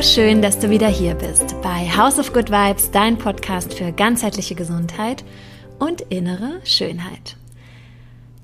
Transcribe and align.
Schön, 0.00 0.42
dass 0.42 0.60
du 0.60 0.70
wieder 0.70 0.86
hier 0.86 1.16
bist 1.16 1.60
bei 1.60 1.88
House 1.90 2.20
of 2.20 2.32
Good 2.32 2.50
Vibes, 2.50 2.92
dein 2.92 3.18
Podcast 3.18 3.74
für 3.74 3.90
ganzheitliche 3.90 4.54
Gesundheit 4.54 5.24
und 5.80 6.02
innere 6.02 6.60
Schönheit. 6.64 7.36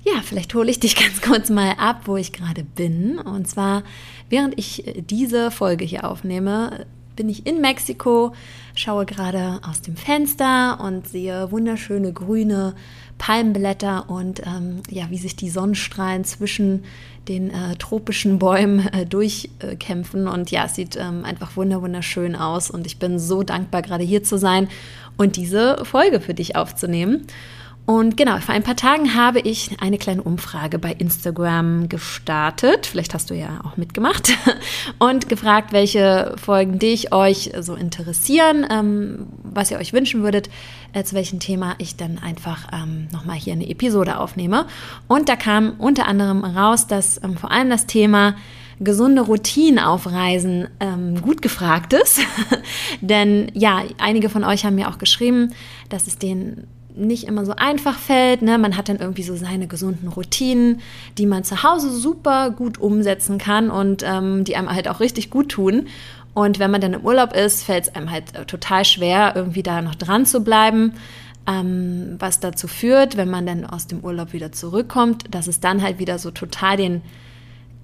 Ja, 0.03 0.21
vielleicht 0.21 0.53
hole 0.53 0.69
ich 0.69 0.81
dich 0.81 0.95
ganz 1.01 1.21
kurz 1.21 1.49
mal 1.49 1.71
ab, 1.77 2.01
wo 2.05 2.17
ich 2.17 2.33
gerade 2.33 2.65
bin. 2.65 3.19
Und 3.19 3.47
zwar, 3.47 3.83
während 4.29 4.59
ich 4.59 4.83
diese 5.09 5.49
Folge 5.49 5.85
hier 5.85 6.03
aufnehme, 6.03 6.85
bin 7.15 7.29
ich 7.29 7.45
in 7.45 7.61
Mexiko, 7.61 8.33
schaue 8.75 9.05
gerade 9.05 9.59
aus 9.67 9.81
dem 9.81 9.95
Fenster 9.95 10.79
und 10.81 11.07
sehe 11.07 11.51
wunderschöne 11.51 12.13
grüne 12.13 12.75
Palmblätter 13.17 14.09
und 14.09 14.41
ähm, 14.45 14.81
ja, 14.89 15.09
wie 15.09 15.17
sich 15.17 15.35
die 15.35 15.49
Sonnenstrahlen 15.49 16.25
zwischen 16.25 16.83
den 17.27 17.49
äh, 17.49 17.75
tropischen 17.77 18.39
Bäumen 18.39 18.87
äh, 18.87 19.05
durchkämpfen. 19.05 20.27
und 20.27 20.51
ja, 20.51 20.65
es 20.65 20.75
sieht 20.75 20.95
ähm, 20.95 21.25
einfach 21.25 21.55
wunderschön 21.55 22.35
aus. 22.35 22.69
Und 22.69 22.85
ich 22.85 22.99
bin 22.99 23.17
so 23.19 23.43
dankbar, 23.43 23.81
gerade 23.81 24.03
hier 24.03 24.23
zu 24.23 24.37
sein 24.37 24.67
und 25.17 25.37
diese 25.37 25.83
Folge 25.85 26.19
für 26.19 26.33
dich 26.33 26.55
aufzunehmen. 26.55 27.25
Und 27.85 28.17
genau, 28.17 28.39
vor 28.39 28.55
ein 28.55 28.63
paar 28.63 28.75
Tagen 28.75 29.13
habe 29.13 29.39
ich 29.39 29.69
eine 29.79 29.99
kleine 29.99 30.23
Umfrage 30.23 30.79
bei 30.79 30.91
Instagram 30.91 31.87
gestartet. 31.87 32.87
Vielleicht 32.87 33.13
hast 33.13 33.29
du 33.29 33.35
ja 33.35 33.61
auch 33.63 33.77
mitgemacht 33.77 34.35
und 34.99 35.29
gefragt, 35.29 35.71
welche 35.71 36.35
Folgen 36.43 36.79
dich 36.79 37.13
euch 37.13 37.51
so 37.59 37.75
interessieren, 37.75 38.65
ähm, 38.71 39.27
was 39.43 39.69
ihr 39.69 39.77
euch 39.77 39.93
wünschen 39.93 40.23
würdet, 40.23 40.49
äh, 40.93 41.03
zu 41.03 41.13
welchem 41.13 41.39
Thema 41.39 41.75
ich 41.77 41.95
dann 41.95 42.17
einfach 42.17 42.67
ähm, 42.73 43.07
nochmal 43.13 43.37
hier 43.37 43.53
eine 43.53 43.69
Episode 43.69 44.17
aufnehme. 44.17 44.65
Und 45.07 45.29
da 45.29 45.35
kam 45.35 45.75
unter 45.77 46.07
anderem 46.07 46.43
raus, 46.43 46.87
dass 46.87 47.23
ähm, 47.23 47.37
vor 47.37 47.51
allem 47.51 47.69
das 47.69 47.85
Thema 47.85 48.35
gesunde 48.79 49.21
Routinen 49.21 49.79
auf 49.79 50.07
Reisen 50.07 50.67
ähm, 50.79 51.21
gut 51.21 51.43
gefragt 51.43 51.93
ist. 51.93 52.19
Denn 53.01 53.51
ja, 53.53 53.83
einige 53.99 54.29
von 54.29 54.43
euch 54.43 54.65
haben 54.65 54.75
mir 54.75 54.89
auch 54.89 54.97
geschrieben, 54.97 55.53
dass 55.89 56.07
es 56.07 56.17
denen 56.17 56.67
nicht 56.95 57.25
immer 57.25 57.45
so 57.45 57.53
einfach 57.53 57.97
fällt. 57.97 58.41
Ne? 58.41 58.57
Man 58.57 58.77
hat 58.77 58.89
dann 58.89 58.97
irgendwie 58.97 59.23
so 59.23 59.35
seine 59.35 59.67
gesunden 59.67 60.07
Routinen, 60.07 60.81
die 61.17 61.25
man 61.25 61.43
zu 61.43 61.63
Hause 61.63 61.91
super 61.91 62.51
gut 62.51 62.79
umsetzen 62.79 63.37
kann 63.37 63.69
und 63.69 64.03
ähm, 64.03 64.43
die 64.43 64.55
einem 64.55 64.73
halt 64.73 64.87
auch 64.87 64.99
richtig 64.99 65.29
gut 65.29 65.49
tun. 65.49 65.87
Und 66.33 66.59
wenn 66.59 66.71
man 66.71 66.81
dann 66.81 66.93
im 66.93 67.01
Urlaub 67.01 67.33
ist, 67.33 67.63
fällt 67.63 67.85
es 67.85 67.95
einem 67.95 68.11
halt 68.11 68.35
äh, 68.35 68.45
total 68.45 68.85
schwer, 68.85 69.33
irgendwie 69.35 69.63
da 69.63 69.81
noch 69.81 69.95
dran 69.95 70.25
zu 70.25 70.43
bleiben. 70.43 70.93
Ähm, 71.47 72.15
was 72.17 72.39
dazu 72.39 72.67
führt, 72.67 73.17
wenn 73.17 73.29
man 73.29 73.45
dann 73.45 73.65
aus 73.65 73.85
dem 73.85 73.99
Urlaub 73.99 74.33
wieder 74.33 74.51
zurückkommt, 74.51 75.25
dass 75.29 75.45
es 75.47 75.59
dann 75.59 75.83
halt 75.83 75.99
wieder 75.99 76.17
so 76.17 76.31
total 76.31 76.75
den 76.75 77.01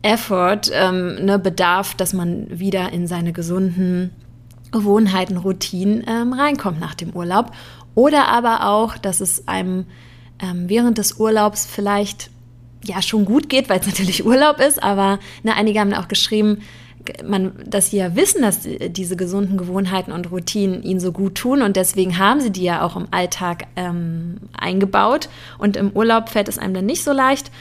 Effort 0.01 0.61
ähm, 0.73 1.25
ne, 1.25 1.37
bedarf, 1.37 1.93
dass 1.93 2.13
man 2.13 2.47
wieder 2.49 2.91
in 2.91 3.05
seine 3.05 3.33
gesunden 3.33 4.09
Gewohnheiten, 4.71 5.37
Routinen 5.37 6.03
ähm, 6.07 6.33
reinkommt 6.33 6.79
nach 6.79 6.95
dem 6.95 7.11
Urlaub. 7.11 7.51
Oder 7.95 8.27
aber 8.27 8.67
auch, 8.67 8.97
dass 8.97 9.21
es 9.21 9.47
einem 9.47 9.85
ähm, 10.41 10.69
während 10.69 10.97
des 10.97 11.13
Urlaubs 11.13 11.65
vielleicht 11.65 12.29
ja 12.83 13.01
schon 13.01 13.25
gut 13.25 13.49
geht, 13.49 13.69
weil 13.69 13.79
es 13.79 13.87
natürlich 13.91 14.25
Urlaub 14.25 14.59
ist, 14.59 14.81
aber 14.81 15.19
ne, 15.43 15.55
einige 15.55 15.79
haben 15.79 15.93
auch 15.93 16.07
geschrieben, 16.07 16.61
man, 17.25 17.53
dass 17.65 17.89
sie 17.89 17.97
ja 17.97 18.15
wissen, 18.15 18.43
dass 18.43 18.59
diese 18.61 19.15
gesunden 19.15 19.57
Gewohnheiten 19.57 20.11
und 20.11 20.31
Routinen 20.31 20.83
ihnen 20.83 20.99
so 20.99 21.11
gut 21.11 21.35
tun 21.35 21.63
und 21.63 21.75
deswegen 21.75 22.19
haben 22.19 22.41
sie 22.41 22.51
die 22.51 22.63
ja 22.63 22.83
auch 22.83 22.95
im 22.95 23.07
Alltag 23.09 23.65
ähm, 23.75 24.37
eingebaut 24.55 25.29
und 25.57 25.77
im 25.77 25.91
Urlaub 25.91 26.29
fällt 26.29 26.47
es 26.47 26.59
einem 26.59 26.75
dann 26.75 26.85
nicht 26.85 27.03
so 27.03 27.11
leicht 27.11 27.51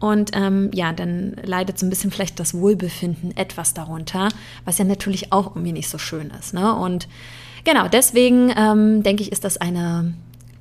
und 0.00 0.30
ähm, 0.34 0.70
ja, 0.72 0.92
dann 0.92 1.36
leidet 1.44 1.78
so 1.78 1.86
ein 1.86 1.90
bisschen 1.90 2.10
vielleicht 2.10 2.40
das 2.40 2.54
Wohlbefinden 2.54 3.36
etwas 3.36 3.74
darunter, 3.74 4.28
was 4.64 4.78
ja 4.78 4.84
natürlich 4.84 5.32
auch 5.32 5.54
irgendwie 5.54 5.72
nicht 5.72 5.88
so 5.88 5.98
schön 5.98 6.30
ist. 6.38 6.54
Ne? 6.54 6.74
Und 6.74 7.06
Genau, 7.64 7.88
deswegen 7.88 8.52
ähm, 8.56 9.02
denke 9.02 9.22
ich, 9.22 9.32
ist 9.32 9.44
das 9.44 9.58
eine 9.58 10.14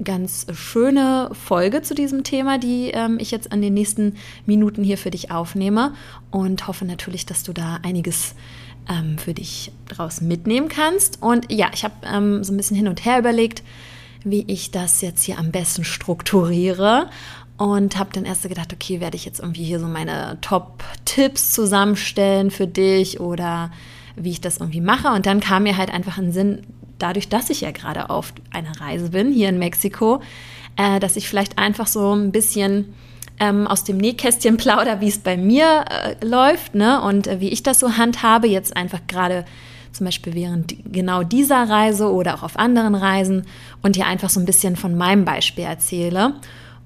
ganz 0.04 0.48
schöne 0.54 1.30
Folge 1.34 1.82
zu 1.82 1.94
diesem 1.94 2.24
Thema, 2.24 2.58
die 2.58 2.92
ähm, 2.92 3.18
ich 3.20 3.32
jetzt 3.32 3.52
an 3.52 3.62
den 3.62 3.74
nächsten 3.74 4.16
Minuten 4.46 4.84
hier 4.84 4.98
für 4.98 5.12
dich 5.12 5.32
aufnehme 5.32 5.94
und 6.32 6.68
hoffe 6.68 6.86
natürlich, 6.86 7.26
dass 7.26 7.44
du 7.44 7.54
da 7.54 7.80
einiges 7.84 8.36
ähm, 8.90 9.18
für 9.18 9.34
dich 9.34 9.72
draus 9.88 10.22
mitnehmen 10.22 10.70
kannst. 10.70 11.22
Und 11.22 11.52
ja, 11.52 11.70
ich 11.74 11.84
habe 11.84 11.96
ähm, 12.06 12.44
so 12.44 12.54
ein 12.54 12.58
bisschen 12.58 12.78
hin 12.78 12.88
und 12.88 13.04
her 13.06 13.20
überlegt, 13.20 13.64
wie 14.24 14.44
ich 14.48 14.72
das 14.72 15.02
jetzt 15.02 15.24
hier 15.24 15.38
am 15.38 15.52
besten 15.52 15.84
strukturiere 15.84 17.10
und 17.58 17.98
habe 17.98 18.12
dann 18.14 18.26
erst 18.26 18.44
gedacht, 18.44 18.74
okay, 18.74 19.02
werde 19.02 19.18
ich 19.18 19.26
jetzt 19.26 19.40
irgendwie 19.40 19.64
hier 19.64 19.80
so 19.80 19.88
meine 19.88 20.38
Top-Tipps 20.42 21.54
zusammenstellen 21.54 22.52
für 22.52 22.68
dich 22.68 23.20
oder 23.20 23.72
wie 24.16 24.32
ich 24.32 24.42
das 24.42 24.58
irgendwie 24.58 24.82
mache. 24.82 25.10
Und 25.10 25.26
dann 25.26 25.40
kam 25.40 25.64
mir 25.64 25.78
halt 25.78 25.94
einfach 25.94 26.18
ein 26.18 26.32
Sinn, 26.32 26.62
dadurch, 27.00 27.30
dass 27.30 27.50
ich 27.50 27.62
ja 27.62 27.72
gerade 27.72 28.10
auf 28.10 28.34
einer 28.52 28.80
Reise 28.80 29.10
bin, 29.10 29.32
hier 29.32 29.50
in 29.50 29.60
Mexiko, 29.60 30.22
äh, 30.78 31.00
dass 31.00 31.16
ich 31.16 31.28
vielleicht 31.28 31.58
einfach 31.58 31.88
so 31.88 32.14
ein 32.14 32.32
bisschen 32.32 32.94
ähm, 33.40 33.68
aus 33.68 33.84
dem 33.84 33.98
Nähkästchen 33.98 34.58
plauder, 34.58 35.02
wie 35.02 35.08
es 35.08 35.20
bei 35.20 35.38
mir 35.38 35.86
äh, 35.90 36.26
läuft 36.26 36.76
ne? 36.76 37.02
und 37.02 37.28
äh, 37.28 37.40
wie 37.40 37.50
ich 37.50 37.64
das 37.64 37.80
so 37.80 37.98
handhabe, 37.98 38.48
jetzt 38.48 38.76
einfach 38.76 39.00
gerade 39.08 39.46
zum 39.92 40.06
Beispiel 40.06 40.36
während 40.36 40.76
genau 40.92 41.24
dieser 41.24 41.68
Reise 41.68 42.12
oder 42.12 42.36
auch 42.36 42.44
auf 42.44 42.60
anderen 42.60 42.96
Reisen 42.96 43.46
und 43.82 43.96
hier 43.96 44.06
einfach 44.06 44.30
so 44.30 44.40
ein 44.40 44.46
bisschen 44.46 44.76
von 44.76 44.96
meinem 44.96 45.26
Beispiel 45.26 45.64
erzähle. 45.64 46.34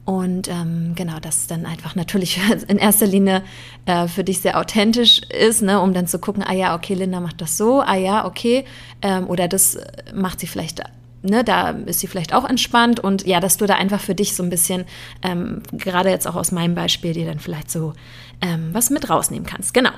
Und 0.05 0.49
ähm, 0.49 0.93
genau, 0.95 1.19
das 1.21 1.47
dann 1.47 1.65
einfach 1.65 1.95
natürlich 1.95 2.39
in 2.67 2.77
erster 2.77 3.05
Linie 3.05 3.41
äh, 3.85 4.07
für 4.07 4.23
dich 4.23 4.41
sehr 4.41 4.59
authentisch 4.59 5.21
ist, 5.29 5.61
ne, 5.61 5.79
um 5.79 5.93
dann 5.93 6.07
zu 6.07 6.19
gucken, 6.19 6.43
ah 6.45 6.53
ja, 6.53 6.75
okay, 6.75 6.93
Linda 6.93 7.21
macht 7.21 7.39
das 7.39 7.57
so, 7.57 7.81
ah 7.81 7.95
ja, 7.95 8.25
okay, 8.25 8.65
ähm, 9.01 9.27
oder 9.27 9.47
das 9.47 9.77
macht 10.13 10.41
sie 10.41 10.47
vielleicht, 10.47 10.81
ne, 11.21 11.45
da 11.45 11.69
ist 11.69 12.01
sie 12.01 12.07
vielleicht 12.07 12.33
auch 12.33 12.43
entspannt 12.43 12.99
und 12.99 13.25
ja, 13.25 13.39
dass 13.39 13.55
du 13.55 13.65
da 13.65 13.75
einfach 13.75 14.01
für 14.01 14.13
dich 14.13 14.35
so 14.35 14.43
ein 14.43 14.49
bisschen, 14.49 14.83
ähm, 15.21 15.61
gerade 15.71 16.09
jetzt 16.09 16.27
auch 16.27 16.35
aus 16.35 16.51
meinem 16.51 16.75
Beispiel, 16.75 17.13
dir 17.13 17.25
dann 17.25 17.39
vielleicht 17.39 17.71
so 17.71 17.93
ähm, 18.41 18.69
was 18.73 18.89
mit 18.89 19.09
rausnehmen 19.09 19.47
kannst. 19.47 19.73
Genau. 19.73 19.91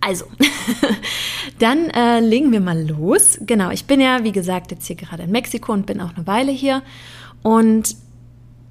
Also, 0.00 0.24
dann 1.58 1.90
äh, 1.90 2.20
legen 2.20 2.52
wir 2.52 2.60
mal 2.60 2.80
los. 2.88 3.38
Genau, 3.40 3.70
ich 3.70 3.86
bin 3.86 4.00
ja, 4.00 4.22
wie 4.22 4.32
gesagt, 4.32 4.70
jetzt 4.70 4.86
hier 4.86 4.96
gerade 4.96 5.24
in 5.24 5.30
Mexiko 5.30 5.72
und 5.72 5.84
bin 5.84 6.00
auch 6.00 6.16
eine 6.16 6.26
Weile 6.26 6.52
hier 6.52 6.82
und 7.42 7.96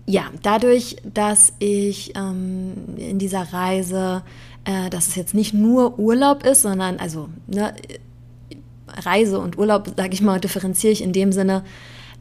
ja, 0.09 0.23
dadurch, 0.41 0.95
dass 1.03 1.53
ich 1.59 2.13
ähm, 2.15 2.73
in 2.97 3.19
dieser 3.19 3.53
Reise, 3.53 4.23
äh, 4.65 4.89
dass 4.89 5.07
es 5.07 5.15
jetzt 5.15 5.35
nicht 5.35 5.53
nur 5.53 5.99
Urlaub 5.99 6.43
ist, 6.43 6.63
sondern 6.63 6.97
also 6.97 7.29
ne, 7.45 7.75
Reise 8.87 9.39
und 9.39 9.59
Urlaub, 9.59 9.93
sage 9.95 10.13
ich 10.13 10.21
mal, 10.21 10.39
differenziere 10.39 10.93
ich 10.93 11.03
in 11.03 11.13
dem 11.13 11.31
Sinne, 11.31 11.63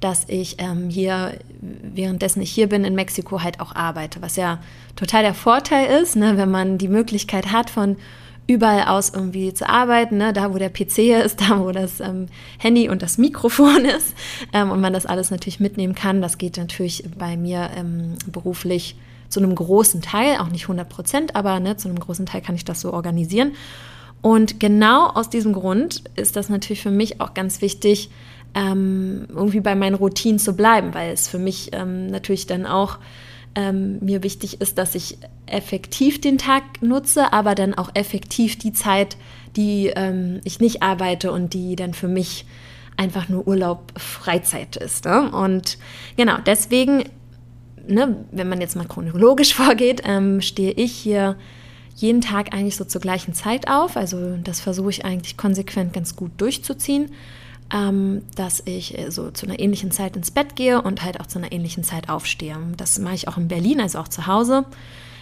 dass 0.00 0.26
ich 0.28 0.56
ähm, 0.58 0.90
hier, 0.90 1.38
währenddessen 1.60 2.42
ich 2.42 2.50
hier 2.50 2.68
bin 2.68 2.84
in 2.84 2.94
Mexiko, 2.94 3.42
halt 3.42 3.58
auch 3.58 3.74
arbeite, 3.74 4.20
was 4.20 4.36
ja 4.36 4.60
total 4.94 5.22
der 5.22 5.32
Vorteil 5.32 6.02
ist, 6.02 6.14
ne, 6.14 6.36
wenn 6.36 6.50
man 6.50 6.76
die 6.76 6.88
Möglichkeit 6.88 7.52
hat, 7.52 7.70
von 7.70 7.96
überall 8.48 8.88
aus 8.88 9.10
irgendwie 9.10 9.52
zu 9.54 9.68
arbeiten, 9.68 10.16
ne? 10.16 10.32
da 10.32 10.52
wo 10.52 10.58
der 10.58 10.70
PC 10.70 11.22
ist, 11.24 11.40
da 11.48 11.60
wo 11.60 11.70
das 11.70 12.00
ähm, 12.00 12.26
Handy 12.58 12.88
und 12.88 13.02
das 13.02 13.18
Mikrofon 13.18 13.84
ist 13.96 14.14
ähm, 14.52 14.70
und 14.72 14.80
man 14.80 14.92
das 14.92 15.06
alles 15.06 15.30
natürlich 15.30 15.60
mitnehmen 15.60 15.94
kann. 15.94 16.20
Das 16.20 16.38
geht 16.38 16.56
natürlich 16.56 17.04
bei 17.16 17.36
mir 17.36 17.70
ähm, 17.76 18.14
beruflich 18.26 18.96
zu 19.28 19.40
einem 19.40 19.54
großen 19.54 20.00
Teil, 20.00 20.38
auch 20.38 20.48
nicht 20.48 20.64
100 20.64 20.88
Prozent, 20.88 21.36
aber 21.36 21.60
ne, 21.60 21.76
zu 21.76 21.88
einem 21.88 22.00
großen 22.00 22.24
Teil 22.24 22.40
kann 22.40 22.54
ich 22.54 22.64
das 22.64 22.80
so 22.80 22.92
organisieren. 22.92 23.52
Und 24.22 24.58
genau 24.58 25.08
aus 25.08 25.28
diesem 25.28 25.52
Grund 25.52 26.02
ist 26.16 26.34
das 26.34 26.48
natürlich 26.48 26.82
für 26.82 26.90
mich 26.90 27.20
auch 27.20 27.34
ganz 27.34 27.60
wichtig, 27.60 28.10
ähm, 28.54 29.26
irgendwie 29.28 29.60
bei 29.60 29.74
meinen 29.74 29.94
Routinen 29.94 30.38
zu 30.38 30.56
bleiben, 30.56 30.94
weil 30.94 31.12
es 31.12 31.28
für 31.28 31.38
mich 31.38 31.70
ähm, 31.72 32.06
natürlich 32.08 32.46
dann 32.46 32.66
auch 32.66 32.98
ähm, 33.58 33.98
mir 33.98 34.22
wichtig 34.22 34.60
ist, 34.60 34.78
dass 34.78 34.94
ich 34.94 35.18
effektiv 35.46 36.20
den 36.20 36.38
Tag 36.38 36.80
nutze, 36.80 37.32
aber 37.32 37.56
dann 37.56 37.74
auch 37.74 37.90
effektiv 37.94 38.56
die 38.56 38.72
Zeit, 38.72 39.16
die 39.56 39.90
ähm, 39.96 40.40
ich 40.44 40.60
nicht 40.60 40.84
arbeite 40.84 41.32
und 41.32 41.54
die 41.54 41.74
dann 41.74 41.92
für 41.92 42.06
mich 42.06 42.46
einfach 42.96 43.28
nur 43.28 43.48
Urlaub, 43.48 43.92
Freizeit 43.98 44.76
ist. 44.76 45.06
Ne? 45.06 45.32
Und 45.32 45.76
genau, 46.16 46.36
deswegen, 46.46 47.02
ne, 47.88 48.24
wenn 48.30 48.48
man 48.48 48.60
jetzt 48.60 48.76
mal 48.76 48.86
chronologisch 48.86 49.54
vorgeht, 49.62 50.02
ähm, 50.04 50.40
stehe 50.40 50.70
ich 50.70 50.92
hier 50.92 51.36
jeden 51.96 52.20
Tag 52.20 52.54
eigentlich 52.54 52.76
so 52.76 52.84
zur 52.84 53.00
gleichen 53.00 53.34
Zeit 53.34 53.68
auf. 53.68 53.96
Also 53.96 54.36
das 54.36 54.60
versuche 54.60 54.90
ich 54.90 55.04
eigentlich 55.04 55.36
konsequent 55.36 55.92
ganz 55.92 56.14
gut 56.14 56.30
durchzuziehen 56.36 57.10
ähm, 57.72 58.22
dass 58.34 58.62
ich 58.64 58.98
äh, 58.98 59.10
so 59.10 59.30
zu 59.30 59.46
einer 59.46 59.58
ähnlichen 59.58 59.90
Zeit 59.90 60.16
ins 60.16 60.30
Bett 60.30 60.56
gehe 60.56 60.80
und 60.80 61.02
halt 61.02 61.20
auch 61.20 61.26
zu 61.26 61.38
einer 61.38 61.52
ähnlichen 61.52 61.84
Zeit 61.84 62.08
aufstehe. 62.08 62.56
Das 62.76 62.98
mache 62.98 63.14
ich 63.14 63.28
auch 63.28 63.36
in 63.36 63.48
Berlin, 63.48 63.80
also 63.80 63.98
auch 63.98 64.08
zu 64.08 64.26
Hause. 64.26 64.64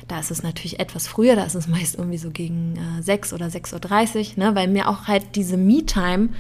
Da 0.09 0.21
ist 0.21 0.31
es 0.31 0.43
natürlich 0.43 0.79
etwas 0.79 1.09
früher, 1.09 1.35
da 1.35 1.45
ist 1.45 1.55
es 1.55 1.67
meist 1.69 1.97
irgendwie 1.97 2.19
so 2.19 2.31
gegen 2.31 2.77
äh, 2.99 3.03
6 3.03 3.33
oder 3.33 3.47
6.30 3.47 4.37
Uhr, 4.37 4.45
ne, 4.45 4.55
weil 4.55 4.69
mir 4.69 4.89
auch 4.89 5.07
halt 5.09 5.35
diese 5.35 5.57
Me-Time 5.57 6.31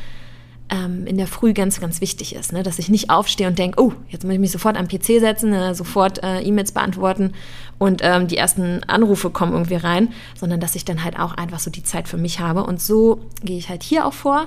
ähm, 0.68 1.06
in 1.06 1.16
der 1.16 1.26
Früh 1.26 1.52
ganz, 1.52 1.80
ganz 1.80 2.00
wichtig 2.00 2.34
ist. 2.34 2.52
Ne? 2.52 2.62
Dass 2.62 2.78
ich 2.78 2.88
nicht 2.88 3.10
aufstehe 3.10 3.46
und 3.46 3.58
denke, 3.58 3.80
oh, 3.80 3.92
jetzt 4.08 4.24
muss 4.24 4.34
ich 4.34 4.40
mich 4.40 4.50
sofort 4.50 4.76
am 4.76 4.88
PC 4.88 5.20
setzen, 5.20 5.52
äh, 5.52 5.74
sofort 5.74 6.22
äh, 6.22 6.40
E-Mails 6.40 6.72
beantworten 6.72 7.32
und 7.78 8.00
ähm, 8.02 8.26
die 8.26 8.36
ersten 8.36 8.82
Anrufe 8.84 9.30
kommen 9.30 9.52
irgendwie 9.52 9.76
rein, 9.76 10.12
sondern 10.38 10.60
dass 10.60 10.74
ich 10.74 10.84
dann 10.84 11.04
halt 11.04 11.18
auch 11.18 11.34
einfach 11.34 11.60
so 11.60 11.70
die 11.70 11.82
Zeit 11.82 12.08
für 12.08 12.16
mich 12.16 12.40
habe. 12.40 12.64
Und 12.64 12.80
so 12.80 13.20
gehe 13.42 13.58
ich 13.58 13.68
halt 13.68 13.82
hier 13.82 14.06
auch 14.06 14.12
vor. 14.12 14.46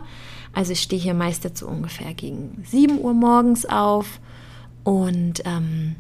Also 0.54 0.74
ich 0.74 0.81
stehe 0.81 1.01
hier 1.01 1.13
meist 1.13 1.57
so 1.57 1.68
ungefähr 1.68 2.13
gegen 2.13 2.63
7 2.66 3.00
Uhr 3.00 3.13
morgens 3.13 3.66
auf 3.66 4.19
und 4.84 5.42
ähm, 5.46 5.96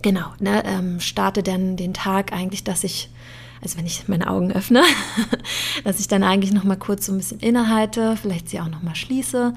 genau, 0.00 0.32
ne, 0.38 0.64
ähm, 0.64 1.00
starte 1.00 1.42
dann 1.42 1.76
den 1.76 1.94
Tag 1.94 2.32
eigentlich, 2.32 2.64
dass 2.64 2.84
ich 2.84 3.10
also 3.62 3.78
wenn 3.78 3.86
ich 3.86 4.08
meine 4.08 4.28
Augen 4.28 4.50
öffne, 4.52 4.82
dass 5.84 6.00
ich 6.00 6.08
dann 6.08 6.24
eigentlich 6.24 6.52
noch 6.52 6.64
mal 6.64 6.76
kurz 6.76 7.06
so 7.06 7.12
ein 7.12 7.18
bisschen 7.18 7.38
innehalte, 7.38 8.16
vielleicht 8.16 8.48
sie 8.48 8.60
auch 8.60 8.68
noch 8.68 8.82
mal 8.82 8.96
schließe 8.96 9.54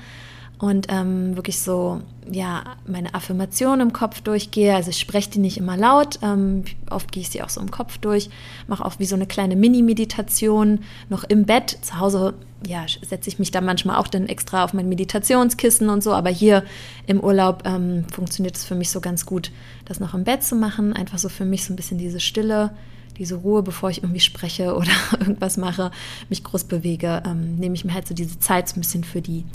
und 0.58 0.88
ähm, 0.90 1.36
wirklich 1.36 1.60
so 1.60 2.02
ja 2.32 2.64
meine 2.88 3.14
Affirmation 3.14 3.82
im 3.82 3.94
Kopf 3.94 4.22
durchgehe. 4.22 4.74
Also 4.76 4.90
ich 4.90 5.00
spreche 5.00 5.30
die 5.30 5.40
nicht 5.40 5.58
immer 5.58 5.78
laut, 5.78 6.20
ähm, 6.22 6.64
oft 6.90 7.12
gehe 7.12 7.22
ich 7.22 7.30
sie 7.30 7.42
auch 7.42 7.50
so 7.50 7.62
im 7.62 7.72
Kopf 7.72 7.98
durch, 7.98 8.30
mache 8.68 8.84
auch 8.84 9.00
wie 9.00 9.06
so 9.06 9.16
eine 9.16 9.28
kleine 9.28 9.56
Mini-Meditation 9.56 10.80
noch 11.10 11.24
im 11.24 11.46
Bett. 11.46 11.78
Zu 11.82 12.00
Hause 12.00 12.34
ja 12.68 12.86
setze 13.02 13.30
ich 13.30 13.38
mich 13.38 13.52
da 13.52 13.62
manchmal 13.62 13.98
auch 13.98 14.08
dann 14.08 14.28
extra 14.28 14.64
auf 14.64 14.74
mein 14.74 14.90
Meditationskissen 14.90 15.90
und 15.90 16.02
so, 16.02 16.14
aber 16.14 16.30
hier 16.30 16.64
im 17.06 17.20
Urlaub 17.20 17.64
ähm, 17.66 18.06
funktioniert 18.12 18.56
es 18.56 18.66
für 18.66 18.76
mich 18.76 18.90
so 18.90 19.02
ganz 19.02 19.26
gut, 19.26 19.52
das 19.86 20.00
noch 20.00 20.14
im 20.14 20.24
Bett 20.24 20.44
zu 20.44 20.56
machen, 20.56 20.94
einfach 20.94 21.20
so 21.20 21.30
für 21.30 21.46
mich 21.46 21.64
so 21.64 21.74
ein 21.74 21.76
bisschen 21.76 21.98
diese 21.98 22.20
Stille 22.20 22.72
diese 23.18 23.36
Ruhe, 23.36 23.64
bevor 23.64 23.90
ich 23.90 24.00
irgendwie 24.04 24.20
spreche 24.20 24.76
oder 24.78 24.92
irgendwas 25.20 25.58
mache, 25.58 25.92
mich 26.30 26.44
groß 26.44 26.66
bewege, 26.66 27.24
ähm, 27.26 27.56
nehme 27.56 27.76
ich 27.76 27.86
mir 27.86 27.94
halt 27.94 28.08
so 28.08 28.14
diese 28.14 28.40
Zeit 28.40 28.70
so 28.70 28.76
ein 28.76 28.82
bisschen 28.82 29.04
für 29.04 29.22
die 29.22 29.46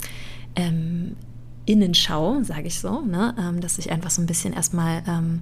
ähm, 0.55 1.15
Innenschau, 1.65 2.41
sage 2.43 2.67
ich 2.67 2.79
so, 2.79 3.01
ne? 3.01 3.35
Ähm, 3.39 3.61
dass 3.61 3.77
ich 3.77 3.91
einfach 3.91 4.09
so 4.09 4.21
ein 4.21 4.25
bisschen 4.25 4.53
erstmal 4.53 5.03
ähm, 5.07 5.41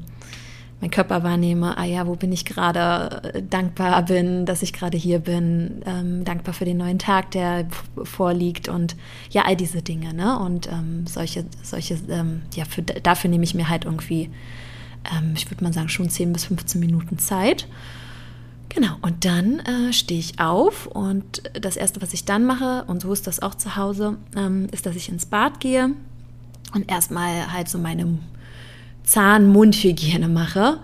meinen 0.81 0.91
Körper 0.91 1.23
wahrnehme, 1.23 1.77
ah 1.77 1.83
ja, 1.83 2.07
wo 2.07 2.15
bin 2.15 2.31
ich 2.31 2.45
gerade, 2.45 3.31
äh, 3.33 3.43
dankbar 3.43 4.03
bin, 4.03 4.45
dass 4.45 4.61
ich 4.61 4.73
gerade 4.73 4.97
hier 4.97 5.19
bin, 5.19 5.81
ähm, 5.85 6.23
dankbar 6.23 6.53
für 6.53 6.65
den 6.65 6.77
neuen 6.77 6.99
Tag, 6.99 7.31
der 7.31 7.67
vorliegt 8.03 8.69
und 8.69 8.95
ja, 9.29 9.43
all 9.45 9.55
diese 9.55 9.81
Dinge, 9.81 10.13
ne? 10.13 10.39
Und 10.39 10.67
ähm, 10.67 11.05
solche, 11.07 11.45
solche, 11.63 11.97
ähm, 12.09 12.41
ja, 12.55 12.65
für, 12.65 12.81
dafür 12.81 13.29
nehme 13.29 13.43
ich 13.43 13.55
mir 13.55 13.69
halt 13.69 13.85
irgendwie, 13.85 14.29
ähm, 15.13 15.33
ich 15.35 15.49
würde 15.49 15.63
mal 15.63 15.73
sagen, 15.73 15.89
schon 15.89 16.09
10 16.09 16.33
bis 16.33 16.45
15 16.45 16.79
Minuten 16.79 17.17
Zeit. 17.17 17.67
Genau, 18.69 18.95
und 19.01 19.25
dann 19.25 19.59
äh, 19.59 19.91
stehe 19.93 20.19
ich 20.19 20.39
auf 20.39 20.85
und 20.85 21.41
das 21.59 21.75
Erste, 21.75 22.01
was 22.03 22.13
ich 22.13 22.25
dann 22.25 22.45
mache, 22.45 22.83
und 22.85 23.01
so 23.01 23.11
ist 23.11 23.25
das 23.25 23.41
auch 23.41 23.55
zu 23.55 23.75
Hause, 23.75 24.17
ähm, 24.35 24.67
ist, 24.71 24.85
dass 24.85 24.95
ich 24.95 25.09
ins 25.09 25.25
Bad 25.25 25.59
gehe 25.59 25.89
und 26.75 26.89
erstmal 26.89 27.51
halt 27.51 27.67
so 27.67 27.79
meine 27.79 28.19
Zahn-Mund-Hygiene 29.03 30.27
mache. 30.27 30.77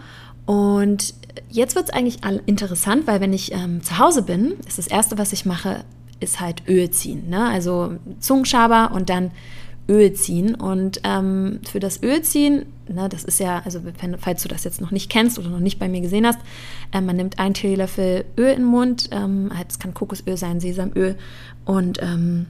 Und 0.48 1.14
jetzt 1.50 1.76
wird 1.76 1.90
es 1.90 1.94
eigentlich 1.94 2.20
interessant, 2.48 3.06
weil 3.06 3.22
wenn 3.22 3.34
ich 3.34 3.52
ähm, 3.52 3.84
zu 3.84 4.00
Hause 4.00 4.24
bin, 4.24 4.54
ist 4.68 4.80
das 4.80 4.88
Erste, 4.88 5.18
was 5.20 5.32
ich 5.32 5.46
mache, 5.46 5.86
ist 6.20 6.40
halt 6.40 6.64
Öl 6.68 6.90
ziehen. 6.90 7.30
Ne? 7.30 7.48
Also 7.48 7.98
Zungenschaber 8.20 8.92
und 8.94 9.10
dann 9.10 9.32
Öl 9.88 10.14
ziehen. 10.14 10.56
Und 10.56 11.02
ähm, 11.04 11.60
für 11.70 11.80
das 11.80 12.02
Öl 12.02 12.22
ziehen, 12.22 12.66
ne, 12.88 13.08
das 13.10 13.24
ist 13.24 13.40
ja, 13.40 13.62
also 13.66 13.82
wenn, 13.84 14.18
falls 14.18 14.44
du 14.44 14.50
das 14.50 14.64
jetzt 14.64 14.82
noch 14.82 14.92
nicht 14.92 15.10
kennst 15.10 15.38
oder 15.38 15.50
noch 15.50 15.60
nicht 15.60 15.80
bei 15.80 15.88
mir 15.88 16.02
gesehen 16.02 16.26
hast, 16.26 16.40
äh, 16.92 17.02
man 17.02 17.16
nimmt 17.16 17.40
einen 17.40 17.54
Teelöffel 17.54 18.26
Öl 18.38 18.50
in 18.50 18.62
den 18.62 18.66
Mund, 18.66 19.10
ähm, 19.12 19.52
halt, 19.56 19.72
es 19.72 19.80
kann 19.80 19.94
Kokosöl 19.94 20.38
sein, 20.38 20.60
Sesamöl. 20.60 21.16
Und 21.66 22.02
ähm, 22.02 22.48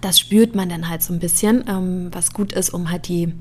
das 0.00 0.18
spürt 0.18 0.54
man 0.54 0.68
dann 0.68 0.88
halt 0.88 1.02
so 1.02 1.12
ein 1.12 1.20
bisschen, 1.20 1.64
ähm, 1.68 2.08
was 2.12 2.32
gut 2.32 2.52
ist, 2.52 2.70
um 2.70 2.90
halt 2.90 3.08
die 3.08 3.32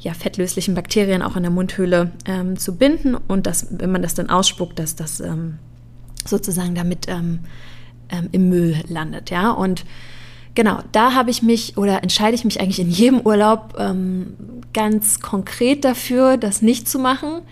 ja, 0.00 0.14
fettlöslichen 0.14 0.74
Bakterien 0.74 1.22
auch 1.22 1.36
in 1.36 1.42
der 1.42 1.52
Mundhöhle 1.52 2.10
ähm, 2.24 2.58
zu 2.58 2.76
binden. 2.76 3.14
Und 3.14 3.46
dass, 3.46 3.66
wenn 3.70 3.92
man 3.92 4.02
das 4.02 4.14
dann 4.14 4.30
ausspuckt, 4.30 4.78
dass 4.78 4.96
das 4.96 5.20
ähm, 5.20 5.58
sozusagen 6.24 6.74
damit 6.74 7.08
im 8.30 8.48
Müll 8.48 8.76
landet, 8.88 9.30
ja, 9.30 9.50
und 9.50 9.84
genau, 10.54 10.80
da 10.92 11.14
habe 11.14 11.30
ich 11.30 11.42
mich 11.42 11.76
oder 11.76 12.02
entscheide 12.02 12.34
ich 12.34 12.44
mich 12.44 12.60
eigentlich 12.60 12.80
in 12.80 12.90
jedem 12.90 13.20
Urlaub 13.20 13.74
ähm, 13.78 14.34
ganz 14.72 15.20
konkret 15.20 15.84
dafür, 15.84 16.36
das 16.36 16.62
nicht 16.62 16.88
zu 16.88 16.98
machen. 16.98 17.42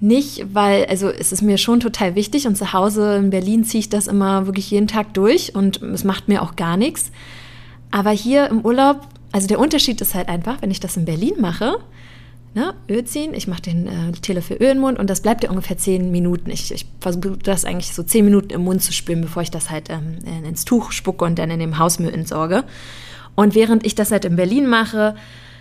Nicht, 0.00 0.54
weil, 0.54 0.84
also 0.86 1.08
es 1.08 1.32
ist 1.32 1.40
mir 1.40 1.56
schon 1.56 1.80
total 1.80 2.14
wichtig 2.14 2.46
und 2.46 2.56
zu 2.56 2.72
Hause 2.72 3.16
in 3.16 3.30
Berlin 3.30 3.64
ziehe 3.64 3.80
ich 3.80 3.88
das 3.88 4.06
immer 4.06 4.46
wirklich 4.46 4.70
jeden 4.70 4.88
Tag 4.88 5.14
durch 5.14 5.54
und 5.54 5.80
es 5.82 6.04
macht 6.04 6.28
mir 6.28 6.42
auch 6.42 6.56
gar 6.56 6.76
nichts. 6.76 7.10
Aber 7.90 8.10
hier 8.10 8.48
im 8.48 8.60
Urlaub, 8.62 9.00
also 9.32 9.46
der 9.46 9.58
Unterschied 9.58 10.00
ist 10.00 10.14
halt 10.14 10.28
einfach, 10.28 10.60
wenn 10.60 10.70
ich 10.70 10.80
das 10.80 10.96
in 10.96 11.04
Berlin 11.04 11.34
mache, 11.40 11.78
ne, 12.54 12.74
Öl 12.88 13.04
ziehen. 13.04 13.34
Ich 13.34 13.46
mache 13.46 13.62
den 13.62 13.86
äh, 13.86 14.12
Teelöffel 14.12 14.56
Öl 14.56 14.68
in 14.68 14.76
den 14.76 14.80
Mund 14.80 14.98
und 14.98 15.10
das 15.10 15.20
bleibt 15.20 15.44
ja 15.44 15.50
ungefähr 15.50 15.76
zehn 15.76 16.10
Minuten. 16.10 16.50
Ich, 16.50 16.72
ich 16.72 16.86
versuche 17.00 17.36
das 17.42 17.64
eigentlich 17.64 17.92
so 17.92 18.02
zehn 18.02 18.24
Minuten 18.24 18.50
im 18.50 18.62
Mund 18.62 18.82
zu 18.82 18.92
spüren, 18.92 19.20
bevor 19.20 19.42
ich 19.42 19.50
das 19.50 19.70
halt 19.70 19.90
ähm, 19.90 20.18
ins 20.44 20.64
Tuch 20.64 20.92
spucke 20.92 21.24
und 21.24 21.38
dann 21.38 21.50
in 21.50 21.60
dem 21.60 21.78
Hausmüll 21.78 22.12
entsorge. 22.12 22.64
Und 23.34 23.54
während 23.54 23.84
ich 23.84 23.94
das 23.94 24.12
halt 24.12 24.24
in 24.24 24.36
Berlin 24.36 24.66
mache, 24.66 25.16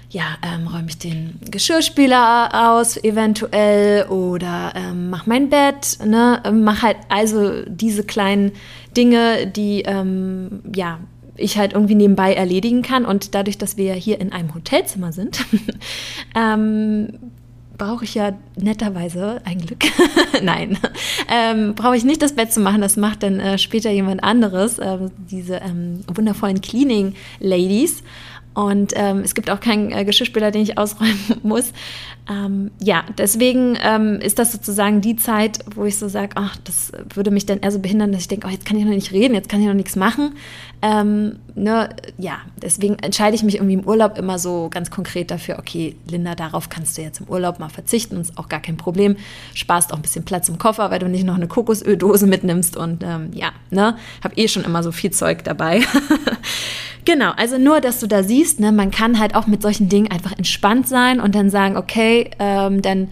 ja, 0.10 0.38
ähm, 0.44 0.68
räume 0.68 0.90
ich 0.90 1.00
den 1.00 1.40
Geschirrspüler 1.50 2.72
aus 2.72 3.04
eventuell 3.04 4.06
oder 4.06 4.74
ähm, 4.76 5.10
mache 5.10 5.28
mein 5.28 5.50
Bett, 5.50 5.98
ne, 6.06 6.42
mache 6.54 6.84
halt 6.84 6.98
also 7.10 7.64
diese 7.66 8.04
kleinen 8.04 8.52
Dinge, 8.96 9.48
die 9.48 9.82
ähm, 9.82 10.62
ja 10.76 11.00
ich 11.36 11.58
halt 11.58 11.74
irgendwie 11.74 11.96
nebenbei 11.96 12.34
erledigen 12.34 12.82
kann. 12.82 13.06
Und 13.06 13.36
dadurch, 13.36 13.58
dass 13.58 13.78
wir 13.78 13.86
ja 13.86 13.94
hier 13.94 14.20
in 14.20 14.32
einem 14.32 14.54
Hotelzimmer 14.54 15.12
sind, 15.12 15.46
ähm, 16.36 17.20
brauche 17.78 18.06
ich 18.06 18.14
ja 18.14 18.34
netterweise 18.56 19.42
ein 19.46 19.60
Glück. 19.60 19.84
Nein, 20.44 20.78
ähm, 21.28 21.76
brauche 21.76 21.98
ich 21.98 22.04
nicht 22.04 22.22
das 22.22 22.34
Bett 22.34 22.54
zu 22.54 22.60
machen. 22.60 22.82
Das 22.82 22.98
macht 22.98 23.24
dann 23.24 23.40
äh, 23.40 23.58
später 23.58 23.90
jemand 23.90 24.24
anderes. 24.24 24.80
Äh, 24.80 25.00
diese 25.30 25.56
ähm, 25.56 26.02
wundervollen 26.14 26.62
Cleaning 26.62 27.16
Ladies. 27.40 28.04
Und 28.54 28.94
ähm, 28.96 29.22
es 29.24 29.34
gibt 29.34 29.50
auch 29.50 29.60
keinen 29.60 29.92
äh, 29.92 30.06
Geschirrspüler, 30.06 30.52
den 30.52 30.62
ich 30.62 30.78
ausräumen 30.78 31.20
muss. 31.44 31.74
Ähm, 32.30 32.72
ja, 32.80 33.04
deswegen 33.18 33.78
ähm, 33.84 34.20
ist 34.22 34.40
das 34.40 34.52
sozusagen 34.52 35.02
die 35.02 35.16
Zeit, 35.16 35.60
wo 35.76 35.84
ich 35.86 35.98
so 35.98 36.08
sage, 36.08 36.32
ach, 36.36 36.56
das 36.64 36.92
würde 37.14 37.32
mich 37.32 37.46
dann 37.46 37.60
eher 37.60 37.72
so 37.72 37.80
behindern, 37.80 38.12
dass 38.12 38.22
ich 38.22 38.28
denke, 38.28 38.48
oh, 38.48 38.50
jetzt 38.50 38.66
kann 38.66 38.78
ich 38.78 38.86
noch 38.86 38.92
nicht 38.92 39.12
reden, 39.12 39.34
jetzt 39.34 39.50
kann 39.50 39.60
ich 39.60 39.68
noch 39.68 39.74
nichts 39.74 39.96
machen. 39.96 40.36
Ähm, 40.82 41.40
ne, 41.56 41.90
ja, 42.18 42.40
deswegen 42.62 42.96
entscheide 43.00 43.36
ich 43.36 43.44
mich 43.44 43.56
irgendwie 43.56 43.74
im 43.74 43.86
Urlaub 43.86 44.18
immer 44.18 44.38
so 44.40 44.70
ganz 44.70 44.92
konkret 44.92 45.32
dafür, 45.32 45.58
okay, 45.60 45.96
Linda, 46.08 46.36
darauf 46.36 46.70
kannst 46.70 46.98
du 46.98 47.02
jetzt 47.02 47.22
im 47.22 47.28
Urlaub 47.28 47.60
mal 47.60 47.70
verzichten, 47.70 48.18
ist 48.18 48.38
auch 48.38 48.50
gar 48.50 48.62
kein 48.62 48.78
Problem. 48.78 49.18
Sparst 49.54 49.92
auch 49.92 49.98
ein 49.98 50.02
bisschen 50.02 50.26
Platz 50.26 50.48
im 50.48 50.58
Koffer, 50.58 50.92
weil 50.92 51.00
du 51.00 51.10
nicht 51.10 51.26
noch 51.26 51.36
eine 51.36 51.48
Kokosöldose 51.48 52.28
mitnimmst 52.28 52.78
und 52.78 53.04
ähm, 53.04 53.32
ja, 53.34 53.52
ne, 53.70 53.98
habe 54.24 54.36
eh 54.36 54.48
schon 54.48 54.64
immer 54.64 54.84
so 54.84 54.92
viel 54.92 55.12
Zeug 55.12 55.44
dabei. 55.44 55.82
Genau, 57.06 57.32
also 57.36 57.58
nur, 57.58 57.82
dass 57.82 58.00
du 58.00 58.08
da 58.08 58.24
siehst, 58.24 58.60
ne, 58.60 58.72
man 58.72 58.92
kann 58.92 59.20
halt 59.20 59.36
auch 59.36 59.48
mit 59.48 59.62
solchen 59.62 59.90
Dingen 59.90 60.10
einfach 60.10 60.32
entspannt 60.38 60.88
sein 60.88 61.20
und 61.20 61.36
dann 61.36 61.50
sagen, 61.50 61.76
okay, 61.76 62.32
ähm, 62.40 62.82
dann 62.82 63.10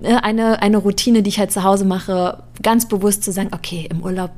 ne, 0.00 0.22
eine, 0.24 0.62
eine 0.62 0.78
Routine, 0.78 1.22
die 1.22 1.28
ich 1.28 1.38
halt 1.38 1.52
zu 1.52 1.62
Hause 1.62 1.84
mache, 1.84 2.42
ganz 2.62 2.88
bewusst 2.88 3.24
zu 3.24 3.32
sagen, 3.32 3.50
okay, 3.52 3.86
im 3.90 4.02
Urlaub 4.02 4.30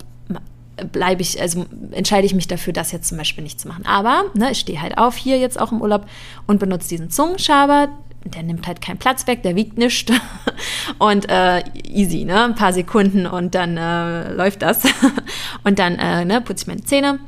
bleibe 0.93 1.23
ich, 1.23 1.41
also 1.41 1.67
entscheide 1.93 2.27
ich 2.27 2.35
mich 2.35 2.49
dafür, 2.49 2.73
das 2.73 2.93
jetzt 2.93 3.09
zum 3.09 3.19
Beispiel 3.19 3.45
nicht 3.45 3.61
zu 3.61 3.69
machen. 3.69 3.85
Aber 3.87 4.25
ne, 4.35 4.51
ich 4.51 4.61
stehe 4.61 4.81
halt 4.81 4.99
auf 4.99 5.17
hier 5.17 5.39
jetzt 5.39 5.61
auch 5.61 5.73
im 5.73 5.81
Urlaub 5.81 6.07
und 6.47 6.59
benutze 6.59 6.89
diesen 6.89 7.11
Zungenschaber. 7.11 7.89
Der 8.25 8.43
nimmt 8.43 8.67
halt 8.67 8.81
keinen 8.83 8.99
Platz 8.99 9.27
weg, 9.27 9.43
der 9.43 9.57
wiegt 9.57 9.79
nichts. 9.79 10.13
und 10.99 11.29
äh, 11.29 11.63
easy, 11.89 12.25
ne? 12.25 12.45
Ein 12.45 12.55
paar 12.55 12.73
Sekunden 12.73 13.27
und 13.27 13.55
dann 13.55 13.77
äh, 13.77 14.33
läuft 14.33 14.63
das. 14.63 14.83
und 15.65 15.79
dann 15.79 15.99
äh, 15.99 16.25
ne, 16.25 16.41
putze 16.41 16.65
ich 16.65 16.67
meine 16.67 16.85
Zähne 16.85 17.19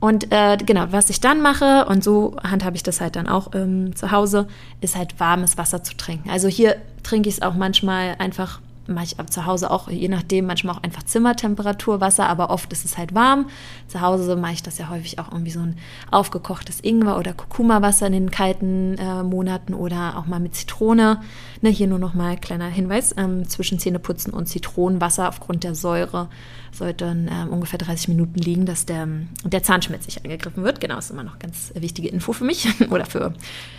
und 0.00 0.32
äh, 0.32 0.56
genau, 0.58 0.86
was 0.90 1.10
ich 1.10 1.20
dann 1.20 1.40
mache, 1.40 1.86
und 1.86 2.04
so 2.04 2.36
handhabe 2.42 2.76
ich 2.76 2.82
das 2.82 3.00
halt 3.00 3.16
dann 3.16 3.26
auch 3.26 3.54
ähm, 3.54 3.96
zu 3.96 4.10
Hause, 4.10 4.46
ist 4.80 4.96
halt 4.96 5.18
warmes 5.18 5.58
Wasser 5.58 5.82
zu 5.82 5.96
trinken. 5.96 6.30
Also 6.30 6.48
hier 6.48 6.76
trinke 7.02 7.28
ich 7.28 7.36
es 7.36 7.42
auch 7.42 7.54
manchmal 7.54 8.14
einfach 8.18 8.60
mache 8.88 9.04
ich 9.04 9.16
zu 9.30 9.46
Hause 9.46 9.70
auch, 9.70 9.88
je 9.88 10.08
nachdem, 10.08 10.46
manchmal 10.46 10.74
auch 10.74 10.82
einfach 10.82 11.02
Zimmertemperatur 11.02 12.00
Wasser, 12.00 12.28
aber 12.28 12.50
oft 12.50 12.72
ist 12.72 12.84
es 12.84 12.98
halt 12.98 13.14
warm. 13.14 13.48
Zu 13.86 14.00
Hause 14.00 14.36
mache 14.36 14.54
ich 14.54 14.62
das 14.62 14.78
ja 14.78 14.88
häufig 14.88 15.18
auch 15.18 15.30
irgendwie 15.30 15.50
so 15.50 15.60
ein 15.60 15.76
aufgekochtes 16.10 16.82
Ingwer- 16.82 17.18
oder 17.18 17.32
Kurkuma-Wasser 17.32 18.06
in 18.06 18.12
den 18.12 18.30
kalten 18.30 18.96
äh, 18.98 19.22
Monaten 19.22 19.74
oder 19.74 20.16
auch 20.16 20.26
mal 20.26 20.40
mit 20.40 20.54
Zitrone. 20.54 21.20
Ne, 21.60 21.70
hier 21.70 21.86
nur 21.86 21.98
noch 21.98 22.14
mal 22.14 22.36
kleiner 22.36 22.68
Hinweis, 22.68 23.14
ähm, 23.16 23.48
zwischen 23.48 23.78
Zähneputzen 23.78 24.32
und 24.32 24.46
Zitronenwasser 24.46 25.28
aufgrund 25.28 25.64
der 25.64 25.74
Säure 25.74 26.28
sollten 26.72 27.28
ähm, 27.30 27.48
ungefähr 27.48 27.78
30 27.78 28.08
Minuten 28.08 28.38
liegen, 28.38 28.66
dass 28.66 28.86
der, 28.86 29.08
der 29.44 29.62
Zahnschmelz 29.62 30.06
nicht 30.06 30.24
angegriffen 30.24 30.64
wird. 30.64 30.80
Genau, 30.80 30.98
ist 30.98 31.10
immer 31.10 31.22
noch 31.22 31.38
ganz 31.38 31.72
wichtige 31.74 32.08
Info 32.08 32.32
für 32.32 32.44
mich 32.44 32.68
oder 32.90 33.06
für, 33.06 33.34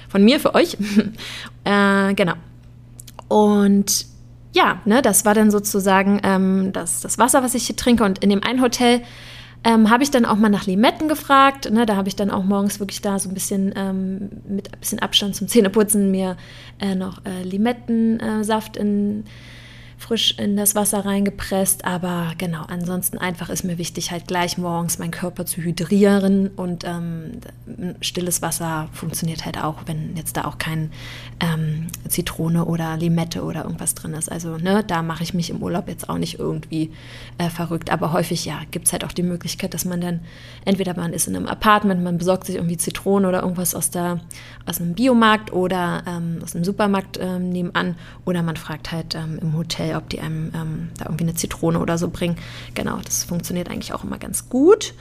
von 0.10 0.24
mir, 0.24 0.39
für 0.39 0.56
euch. 0.56 0.78
äh, 1.63 2.13
genau. 2.13 2.34
Und 3.28 4.06
ja, 4.53 4.82
ne, 4.86 5.01
das 5.01 5.25
war 5.25 5.34
dann 5.34 5.51
sozusagen 5.51 6.20
ähm, 6.24 6.72
das, 6.74 7.01
das 7.01 7.18
Wasser, 7.18 7.44
was 7.44 7.56
ich 7.56 7.68
hier 7.68 7.75
trinke. 7.75 8.03
Und 8.03 8.20
in 8.20 8.29
dem 8.29 8.44
einen 8.44 8.62
Hotel 8.62 9.01
ähm, 9.63 9.89
habe 9.89 10.03
ich 10.03 10.12
dann 10.12 10.25
auch 10.25 10.38
mal 10.38 10.50
nach 10.50 10.65
Limetten 10.65 11.08
gefragt. 11.08 11.70
Ne? 11.72 11.86
Da 11.86 11.96
habe 11.96 12.08
ich 12.08 12.15
dann 12.15 12.32
auch 12.32 12.44
morgens 12.44 12.79
wirklich 12.79 13.01
da 13.01 13.20
so 13.20 13.29
ein 13.29 13.34
bisschen 13.34 13.74
ähm, 13.75 14.29
mit 14.48 14.74
ein 14.74 14.79
bisschen 14.79 15.00
Abstand 15.00 15.36
zum 15.36 15.48
Zähneputzen 15.48 16.12
mir 16.12 16.38
äh, 16.79 16.96
noch 16.96 17.24
äh, 17.25 17.44
Limettensaft 17.44 18.77
in 18.77 19.25
frisch 20.00 20.34
in 20.39 20.56
das 20.56 20.75
Wasser 20.75 21.06
reingepresst. 21.06 21.84
Aber 21.86 22.32
genau, 22.38 22.63
ansonsten 22.68 23.18
einfach 23.18 23.50
ist 23.50 23.63
mir 23.63 23.77
wichtig, 23.77 24.12
halt 24.12 24.27
gleich 24.27 24.58
morgens 24.58 24.98
meinen 24.98 25.12
Körper 25.12 25.46
zu 25.46 25.62
hydrieren 25.62 26.48
und 26.48 26.86
ähm, 26.86 27.41
stilles 28.00 28.41
Wasser 28.41 28.88
funktioniert 28.94 29.46
halt 29.46 29.62
auch, 29.62 29.84
wenn 29.86 30.15
jetzt 30.15 30.38
da 30.38 30.46
auch 30.46 30.58
kein 30.58 30.91
ähm, 31.41 31.88
Zitrone 32.08 32.65
oder 32.65 32.96
Limette 32.96 33.44
oder 33.44 33.65
irgendwas 33.65 33.94
drin 33.94 34.13
ist. 34.13 34.32
Also 34.32 34.58
ne, 34.58 34.84
da 34.88 35.01
mache 35.01 35.24
ich 35.24 35.34
mich 35.34 35.50
im 35.50 35.62
Urlaub 35.62 35.89
jetzt 35.89 36.10
auch 36.10 36.18
nicht 36.18 36.39
irgendwie 36.39 36.91
äh, 37.38 37.50
verrückt. 37.50 37.91
Aber 37.91 38.13
häufig 38.13 38.46
ja, 38.46 38.62
gibt 38.72 38.88
es 38.88 38.94
halt 38.94 39.03
auch 39.03 39.12
die 39.12 39.24
Möglichkeit, 39.24 39.74
dass 39.74 39.84
man 39.84 40.00
dann 40.00 40.22
entweder 40.63 40.96
man 40.96 41.12
ist 41.12 41.27
in 41.27 41.36
einem 41.36 41.48
Apartment, 41.48 42.01
man 42.03 42.18
besorgt 42.18 42.46
sich 42.46 42.56
irgendwie 42.56 42.77
Zitrone 42.77 43.27
oder 43.27 43.41
irgendwas 43.41 43.75
aus, 43.75 43.91
der, 43.91 44.22
aus 44.65 44.79
einem 44.79 44.94
Biomarkt 44.94 45.51
oder 45.51 46.03
ähm, 46.08 46.39
aus 46.41 46.56
einem 46.56 46.63
Supermarkt 46.63 47.20
ähm, 47.22 47.50
nebenan 47.50 47.96
oder 48.24 48.44
man 48.44 48.56
fragt 48.56 48.94
halt 48.94 49.15
ähm, 49.15 49.39
im 49.41 49.58
Hotel 49.58 49.88
Hotel, 49.89 49.96
ob 49.96 50.10
die 50.10 50.19
einem 50.19 50.51
ähm, 50.55 50.89
da 50.98 51.05
irgendwie 51.05 51.25
eine 51.25 51.36
Zitrone 51.36 51.79
oder 51.79 51.98
so 51.98 52.10
bringen. 52.10 52.38
Genau, 52.75 53.00
das 53.03 53.24
funktioniert 53.24 53.69
eigentlich 53.69 53.93
auch 53.93 54.03
immer 54.03 54.17
ganz 54.17 54.50
gut. 54.50 54.93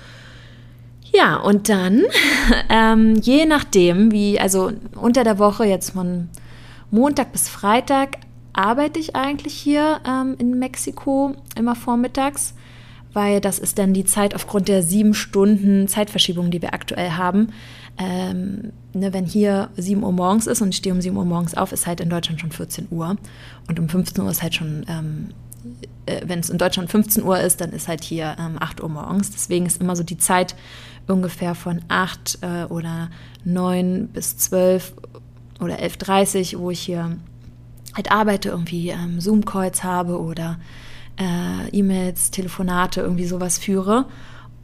Ja, 1.12 1.36
und 1.36 1.68
dann, 1.68 2.02
ähm, 2.68 3.16
je 3.16 3.46
nachdem, 3.46 4.12
wie, 4.12 4.38
also 4.38 4.72
unter 4.94 5.24
der 5.24 5.38
Woche 5.38 5.64
jetzt 5.64 5.90
von 5.90 6.28
Montag 6.90 7.32
bis 7.32 7.48
Freitag 7.48 8.18
arbeite 8.52 8.98
ich 8.98 9.14
eigentlich 9.14 9.54
hier 9.54 10.00
ähm, 10.06 10.34
in 10.38 10.58
Mexiko 10.58 11.34
immer 11.56 11.76
vormittags, 11.76 12.54
weil 13.12 13.40
das 13.40 13.58
ist 13.58 13.78
dann 13.78 13.94
die 13.94 14.04
Zeit 14.04 14.34
aufgrund 14.34 14.68
der 14.68 14.82
sieben 14.82 15.14
Stunden 15.14 15.88
Zeitverschiebung, 15.88 16.50
die 16.50 16.60
wir 16.60 16.74
aktuell 16.74 17.12
haben. 17.12 17.48
Ähm, 17.98 18.72
ne, 18.92 19.12
wenn 19.12 19.24
hier 19.24 19.70
7 19.76 20.02
Uhr 20.02 20.12
morgens 20.12 20.46
ist 20.46 20.62
und 20.62 20.68
ich 20.68 20.76
stehe 20.76 20.94
um 20.94 21.00
7 21.00 21.16
Uhr 21.16 21.24
morgens 21.24 21.54
auf, 21.54 21.72
ist 21.72 21.86
halt 21.86 22.00
in 22.00 22.08
Deutschland 22.08 22.40
schon 22.40 22.52
14 22.52 22.88
Uhr. 22.90 23.16
Und 23.68 23.80
um 23.80 23.88
15 23.88 24.22
Uhr 24.22 24.30
ist 24.30 24.42
halt 24.42 24.54
schon, 24.54 24.86
ähm, 24.88 25.28
äh, 26.06 26.22
wenn 26.24 26.38
es 26.38 26.48
in 26.48 26.58
Deutschland 26.58 26.90
15 26.90 27.24
Uhr 27.24 27.40
ist, 27.40 27.60
dann 27.60 27.70
ist 27.70 27.88
halt 27.88 28.04
hier 28.04 28.36
ähm, 28.38 28.56
8 28.60 28.82
Uhr 28.82 28.88
morgens. 28.88 29.32
Deswegen 29.32 29.66
ist 29.66 29.80
immer 29.80 29.96
so 29.96 30.04
die 30.04 30.18
Zeit 30.18 30.54
ungefähr 31.08 31.54
von 31.54 31.80
8 31.88 32.38
äh, 32.42 32.64
oder 32.64 33.10
9 33.44 34.08
bis 34.08 34.36
12 34.36 34.94
oder 35.60 35.80
11.30 35.80 36.54
Uhr, 36.54 36.62
wo 36.62 36.70
ich 36.70 36.80
hier 36.80 37.16
halt 37.96 38.12
arbeite, 38.12 38.50
irgendwie 38.50 38.90
ähm, 38.90 39.20
Zoom-Calls 39.20 39.82
habe 39.82 40.20
oder 40.20 40.58
äh, 41.18 41.68
E-Mails, 41.72 42.30
Telefonate, 42.30 43.00
irgendwie 43.00 43.26
sowas 43.26 43.58
führe. 43.58 44.06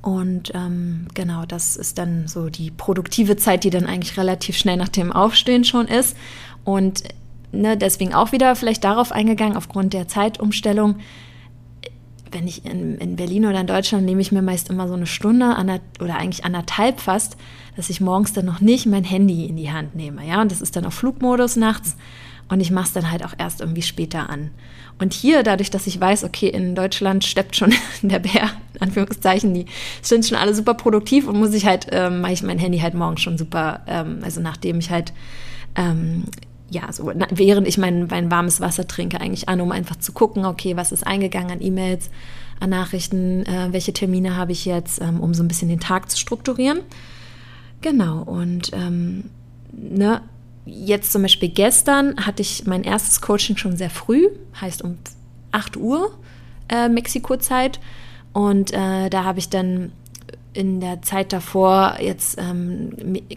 Und 0.04 0.52
ähm, 0.54 1.06
genau, 1.14 1.46
das 1.46 1.76
ist 1.76 1.96
dann 1.96 2.28
so 2.28 2.50
die 2.50 2.70
produktive 2.70 3.36
Zeit, 3.36 3.64
die 3.64 3.70
dann 3.70 3.86
eigentlich 3.86 4.18
relativ 4.18 4.54
schnell 4.58 4.76
nach 4.76 4.90
dem 4.90 5.10
Aufstehen 5.10 5.64
schon 5.64 5.88
ist. 5.88 6.14
Und 6.62 7.04
ne, 7.52 7.78
deswegen 7.78 8.12
auch 8.12 8.30
wieder 8.30 8.54
vielleicht 8.54 8.84
darauf 8.84 9.12
eingegangen, 9.12 9.56
aufgrund 9.56 9.94
der 9.94 10.06
Zeitumstellung. 10.06 10.96
Wenn 12.30 12.46
ich 12.46 12.66
in, 12.66 12.98
in 12.98 13.16
Berlin 13.16 13.46
oder 13.46 13.58
in 13.58 13.66
Deutschland 13.66 14.04
nehme 14.04 14.20
ich 14.20 14.30
mir 14.30 14.42
meist 14.42 14.68
immer 14.68 14.88
so 14.88 14.94
eine 14.94 15.06
Stunde 15.06 15.56
oder 15.98 16.16
eigentlich 16.16 16.44
anderthalb 16.44 17.00
fast, 17.00 17.38
dass 17.74 17.88
ich 17.88 18.02
morgens 18.02 18.34
dann 18.34 18.44
noch 18.44 18.60
nicht 18.60 18.84
mein 18.84 19.04
Handy 19.04 19.46
in 19.46 19.56
die 19.56 19.72
Hand 19.72 19.94
nehme. 19.94 20.26
Ja, 20.26 20.42
und 20.42 20.52
das 20.52 20.60
ist 20.60 20.76
dann 20.76 20.84
auf 20.84 20.92
Flugmodus 20.92 21.56
nachts. 21.56 21.96
Und 22.50 22.60
ich 22.60 22.70
mache 22.70 22.88
es 22.88 22.92
dann 22.92 23.10
halt 23.10 23.24
auch 23.24 23.32
erst 23.38 23.62
irgendwie 23.62 23.80
später 23.80 24.28
an. 24.28 24.50
Und 24.98 25.14
hier, 25.14 25.42
dadurch, 25.42 25.70
dass 25.70 25.86
ich 25.86 25.98
weiß, 25.98 26.24
okay, 26.24 26.48
in 26.48 26.74
Deutschland 26.74 27.24
steppt 27.24 27.56
schon 27.56 27.72
der 28.02 28.18
Bär, 28.18 28.50
Anführungszeichen, 28.82 29.54
die 29.54 29.66
sind 30.02 30.26
schon 30.26 30.38
alle 30.38 30.54
super 30.54 30.74
produktiv 30.74 31.28
und 31.28 31.38
muss 31.38 31.54
ich 31.54 31.66
halt, 31.66 31.86
ähm, 31.90 32.20
mache 32.20 32.32
ich 32.32 32.42
mein 32.42 32.58
Handy 32.58 32.78
halt 32.78 32.94
morgen 32.94 33.16
schon 33.18 33.38
super, 33.38 33.80
ähm, 33.86 34.18
also 34.22 34.40
nachdem 34.40 34.78
ich 34.78 34.90
halt, 34.90 35.12
ähm, 35.76 36.24
ja, 36.70 36.92
so 36.92 37.10
während 37.30 37.68
ich 37.68 37.78
mein, 37.78 38.06
mein 38.08 38.30
warmes 38.30 38.60
Wasser 38.60 38.88
trinke, 38.88 39.20
eigentlich 39.20 39.48
an, 39.48 39.60
um 39.60 39.70
einfach 39.70 39.96
zu 39.96 40.12
gucken, 40.12 40.44
okay, 40.44 40.76
was 40.76 40.92
ist 40.92 41.06
eingegangen 41.06 41.50
an 41.52 41.62
E-Mails, 41.62 42.10
an 42.60 42.70
Nachrichten, 42.70 43.44
äh, 43.46 43.68
welche 43.70 43.92
Termine 43.92 44.36
habe 44.36 44.52
ich 44.52 44.64
jetzt, 44.64 45.00
ähm, 45.00 45.20
um 45.20 45.34
so 45.34 45.42
ein 45.42 45.48
bisschen 45.48 45.68
den 45.68 45.80
Tag 45.80 46.10
zu 46.10 46.18
strukturieren. 46.18 46.80
Genau, 47.80 48.22
und 48.22 48.70
ähm, 48.72 49.24
ne, 49.72 50.22
jetzt 50.64 51.12
zum 51.12 51.22
Beispiel 51.22 51.50
gestern 51.50 52.16
hatte 52.16 52.42
ich 52.42 52.66
mein 52.66 52.84
erstes 52.84 53.20
Coaching 53.20 53.56
schon 53.56 53.76
sehr 53.76 53.90
früh, 53.90 54.28
heißt 54.60 54.82
um 54.82 54.96
8 55.52 55.76
Uhr 55.76 56.16
äh, 56.68 56.88
Mexiko-Zeit. 56.88 57.80
Und 58.34 58.74
äh, 58.74 59.08
da 59.08 59.24
habe 59.24 59.38
ich 59.38 59.48
dann 59.48 59.92
in 60.52 60.80
der 60.80 61.00
Zeit 61.02 61.32
davor 61.32 61.96
jetzt 62.00 62.38
ähm, 62.38 62.90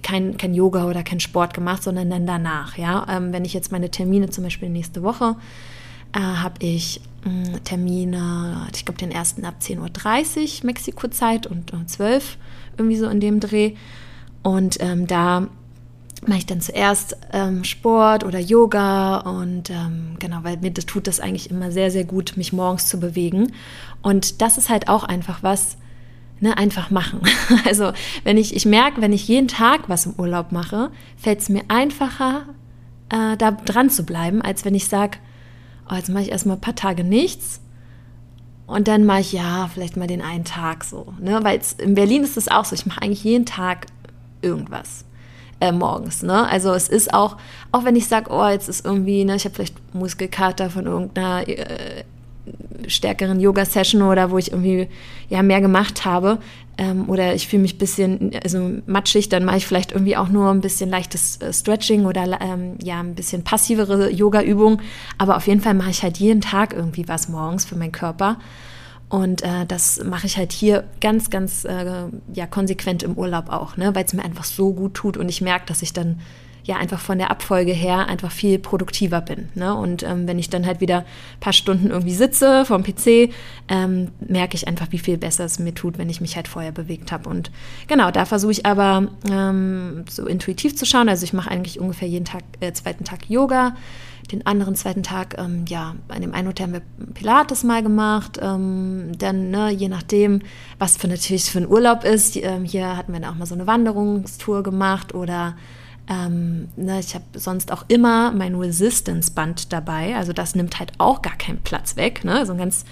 kein, 0.03 0.37
kein 0.37 0.53
Yoga 0.53 0.85
oder 0.85 1.03
kein 1.03 1.19
Sport 1.19 1.53
gemacht, 1.53 1.83
sondern 1.83 2.09
dann 2.09 2.27
danach. 2.27 2.77
Ja? 2.77 3.05
Ähm, 3.09 3.31
wenn 3.31 3.45
ich 3.45 3.53
jetzt 3.53 3.71
meine 3.71 3.89
Termine 3.89 4.29
zum 4.29 4.43
Beispiel 4.43 4.69
nächste 4.69 5.03
Woche 5.03 5.35
äh, 6.13 6.19
habe 6.19 6.55
ich 6.59 7.01
äh, 7.25 7.59
Termine, 7.59 8.67
ich 8.73 8.85
glaube 8.85 8.99
den 8.99 9.11
ersten 9.11 9.45
ab 9.45 9.55
10.30 9.61 10.59
Uhr 10.59 10.65
Mexiko-Zeit 10.65 11.47
und 11.47 11.73
um 11.73 11.87
12 11.87 12.37
irgendwie 12.77 12.97
so 12.97 13.07
in 13.07 13.19
dem 13.19 13.39
Dreh. 13.39 13.73
Und 14.43 14.77
ähm, 14.79 15.07
da 15.07 15.47
mache 16.25 16.39
ich 16.39 16.45
dann 16.45 16.61
zuerst 16.61 17.17
ähm, 17.33 17.63
Sport 17.63 18.23
oder 18.23 18.39
Yoga 18.39 19.17
und 19.17 19.69
ähm, 19.69 20.15
genau, 20.19 20.39
weil 20.41 20.57
mir 20.57 20.71
das 20.71 20.85
tut 20.85 21.07
das 21.07 21.19
eigentlich 21.19 21.51
immer 21.51 21.71
sehr, 21.71 21.91
sehr 21.91 22.05
gut, 22.05 22.37
mich 22.37 22.53
morgens 22.53 22.87
zu 22.87 22.99
bewegen. 22.99 23.53
Und 24.01 24.41
das 24.41 24.57
ist 24.57 24.69
halt 24.69 24.87
auch 24.87 25.03
einfach 25.03 25.43
was, 25.43 25.77
ne, 26.39 26.57
einfach 26.57 26.89
machen. 26.89 27.21
Also 27.65 27.91
wenn 28.23 28.37
ich, 28.37 28.55
ich 28.55 28.65
merke, 28.65 29.01
wenn 29.01 29.13
ich 29.13 29.27
jeden 29.27 29.47
Tag 29.47 29.89
was 29.89 30.05
im 30.05 30.13
Urlaub 30.17 30.51
mache, 30.51 30.91
fällt 31.17 31.39
es 31.39 31.49
mir 31.49 31.63
einfacher, 31.67 32.45
äh, 33.09 33.37
da 33.37 33.51
dran 33.51 33.89
zu 33.89 34.03
bleiben, 34.03 34.41
als 34.41 34.65
wenn 34.65 34.75
ich 34.75 34.87
sage, 34.87 35.17
oh, 35.89 35.95
jetzt 35.95 36.09
mache 36.09 36.23
ich 36.23 36.31
erstmal 36.31 36.57
ein 36.57 36.61
paar 36.61 36.75
Tage 36.75 37.03
nichts. 37.03 37.61
Und 38.65 38.87
dann 38.87 39.05
mache 39.05 39.21
ich 39.21 39.31
ja 39.31 39.69
vielleicht 39.73 39.95
mal 39.95 40.07
den 40.07 40.21
einen 40.21 40.43
Tag 40.43 40.83
so. 40.83 41.13
Ne? 41.19 41.39
Weil 41.43 41.61
in 41.77 41.95
Berlin 41.95 42.23
ist 42.23 42.37
es 42.37 42.49
auch 42.49 42.65
so, 42.65 42.75
ich 42.75 42.85
mache 42.85 43.01
eigentlich 43.01 43.23
jeden 43.23 43.45
Tag 43.45 43.87
irgendwas 44.41 45.06
äh, 45.59 45.71
morgens. 45.71 46.23
Ne? 46.23 46.47
Also 46.47 46.73
es 46.73 46.87
ist 46.87 47.13
auch, 47.13 47.37
auch 47.71 47.83
wenn 47.83 47.95
ich 47.95 48.07
sage, 48.07 48.31
oh, 48.31 48.47
jetzt 48.47 48.69
ist 48.69 48.85
irgendwie, 48.85 49.25
ne, 49.25 49.35
ich 49.35 49.45
habe 49.45 49.55
vielleicht 49.55 49.75
Muskelkater 49.93 50.69
von 50.69 50.85
irgendeiner 50.85 51.47
äh, 51.47 52.03
stärkeren 52.87 53.39
Yoga-Session 53.39 54.01
oder 54.01 54.31
wo 54.31 54.37
ich 54.37 54.51
irgendwie 54.51 54.87
ja 55.29 55.41
mehr 55.43 55.61
gemacht 55.61 56.05
habe 56.05 56.39
ähm, 56.77 57.09
oder 57.09 57.33
ich 57.33 57.47
fühle 57.47 57.63
mich 57.63 57.75
ein 57.75 57.79
bisschen 57.79 58.31
also 58.43 58.71
matschig, 58.85 59.29
dann 59.29 59.43
mache 59.43 59.57
ich 59.57 59.67
vielleicht 59.67 59.91
irgendwie 59.91 60.15
auch 60.15 60.29
nur 60.29 60.49
ein 60.51 60.61
bisschen 60.61 60.89
leichtes 60.89 61.37
äh, 61.41 61.51
Stretching 61.51 62.05
oder 62.05 62.39
ähm, 62.39 62.75
ja 62.81 62.99
ein 62.99 63.15
bisschen 63.15 63.43
passivere 63.43 64.11
Yoga-Übungen, 64.11 64.81
aber 65.17 65.37
auf 65.37 65.47
jeden 65.47 65.61
Fall 65.61 65.73
mache 65.73 65.89
ich 65.89 66.03
halt 66.03 66.17
jeden 66.17 66.41
Tag 66.41 66.73
irgendwie 66.73 67.07
was 67.07 67.29
morgens 67.29 67.65
für 67.65 67.75
meinen 67.75 67.91
Körper 67.91 68.37
und 69.09 69.41
äh, 69.41 69.65
das 69.65 70.03
mache 70.03 70.27
ich 70.27 70.37
halt 70.37 70.51
hier 70.51 70.83
ganz, 70.99 71.29
ganz 71.29 71.63
äh, 71.63 72.05
ja, 72.33 72.45
konsequent 72.47 73.03
im 73.03 73.13
Urlaub 73.17 73.49
auch, 73.49 73.77
ne? 73.77 73.95
weil 73.95 74.03
es 74.03 74.13
mir 74.13 74.23
einfach 74.23 74.43
so 74.43 74.73
gut 74.73 74.95
tut 74.95 75.17
und 75.17 75.29
ich 75.29 75.41
merke, 75.41 75.65
dass 75.65 75.81
ich 75.81 75.93
dann 75.93 76.19
ja 76.65 76.75
einfach 76.75 76.99
von 76.99 77.17
der 77.17 77.31
Abfolge 77.31 77.71
her 77.71 78.07
einfach 78.07 78.29
viel 78.29 78.59
produktiver 78.59 79.21
bin. 79.21 79.47
Ne? 79.55 79.73
Und 79.73 80.03
ähm, 80.03 80.27
wenn 80.27 80.37
ich 80.37 80.49
dann 80.49 80.65
halt 80.65 80.81
wieder 80.81 80.99
ein 80.99 81.39
paar 81.39 81.53
Stunden 81.53 81.89
irgendwie 81.89 82.13
sitze 82.13 82.65
vom 82.65 82.83
PC, 82.83 83.31
ähm, 83.69 84.09
merke 84.19 84.55
ich 84.55 84.67
einfach, 84.67 84.87
wie 84.91 84.99
viel 84.99 85.17
besser 85.17 85.45
es 85.45 85.59
mir 85.59 85.73
tut, 85.73 85.97
wenn 85.97 86.09
ich 86.09 86.19
mich 86.19 86.35
halt 86.35 86.49
vorher 86.49 86.73
bewegt 86.73 87.13
habe. 87.13 87.29
Und 87.29 87.51
genau, 87.87 88.11
da 88.11 88.25
versuche 88.25 88.51
ich 88.51 88.65
aber 88.65 89.07
ähm, 89.31 90.03
so 90.09 90.25
intuitiv 90.25 90.75
zu 90.75 90.85
schauen. 90.85 91.07
Also 91.07 91.23
ich 91.23 91.31
mache 91.31 91.49
eigentlich 91.49 91.79
ungefähr 91.79 92.09
jeden 92.09 92.25
Tag, 92.25 92.43
äh, 92.59 92.73
zweiten 92.73 93.05
Tag 93.05 93.29
Yoga 93.29 93.73
den 94.31 94.45
anderen 94.45 94.75
zweiten 94.75 95.03
Tag, 95.03 95.37
ähm, 95.37 95.65
ja, 95.67 95.95
bei 96.07 96.19
dem 96.19 96.33
einen 96.33 96.49
Hotel 96.49 96.65
haben 96.65 96.73
wir 96.73 96.81
Pilates 97.13 97.63
mal 97.63 97.81
gemacht. 97.81 98.39
Ähm, 98.41 99.11
dann, 99.17 99.49
ne, 99.51 99.71
je 99.71 99.87
nachdem, 99.87 100.41
was 100.79 100.97
für 100.97 101.07
natürlich 101.07 101.49
für 101.49 101.59
ein 101.59 101.67
Urlaub 101.67 102.03
ist. 102.03 102.35
Ähm, 102.35 102.65
hier 102.65 102.97
hatten 102.97 103.13
wir 103.13 103.19
dann 103.19 103.31
auch 103.31 103.37
mal 103.37 103.45
so 103.45 103.55
eine 103.55 103.67
Wanderungstour 103.67 104.63
gemacht 104.63 105.13
oder 105.13 105.55
ähm, 106.09 106.69
ne, 106.75 106.99
ich 106.99 107.15
habe 107.15 107.25
sonst 107.35 107.71
auch 107.71 107.85
immer 107.87 108.31
mein 108.31 108.55
Resistance-Band 108.55 109.71
dabei. 109.71 110.15
Also 110.15 110.33
das 110.33 110.55
nimmt 110.55 110.79
halt 110.79 110.93
auch 110.97 111.21
gar 111.21 111.37
keinen 111.37 111.59
Platz 111.59 111.95
weg. 111.95 112.23
Ne? 112.23 112.45
So 112.45 112.53
ein 112.53 112.59
ganz 112.59 112.85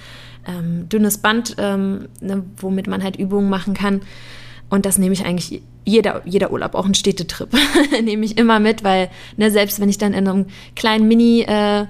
ähm, 0.47 0.87
dünnes 0.89 1.17
Band, 1.17 1.55
ähm, 1.57 2.07
ne, 2.21 2.43
womit 2.57 2.87
man 2.87 3.03
halt 3.03 3.15
Übungen 3.17 3.49
machen 3.49 3.73
kann. 3.73 4.01
Und 4.69 4.85
das 4.85 4.97
nehme 4.97 5.13
ich 5.13 5.25
eigentlich 5.25 5.61
jeder, 5.85 6.21
jeder 6.25 6.51
Urlaub, 6.51 6.73
auch 6.73 6.85
ein 6.85 6.95
Städtetrip, 6.95 7.49
nehme 8.03 8.25
ich 8.25 8.37
immer 8.37 8.59
mit, 8.59 8.83
weil 8.83 9.09
ne, 9.37 9.51
selbst 9.51 9.79
wenn 9.79 9.89
ich 9.89 9.97
dann 9.97 10.13
in 10.13 10.27
einem 10.27 10.45
kleinen 10.75 11.07
Mini 11.07 11.41
äh, 11.41 11.85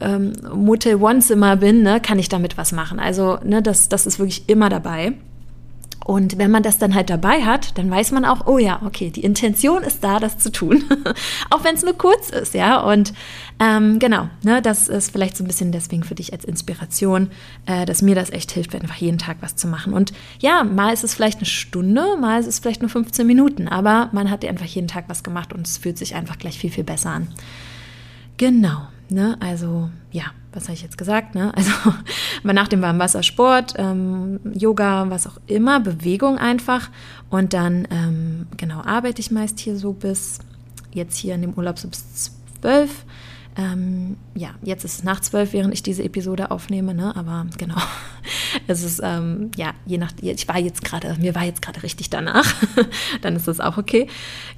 ähm, 0.00 0.32
Motel 0.54 0.96
One 0.96 1.20
Zimmer 1.20 1.56
bin, 1.56 1.82
ne, 1.82 2.00
kann 2.00 2.18
ich 2.18 2.28
damit 2.28 2.56
was 2.58 2.72
machen. 2.72 2.98
Also 2.98 3.38
ne, 3.44 3.62
das, 3.62 3.88
das 3.88 4.06
ist 4.06 4.18
wirklich 4.18 4.48
immer 4.48 4.68
dabei. 4.68 5.12
Und 6.08 6.38
wenn 6.38 6.50
man 6.50 6.62
das 6.62 6.78
dann 6.78 6.94
halt 6.94 7.10
dabei 7.10 7.44
hat, 7.44 7.76
dann 7.76 7.90
weiß 7.90 8.12
man 8.12 8.24
auch, 8.24 8.46
oh 8.46 8.56
ja, 8.56 8.80
okay, 8.82 9.10
die 9.10 9.22
Intention 9.22 9.82
ist 9.82 10.02
da, 10.02 10.18
das 10.18 10.38
zu 10.38 10.50
tun. 10.50 10.84
auch 11.50 11.64
wenn 11.64 11.74
es 11.74 11.82
nur 11.82 11.98
kurz 11.98 12.30
ist, 12.30 12.54
ja. 12.54 12.80
Und 12.80 13.12
ähm, 13.60 13.98
genau, 13.98 14.30
ne, 14.42 14.62
das 14.62 14.88
ist 14.88 15.10
vielleicht 15.10 15.36
so 15.36 15.44
ein 15.44 15.46
bisschen 15.46 15.70
deswegen 15.70 16.04
für 16.04 16.14
dich 16.14 16.32
als 16.32 16.46
Inspiration, 16.46 17.28
äh, 17.66 17.84
dass 17.84 18.00
mir 18.00 18.14
das 18.14 18.30
echt 18.30 18.52
hilft, 18.52 18.74
einfach 18.74 18.94
jeden 18.94 19.18
Tag 19.18 19.36
was 19.40 19.56
zu 19.56 19.68
machen. 19.68 19.92
Und 19.92 20.14
ja, 20.38 20.64
mal 20.64 20.94
ist 20.94 21.04
es 21.04 21.12
vielleicht 21.12 21.40
eine 21.40 21.46
Stunde, 21.46 22.16
mal 22.18 22.40
ist 22.40 22.46
es 22.46 22.58
vielleicht 22.58 22.80
nur 22.80 22.88
15 22.88 23.26
Minuten, 23.26 23.68
aber 23.68 24.08
man 24.12 24.30
hat 24.30 24.46
einfach 24.46 24.64
jeden 24.64 24.88
Tag 24.88 25.04
was 25.08 25.22
gemacht 25.22 25.52
und 25.52 25.66
es 25.66 25.76
fühlt 25.76 25.98
sich 25.98 26.14
einfach 26.14 26.38
gleich 26.38 26.58
viel, 26.58 26.70
viel 26.70 26.84
besser 26.84 27.10
an. 27.10 27.28
Genau. 28.38 28.88
Ne? 29.10 29.36
Also 29.40 29.90
ja, 30.10 30.24
was 30.58 30.64
habe 30.64 30.74
ich 30.74 30.82
jetzt 30.82 30.98
gesagt? 30.98 31.34
Ne? 31.34 31.52
Also 31.54 31.70
nach 32.42 32.68
dem 32.68 32.82
warmen 32.82 33.22
Sport, 33.22 33.74
ähm, 33.76 34.40
Yoga, 34.54 35.08
was 35.08 35.26
auch 35.26 35.38
immer, 35.46 35.78
Bewegung 35.78 36.36
einfach. 36.36 36.90
Und 37.30 37.52
dann, 37.52 37.86
ähm, 37.90 38.46
genau, 38.56 38.80
arbeite 38.82 39.20
ich 39.20 39.30
meist 39.30 39.60
hier 39.60 39.76
so 39.76 39.92
bis, 39.92 40.40
jetzt 40.92 41.16
hier 41.16 41.36
in 41.36 41.42
dem 41.42 41.54
Urlaub 41.54 41.78
so 41.78 41.88
bis 41.88 42.32
zwölf. 42.60 43.04
Ähm, 43.56 44.16
ja, 44.34 44.50
jetzt 44.62 44.84
ist 44.84 44.98
es 44.98 45.04
nach 45.04 45.20
zwölf, 45.20 45.52
während 45.52 45.74
ich 45.74 45.82
diese 45.82 46.04
Episode 46.04 46.52
aufnehme, 46.52 46.94
ne? 46.94 47.14
aber 47.16 47.46
genau, 47.58 47.80
es 48.68 48.84
ist, 48.84 49.00
ähm, 49.02 49.50
ja, 49.56 49.72
je 49.84 49.98
nach, 49.98 50.12
ich 50.20 50.46
war 50.46 50.58
jetzt 50.58 50.84
gerade, 50.84 51.16
mir 51.18 51.34
war 51.34 51.42
jetzt 51.42 51.60
gerade 51.60 51.82
richtig 51.82 52.08
danach, 52.08 52.54
dann 53.20 53.34
ist 53.34 53.48
das 53.48 53.58
auch 53.58 53.76
okay. 53.76 54.06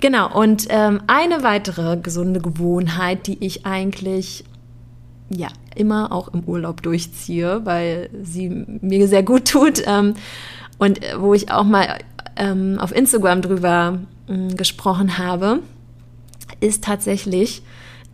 Genau, 0.01 0.31
und 0.39 0.67
ähm, 0.69 1.03
eine 1.07 1.43
weitere 1.43 1.97
gesunde 1.97 2.41
Gewohnheit, 2.41 3.27
die 3.27 3.43
ich 3.43 3.65
eigentlich, 3.65 4.45
ja, 5.31 5.49
immer 5.75 6.13
auch 6.13 6.29
im 6.29 6.45
Urlaub 6.45 6.83
durchziehe, 6.83 7.65
weil 7.65 8.11
sie 8.23 8.49
mir 8.49 9.09
sehr 9.09 9.23
gut 9.23 9.47
tut 9.47 9.83
ähm, 9.87 10.15
und 10.79 11.01
wo 11.19 11.35
ich 11.35 11.51
auch 11.51 11.65
mal 11.65 11.99
ähm, 12.37 12.79
auf 12.79 12.95
Instagram 12.95 13.43
drüber 13.43 13.99
mh, 14.29 14.55
gesprochen 14.55 15.19
habe, 15.19 15.61
ist 16.61 16.85
tatsächlich, 16.85 17.63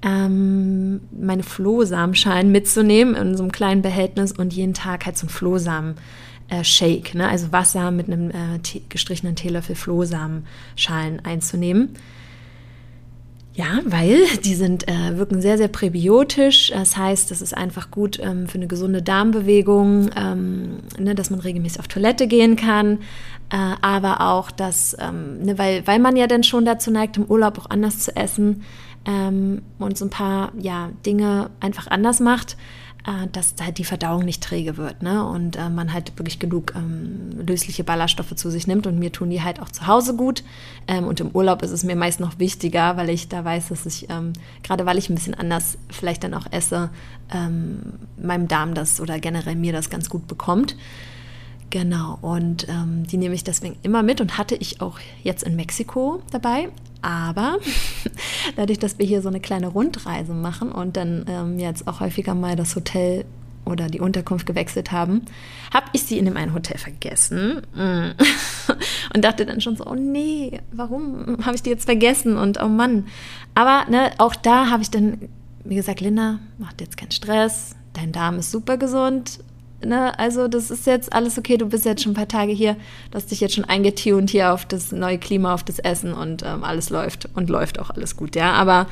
ähm, 0.03 1.01
meine 1.11 1.43
Flohsamenschalen 1.43 2.53
mitzunehmen 2.53 3.15
in 3.15 3.37
so 3.37 3.43
einem 3.43 3.53
kleinen 3.53 3.83
Behältnis 3.83 4.33
und 4.33 4.53
jeden 4.53 4.75
Tag 4.75 5.07
halt 5.07 5.17
so 5.17 5.27
ein 5.27 5.31
Flohsamen-Shake, 5.31 7.15
äh, 7.15 7.19
ne? 7.19 7.29
also 7.29 7.51
Wasser 7.51 7.91
mit 7.91 8.07
einem 8.09 8.31
äh, 8.31 8.61
gestrichenen 8.89 9.37
Teelöffel 9.37 9.75
Flohsamenschalen 9.75 11.25
einzunehmen. 11.25 11.95
Ja, 13.57 13.81
weil 13.87 14.27
die 14.45 14.55
sind, 14.55 14.87
äh, 14.87 15.17
wirken 15.17 15.41
sehr, 15.41 15.57
sehr 15.57 15.69
präbiotisch. 15.69 16.73
Das 16.75 16.95
heißt, 16.95 17.31
das 17.31 17.41
ist 17.41 17.57
einfach 17.57 17.91
gut 17.91 18.21
ähm, 18.23 18.49
für 18.49 18.59
eine 18.59 18.67
gesunde 18.67 19.01
Darmbewegung, 19.01 20.11
ähm, 20.15 20.81
ne, 20.99 21.15
dass 21.15 21.31
man 21.31 21.41
regelmäßig 21.41 21.81
auf 21.81 21.89
Toilette 21.89 22.27
gehen 22.27 22.57
kann. 22.57 22.99
Äh, 23.51 23.57
aber 23.81 24.21
auch, 24.21 24.51
dass, 24.51 24.95
ähm, 25.01 25.41
ne, 25.43 25.57
weil, 25.57 25.87
weil 25.87 25.99
man 25.99 26.17
ja 26.17 26.27
dann 26.27 26.43
schon 26.43 26.67
dazu 26.67 26.91
neigt, 26.91 27.17
im 27.17 27.25
Urlaub 27.25 27.59
auch 27.59 27.71
anders 27.71 28.01
zu 28.01 28.15
essen, 28.15 28.63
ähm, 29.07 29.63
und 29.79 29.97
so 29.97 30.05
ein 30.05 30.11
paar 30.11 30.53
ja, 30.59 30.91
Dinge 31.07 31.51
einfach 31.61 31.87
anders 31.87 32.21
macht, 32.21 32.57
äh, 33.07 33.29
dass 33.33 33.55
halt 33.61 33.79
die 33.79 33.85
Verdauung 33.85 34.25
nicht 34.25 34.43
träge 34.43 34.77
wird 34.77 35.03
ne? 35.03 35.25
und 35.25 35.57
äh, 35.57 35.69
man 35.71 35.93
halt 35.93 36.19
wirklich 36.19 36.39
genug 36.39 36.75
ähm, 36.75 37.31
lösliche 37.47 37.85
Ballaststoffe 37.85 38.35
zu 38.35 38.51
sich 38.51 38.67
nimmt 38.67 38.87
und 38.87 38.99
mir 38.99 39.13
tun 39.13 39.31
die 39.31 39.43
halt 39.43 39.61
auch 39.61 39.71
zu 39.71 39.87
Hause 39.87 40.17
gut 40.17 40.43
ähm, 40.89 41.05
und 41.05 41.21
im 41.21 41.31
Urlaub 41.31 41.63
ist 41.63 41.71
es 41.71 41.85
mir 41.85 41.97
meist 41.97 42.21
noch 42.21 42.39
wichtiger, 42.39 42.97
weil 42.97 43.11
ich 43.11 43.29
da 43.29 43.45
weiß, 43.45 43.69
dass 43.69 43.87
ich, 43.87 44.11
ähm, 44.11 44.33
gerade 44.63 44.87
weil 44.87 44.99
ich 44.99 45.09
ein 45.09 45.15
bisschen 45.15 45.35
anders 45.35 45.79
vielleicht 45.89 46.25
dann 46.25 46.35
auch 46.35 46.47
esse, 46.51 46.91
ähm, 47.33 47.95
meinem 48.21 48.49
Darm 48.49 48.75
das 48.75 49.01
oder 49.01 49.19
generell 49.19 49.57
mir 49.57 49.73
das 49.73 49.91
ganz 49.91 50.09
gut 50.09 50.27
bekommt. 50.27 50.77
Genau, 51.71 52.19
und 52.23 52.69
ähm, 52.69 53.07
die 53.07 53.17
nehme 53.17 53.35
ich 53.35 53.45
deswegen 53.45 53.77
immer 53.83 54.03
mit 54.03 54.21
und 54.21 54.39
hatte 54.39 54.55
ich 54.55 54.81
auch 54.81 54.99
jetzt 55.23 55.43
in 55.43 55.57
Mexiko 55.57 56.23
dabei. 56.31 56.69
Aber 57.03 57.59
dadurch, 58.57 58.79
dass 58.79 58.99
wir 58.99 59.07
hier 59.07 59.23
so 59.23 59.29
eine 59.29 59.41
kleine 59.41 59.69
Rundreise 59.69 60.33
machen 60.33 60.73
und 60.73 60.97
dann 60.97 61.25
ähm, 61.29 61.59
jetzt 61.59 61.87
auch 61.89 62.01
häufiger 62.01 62.35
mal 62.35 62.57
das 62.57 62.75
Hotel 62.75 63.25
oder 63.65 63.89
die 63.89 64.01
Unterkunft 64.01 64.47
gewechselt 64.47 64.93
haben, 64.93 65.23
habe 65.75 65.87
ich 65.93 66.05
sie 66.05 66.19
in 66.19 66.25
dem 66.25 66.37
einen 66.37 66.55
Hotel 66.55 66.79
vergessen 66.79 67.63
mm. 67.75 68.11
und 69.15 69.25
dachte 69.25 69.45
dann 69.45 69.61
schon 69.61 69.77
so, 69.77 69.85
oh 69.87 69.95
nee, 69.95 70.61
warum 70.73 71.45
habe 71.45 71.57
ich 71.57 71.63
die 71.63 71.71
jetzt 71.71 71.85
vergessen 71.85 72.37
und 72.37 72.63
oh 72.63 72.69
Mann. 72.69 73.07
Aber 73.55 73.91
ne, 73.91 74.13
auch 74.19 74.37
da 74.37 74.71
habe 74.71 74.83
ich 74.83 74.91
dann, 74.91 75.19
wie 75.65 75.75
gesagt, 75.75 76.01
Linda, 76.01 76.39
macht 76.59 76.81
jetzt 76.81 76.97
keinen 76.97 77.11
Stress, 77.11 77.75
dein 77.93 78.13
Darm 78.13 78.39
ist 78.39 78.53
super 78.53 78.77
gesund, 78.77 79.41
ne, 79.85 80.19
also 80.19 80.49
das 80.49 80.71
ist 80.71 80.87
jetzt 80.87 81.13
alles 81.13 81.39
okay, 81.39 81.57
du 81.57 81.67
bist 81.67 81.85
jetzt 81.85 82.03
schon 82.03 82.13
ein 82.13 82.17
paar 82.17 82.29
Tage 82.29 82.53
hier, 82.53 82.75
du 83.11 83.17
hast 83.17 83.31
dich 83.31 83.41
jetzt 83.41 83.55
schon 83.55 83.65
eingetunt 83.65 84.31
hier 84.31 84.53
auf 84.53 84.65
das 84.65 84.93
neue 84.93 85.19
Klima, 85.19 85.55
auf 85.55 85.65
das 85.65 85.79
Essen 85.79 86.13
und 86.13 86.43
ähm, 86.43 86.65
alles 86.65 86.91
läuft 86.91 87.29
und 87.35 87.51
läuft 87.51 87.79
auch 87.79 87.91
alles 87.91 88.17
gut, 88.17 88.37
ja. 88.37 88.53
Aber 88.53 88.87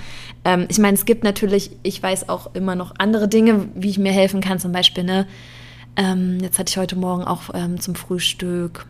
ähm, 0.45 0.67
ich 0.69 0.79
meine, 0.79 0.95
es 0.95 1.05
gibt 1.05 1.25
natürlich, 1.25 1.71
ich 1.83 2.03
weiß 2.03 2.29
auch 2.29 2.55
immer 2.55 2.75
noch 2.75 2.95
andere 2.99 3.29
Dinge, 3.29 3.69
wie 3.75 3.91
ich 3.91 3.99
mir 3.99 4.13
helfen 4.13 4.41
kann, 4.41 4.59
zum 4.59 4.73
Beispiel, 4.73 5.05
ne, 5.05 5.27
ähm, 5.97 6.39
jetzt 6.41 6.59
hatte 6.59 6.71
ich 6.71 6.77
heute 6.77 6.97
Morgen 6.97 7.25
auch 7.25 7.43
ähm, 7.55 7.81
zum 7.81 7.95
Frühstück 7.95 8.87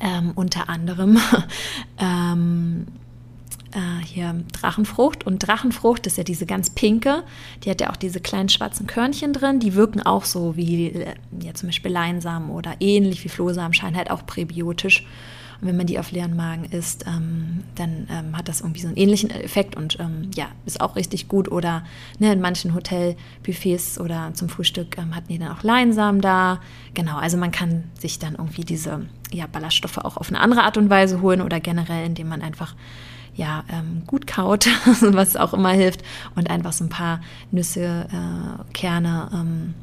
ähm, 0.00 0.32
unter 0.34 0.68
anderem 0.68 1.18
ähm, 1.98 2.86
äh, 3.74 4.04
hier 4.04 4.42
Drachenfrucht. 4.52 5.26
Und 5.26 5.46
Drachenfrucht 5.46 6.06
ist 6.06 6.16
ja 6.16 6.24
diese 6.24 6.46
ganz 6.46 6.70
pinke, 6.70 7.24
die 7.62 7.70
hat 7.70 7.80
ja 7.80 7.90
auch 7.90 7.96
diese 7.96 8.20
kleinen 8.20 8.48
schwarzen 8.48 8.86
Körnchen 8.86 9.32
drin. 9.32 9.60
Die 9.60 9.74
wirken 9.74 10.00
auch 10.00 10.24
so 10.24 10.56
wie 10.56 10.86
äh, 10.86 11.14
ja, 11.42 11.54
zum 11.54 11.68
Beispiel 11.68 11.90
Leinsamen 11.90 12.50
oder 12.50 12.74
ähnlich 12.80 13.24
wie 13.24 13.28
Flohsamen, 13.28 13.74
scheinen 13.74 13.96
halt 13.96 14.10
auch 14.10 14.26
präbiotisch. 14.26 15.06
Und 15.60 15.68
wenn 15.68 15.76
man 15.76 15.86
die 15.86 15.98
auf 15.98 16.10
leeren 16.10 16.36
Magen 16.36 16.64
isst, 16.64 17.06
ähm, 17.06 17.64
dann 17.74 18.08
ähm, 18.10 18.36
hat 18.36 18.48
das 18.48 18.60
irgendwie 18.60 18.80
so 18.80 18.88
einen 18.88 18.96
ähnlichen 18.96 19.30
Effekt 19.30 19.76
und 19.76 19.98
ähm, 20.00 20.30
ja, 20.34 20.48
ist 20.66 20.80
auch 20.80 20.96
richtig 20.96 21.28
gut. 21.28 21.50
Oder 21.50 21.84
ne, 22.18 22.32
in 22.32 22.40
manchen 22.40 22.74
Hotelbuffets 22.74 23.98
oder 24.00 24.32
zum 24.34 24.48
Frühstück 24.48 24.98
ähm, 24.98 25.14
hatten 25.14 25.28
die 25.28 25.38
dann 25.38 25.52
auch 25.52 25.62
Leinsamen 25.62 26.20
da. 26.20 26.60
Genau, 26.94 27.16
also 27.16 27.36
man 27.36 27.50
kann 27.50 27.84
sich 27.98 28.18
dann 28.18 28.34
irgendwie 28.34 28.64
diese 28.64 29.06
ja, 29.32 29.46
Ballaststoffe 29.46 29.98
auch 29.98 30.16
auf 30.16 30.28
eine 30.28 30.40
andere 30.40 30.64
Art 30.64 30.76
und 30.76 30.90
Weise 30.90 31.20
holen 31.20 31.40
oder 31.40 31.60
generell, 31.60 32.04
indem 32.04 32.28
man 32.28 32.42
einfach 32.42 32.74
ja, 33.34 33.64
ähm, 33.70 34.02
gut 34.06 34.26
kaut, 34.26 34.66
was 35.00 35.36
auch 35.36 35.54
immer 35.54 35.70
hilft, 35.70 36.02
und 36.34 36.50
einfach 36.50 36.72
so 36.72 36.84
ein 36.84 36.90
paar 36.90 37.20
Nüsse, 37.50 38.06
äh, 38.10 38.72
Kerne, 38.72 39.30
ähm, 39.32 39.74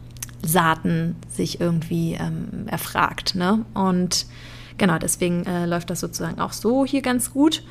Saaten 0.44 1.16
sich 1.30 1.62
irgendwie 1.62 2.14
ähm, 2.14 2.68
erfragt. 2.68 3.36
Ne? 3.36 3.64
Und 3.74 4.26
genau, 4.78 4.98
deswegen 4.98 5.46
äh, 5.46 5.66
läuft 5.66 5.90
das 5.90 6.00
sozusagen 6.00 6.40
auch 6.40 6.54
so 6.54 6.86
hier 6.86 7.02
ganz 7.02 7.32
gut. 7.32 7.64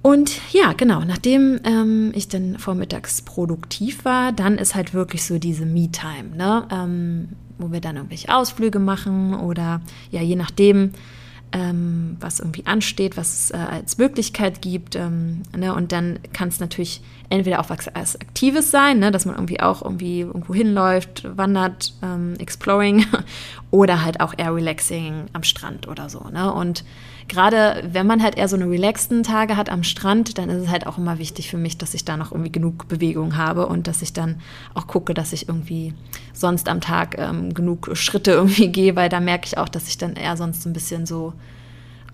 Und 0.00 0.40
ja, 0.52 0.72
genau, 0.72 1.00
nachdem 1.00 1.60
ähm, 1.64 2.12
ich 2.14 2.28
dann 2.28 2.58
vormittags 2.58 3.22
produktiv 3.22 4.04
war, 4.04 4.32
dann 4.32 4.56
ist 4.56 4.74
halt 4.74 4.94
wirklich 4.94 5.24
so 5.24 5.38
diese 5.38 5.66
Me-Time, 5.66 6.36
ne? 6.36 6.66
Ähm, 6.70 7.28
wo 7.58 7.72
wir 7.72 7.80
dann 7.80 7.96
irgendwelche 7.96 8.32
Ausflüge 8.32 8.78
machen 8.78 9.34
oder 9.34 9.80
ja, 10.12 10.22
je 10.22 10.36
nachdem, 10.36 10.92
ähm, 11.52 12.16
was 12.20 12.40
irgendwie 12.40 12.66
ansteht, 12.66 13.16
was 13.16 13.32
es 13.32 13.50
äh, 13.50 13.56
als 13.56 13.98
Möglichkeit 13.98 14.60
gibt. 14.62 14.96
Ähm, 14.96 15.42
ne? 15.56 15.74
Und 15.74 15.92
dann 15.92 16.18
kann 16.32 16.48
es 16.48 16.60
natürlich 16.60 17.00
entweder 17.30 17.60
auch 17.60 17.70
was 17.70 17.88
als 17.88 18.20
Aktives 18.20 18.70
sein, 18.70 18.98
ne? 18.98 19.10
dass 19.10 19.26
man 19.26 19.34
irgendwie 19.34 19.60
auch 19.60 19.82
irgendwie 19.82 20.20
irgendwo 20.20 20.54
hinläuft, 20.54 21.26
wandert, 21.36 21.94
ähm, 22.02 22.34
exploring 22.38 23.06
oder 23.70 24.04
halt 24.04 24.20
auch 24.20 24.34
eher 24.36 24.54
relaxing 24.54 25.26
am 25.32 25.42
Strand 25.42 25.88
oder 25.88 26.08
so. 26.08 26.28
Ne? 26.30 26.52
Und 26.52 26.84
gerade 27.28 27.82
wenn 27.92 28.06
man 28.06 28.22
halt 28.22 28.36
eher 28.36 28.48
so 28.48 28.56
eine 28.56 28.68
relaxten 28.68 29.22
Tage 29.22 29.56
hat 29.56 29.70
am 29.70 29.82
Strand, 29.82 30.38
dann 30.38 30.48
ist 30.48 30.64
es 30.64 30.68
halt 30.68 30.86
auch 30.86 30.98
immer 30.98 31.18
wichtig 31.18 31.50
für 31.50 31.58
mich, 31.58 31.78
dass 31.78 31.94
ich 31.94 32.04
da 32.04 32.16
noch 32.16 32.32
irgendwie 32.32 32.52
genug 32.52 32.88
Bewegung 32.88 33.36
habe 33.36 33.66
und 33.66 33.86
dass 33.86 34.02
ich 34.02 34.12
dann 34.12 34.40
auch 34.74 34.86
gucke, 34.86 35.14
dass 35.14 35.32
ich 35.32 35.48
irgendwie 35.48 35.94
sonst 36.32 36.68
am 36.68 36.80
Tag 36.80 37.16
ähm, 37.18 37.54
genug 37.54 37.90
Schritte 37.94 38.30
irgendwie 38.32 38.68
gehe, 38.68 38.96
weil 38.96 39.08
da 39.08 39.20
merke 39.20 39.46
ich 39.46 39.58
auch, 39.58 39.68
dass 39.68 39.88
ich 39.88 39.98
dann 39.98 40.14
eher 40.14 40.36
sonst 40.36 40.66
ein 40.66 40.72
bisschen 40.72 41.06
so 41.06 41.34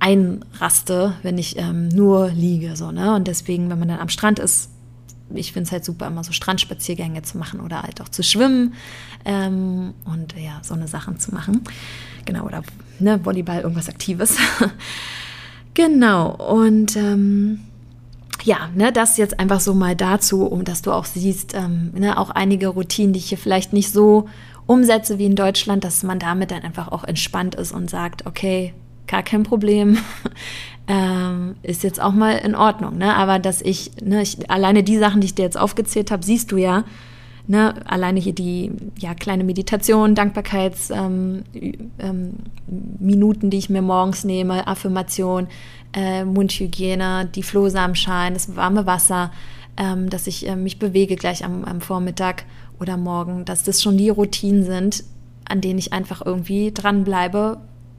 einraste, 0.00 1.14
wenn 1.22 1.38
ich 1.38 1.57
ähm, 1.57 1.88
nur 1.88 2.29
liege. 2.31 2.77
So, 2.77 2.90
ne? 2.90 3.14
Und 3.14 3.27
deswegen, 3.29 3.70
wenn 3.70 3.79
man 3.79 3.88
dann 3.88 4.00
am 4.00 4.09
Strand 4.09 4.38
ist, 4.38 4.70
ich 5.33 5.53
finde 5.53 5.66
es 5.66 5.72
halt 5.72 5.85
super, 5.85 6.07
immer 6.07 6.22
so 6.22 6.33
Strandspaziergänge 6.33 7.22
zu 7.22 7.38
machen 7.38 7.61
oder 7.61 7.83
halt 7.83 8.00
auch 8.00 8.09
zu 8.09 8.22
schwimmen 8.22 8.74
ähm, 9.24 9.94
und 10.05 10.35
ja, 10.37 10.61
so 10.62 10.74
eine 10.74 10.88
Sachen 10.88 11.18
zu 11.18 11.33
machen. 11.33 11.62
Genau, 12.24 12.44
oder 12.44 12.62
ne, 12.98 13.24
Volleyball, 13.24 13.61
irgendwas 13.61 13.88
Aktives. 13.88 14.37
genau, 15.74 16.35
und 16.35 16.96
ähm, 16.96 17.61
ja, 18.42 18.68
ne, 18.74 18.92
das 18.92 19.16
jetzt 19.16 19.40
einfach 19.40 19.61
so 19.61 19.74
mal 19.74 19.96
dazu, 19.96 20.46
um 20.46 20.64
dass 20.64 20.83
du 20.83 20.92
auch 20.92 21.04
siehst, 21.04 21.54
ähm, 21.54 21.92
ne, 21.94 22.18
auch 22.18 22.30
einige 22.30 22.68
Routinen, 22.68 23.12
die 23.12 23.20
ich 23.20 23.28
hier 23.30 23.38
vielleicht 23.38 23.72
nicht 23.72 23.90
so 23.90 24.28
umsetze 24.66 25.18
wie 25.18 25.26
in 25.26 25.37
Deutschland, 25.37 25.85
dass 25.85 26.02
man 26.02 26.18
damit 26.18 26.50
dann 26.50 26.62
einfach 26.62 26.88
auch 26.88 27.04
entspannt 27.04 27.54
ist 27.54 27.72
und 27.72 27.90
sagt, 27.90 28.26
okay, 28.26 28.74
gar 29.07 29.22
kein 29.22 29.42
Problem, 29.42 29.98
ähm, 30.88 31.57
ist 31.62 31.83
jetzt 31.83 32.00
auch 32.00 32.12
mal 32.12 32.33
in 32.33 32.54
Ordnung. 32.54 32.98
Ne? 32.98 33.14
Aber 33.14 33.38
dass 33.38 33.62
ich, 33.62 33.92
ne, 34.02 34.22
ich, 34.22 34.50
alleine 34.50 34.83
die 34.83 34.98
Sachen, 34.98 35.20
die 35.20 35.26
ich 35.26 35.35
dir 35.35 35.42
jetzt 35.42 35.59
aufgezählt 35.59 36.11
habe, 36.11 36.24
siehst 36.24 36.52
du 36.52 36.57
ja, 36.57 36.85
ne, 37.46 37.74
alleine 37.87 38.20
hier 38.20 38.33
die 38.33 38.72
ja, 38.98 39.14
kleine 39.14 39.44
Meditation, 39.44 40.14
Dankbarkeitsminuten, 40.14 41.44
ähm, 41.98 42.35
ähm, 43.00 43.50
die 43.50 43.59
ich 43.59 43.70
mir 43.70 43.83
morgens 43.83 44.24
nehme, 44.24 44.66
Affirmation, 44.66 45.48
äh, 45.92 46.24
Mundhygiene, 46.24 47.28
die 47.35 47.42
Flohsamenschalen, 47.42 48.35
das 48.35 48.57
warme 48.57 48.87
Wasser, 48.87 49.30
ähm, 49.76 50.09
dass 50.11 50.26
ich 50.26 50.48
äh, 50.48 50.57
mich 50.57 50.78
bewege 50.78 51.16
gleich 51.16 51.44
am, 51.44 51.64
am 51.64 51.80
Vormittag 51.80 52.44
oder 52.80 52.96
morgen, 52.96 53.44
dass 53.44 53.62
das 53.62 53.83
schon 53.83 53.96
die 53.96 54.09
Routinen 54.09 54.64
sind, 54.64 55.04
an 55.44 55.61
denen 55.61 55.78
ich 55.78 55.92
einfach 55.92 56.24
irgendwie 56.24 56.72
dranbleibe, 56.72 57.59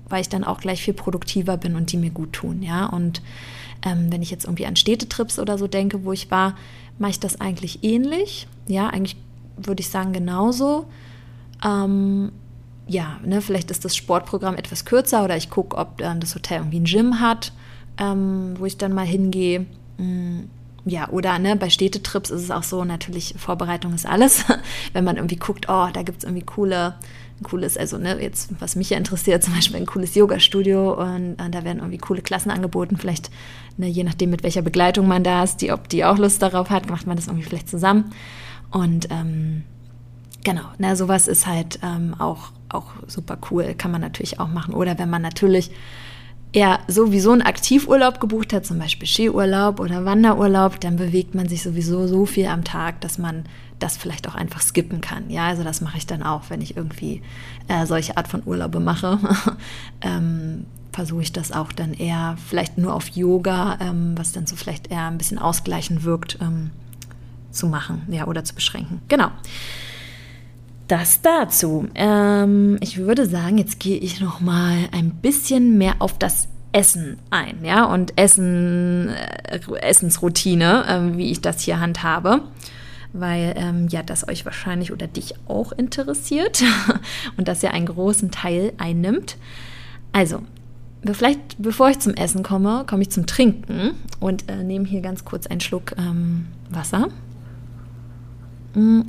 weil 0.09 0.21
ich 0.21 0.29
dann 0.29 0.43
auch 0.43 0.59
gleich 0.59 0.81
viel 0.81 0.93
produktiver 0.93 1.57
bin 1.57 1.75
und 1.75 1.91
die 1.91 1.97
mir 1.97 2.11
gut 2.11 2.33
tun, 2.33 2.63
ja. 2.63 2.85
Und 2.87 3.21
ähm, 3.85 4.11
wenn 4.11 4.21
ich 4.21 4.31
jetzt 4.31 4.45
irgendwie 4.45 4.65
an 4.65 4.75
Städtetrips 4.75 5.39
oder 5.39 5.57
so 5.57 5.67
denke, 5.67 6.03
wo 6.03 6.11
ich 6.11 6.31
war, 6.31 6.55
mache 6.97 7.11
ich 7.11 7.19
das 7.19 7.39
eigentlich 7.39 7.83
ähnlich. 7.83 8.47
Ja, 8.67 8.87
eigentlich 8.87 9.17
würde 9.57 9.81
ich 9.81 9.89
sagen 9.89 10.13
genauso. 10.13 10.85
Ähm, 11.63 12.31
ja, 12.87 13.19
ne, 13.23 13.41
vielleicht 13.41 13.71
ist 13.71 13.85
das 13.85 13.95
Sportprogramm 13.95 14.55
etwas 14.55 14.85
kürzer 14.85 15.23
oder 15.23 15.35
ich 15.35 15.49
gucke, 15.49 15.77
ob 15.77 16.01
äh, 16.01 16.15
das 16.19 16.35
Hotel 16.35 16.59
irgendwie 16.59 16.79
ein 16.79 16.85
Gym 16.85 17.19
hat, 17.19 17.51
ähm, 17.97 18.53
wo 18.57 18.65
ich 18.65 18.77
dann 18.77 18.93
mal 18.93 19.05
hingehe. 19.05 19.65
Mm, 19.97 20.41
ja, 20.87 21.09
oder 21.09 21.39
ne, 21.39 21.55
bei 21.55 21.71
Städtetrips 21.71 22.29
ist 22.29 22.43
es 22.43 22.51
auch 22.51 22.61
so, 22.61 22.83
natürlich, 22.83 23.33
Vorbereitung 23.37 23.93
ist 23.93 24.05
alles. 24.05 24.45
Wenn 24.93 25.03
man 25.03 25.15
irgendwie 25.15 25.37
guckt, 25.37 25.65
oh, 25.67 25.87
da 25.91 26.03
gibt 26.03 26.19
es 26.19 26.23
irgendwie 26.25 26.45
coole, 26.45 26.93
ein 27.39 27.43
cooles, 27.43 27.75
also 27.75 27.97
ne, 27.97 28.21
jetzt, 28.21 28.49
was 28.59 28.75
mich 28.75 28.91
ja 28.91 28.97
interessiert, 28.97 29.43
zum 29.43 29.55
Beispiel 29.55 29.77
ein 29.77 29.87
cooles 29.87 30.13
Yoga-Studio 30.13 30.93
und, 30.93 31.41
und, 31.41 31.55
da 31.55 31.63
werden 31.63 31.79
irgendwie 31.79 31.97
coole 31.97 32.21
Klassen 32.21 32.51
angeboten. 32.51 32.97
Vielleicht, 32.97 33.31
ne, 33.77 33.87
je 33.87 34.03
nachdem, 34.03 34.29
mit 34.29 34.43
welcher 34.43 34.61
Begleitung 34.61 35.07
man 35.07 35.23
da 35.23 35.43
ist, 35.43 35.57
die, 35.57 35.71
ob 35.71 35.89
die 35.89 36.05
auch 36.05 36.19
Lust 36.19 36.43
darauf 36.43 36.69
hat, 36.69 36.87
macht 36.87 37.07
man 37.07 37.15
das 37.15 37.25
irgendwie 37.27 37.45
vielleicht 37.45 37.67
zusammen. 37.69 38.11
Und 38.71 39.07
ähm, 39.11 39.63
genau, 40.43 40.63
ne, 40.77 40.95
sowas 40.95 41.27
ist 41.27 41.47
halt 41.47 41.79
ähm, 41.83 42.15
auch, 42.19 42.51
auch 42.69 42.91
super 43.07 43.37
cool, 43.49 43.73
kann 43.75 43.91
man 43.91 44.01
natürlich 44.01 44.39
auch 44.39 44.49
machen. 44.49 44.73
Oder 44.73 44.97
wenn 44.97 45.09
man 45.09 45.21
natürlich 45.21 45.71
er 46.55 46.79
sowieso 46.87 47.33
einen 47.33 47.41
Aktivurlaub 47.41 48.21
gebucht 48.21 48.53
hat, 48.53 48.65
zum 48.65 48.79
Beispiel 48.79 49.07
Skiurlaub 49.07 49.81
oder 49.81 50.05
Wanderurlaub, 50.05 50.79
dann 50.79 50.95
bewegt 50.95 51.35
man 51.35 51.49
sich 51.49 51.61
sowieso 51.61 52.07
so 52.07 52.25
viel 52.25 52.45
am 52.45 52.63
Tag, 52.63 53.01
dass 53.01 53.17
man 53.17 53.43
das 53.79 53.97
vielleicht 53.97 54.25
auch 54.29 54.35
einfach 54.35 54.61
skippen 54.61 55.01
kann. 55.01 55.29
Ja, 55.29 55.47
also 55.47 55.65
das 55.65 55.81
mache 55.81 55.97
ich 55.97 56.07
dann 56.07 56.23
auch, 56.23 56.43
wenn 56.49 56.61
ich 56.61 56.77
irgendwie 56.77 57.21
äh, 57.67 57.85
solche 57.85 58.15
Art 58.15 58.29
von 58.29 58.41
Urlaube 58.45 58.79
mache. 58.79 59.19
ähm, 60.01 60.65
versuche 60.93 61.23
ich 61.23 61.33
das 61.33 61.51
auch 61.51 61.73
dann 61.73 61.93
eher 61.93 62.37
vielleicht 62.47 62.77
nur 62.77 62.93
auf 62.93 63.09
Yoga, 63.09 63.77
ähm, 63.81 64.13
was 64.15 64.31
dann 64.31 64.47
so 64.47 64.55
vielleicht 64.55 64.91
eher 64.91 65.07
ein 65.07 65.17
bisschen 65.17 65.39
ausgleichend 65.39 66.05
wirkt, 66.05 66.37
ähm, 66.41 66.71
zu 67.55 67.67
machen, 67.67 68.03
ja, 68.09 68.27
oder 68.27 68.43
zu 68.43 68.55
beschränken. 68.55 69.01
Genau. 69.07 69.29
Das 70.87 71.21
dazu. 71.21 71.87
Ähm, 71.95 72.77
ich 72.79 72.97
würde 72.97 73.25
sagen, 73.25 73.57
jetzt 73.57 73.79
gehe 73.79 73.97
ich 73.97 74.21
noch 74.21 74.39
mal 74.39 74.77
ein 74.91 75.11
bisschen 75.15 75.77
mehr 75.77 75.95
auf 75.99 76.19
das 76.19 76.47
Essen 76.75 77.17
ein, 77.29 77.63
ja, 77.63 77.85
und 77.85 78.17
Essen, 78.17 79.07
äh, 79.07 79.59
Essensroutine, 79.81 80.85
äh, 80.85 81.17
wie 81.17 81.31
ich 81.31 81.39
das 81.39 81.61
hier 81.61 81.79
handhabe, 81.79 82.41
weil 83.13 83.53
ähm, 83.55 83.87
ja, 83.87 84.03
das 84.03 84.27
euch 84.27 84.43
wahrscheinlich 84.43 84.91
oder 84.91 85.07
dich 85.07 85.35
auch 85.47 85.71
interessiert 85.71 86.63
und 87.37 87.47
das 87.47 87.61
ja 87.61 87.71
einen 87.71 87.85
großen 87.85 88.29
Teil 88.29 88.73
einnimmt. 88.77 89.37
Also, 90.11 90.41
vielleicht 91.13 91.39
bevor 91.59 91.89
ich 91.89 91.99
zum 91.99 92.13
Essen 92.13 92.43
komme, 92.43 92.83
komme 92.85 93.03
ich 93.03 93.09
zum 93.09 93.25
Trinken 93.25 93.91
und 94.19 94.49
äh, 94.49 94.61
nehme 94.61 94.85
hier 94.85 94.99
ganz 94.99 95.23
kurz 95.23 95.47
einen 95.47 95.61
Schluck 95.61 95.95
ähm, 95.97 96.47
Wasser. 96.69 97.07
Mm. 98.75 99.01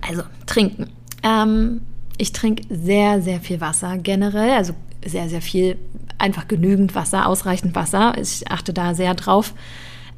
Also 0.00 0.22
trinken. 0.46 0.88
Ähm, 1.22 1.82
ich 2.18 2.32
trinke 2.32 2.62
sehr, 2.74 3.22
sehr 3.22 3.40
viel 3.40 3.60
Wasser 3.60 3.98
generell, 3.98 4.50
also 4.50 4.74
sehr, 5.04 5.28
sehr 5.28 5.42
viel, 5.42 5.76
einfach 6.18 6.48
genügend 6.48 6.94
Wasser, 6.94 7.26
ausreichend 7.26 7.74
Wasser. 7.74 8.14
Ich 8.18 8.50
achte 8.50 8.72
da 8.72 8.94
sehr 8.94 9.14
drauf. 9.14 9.54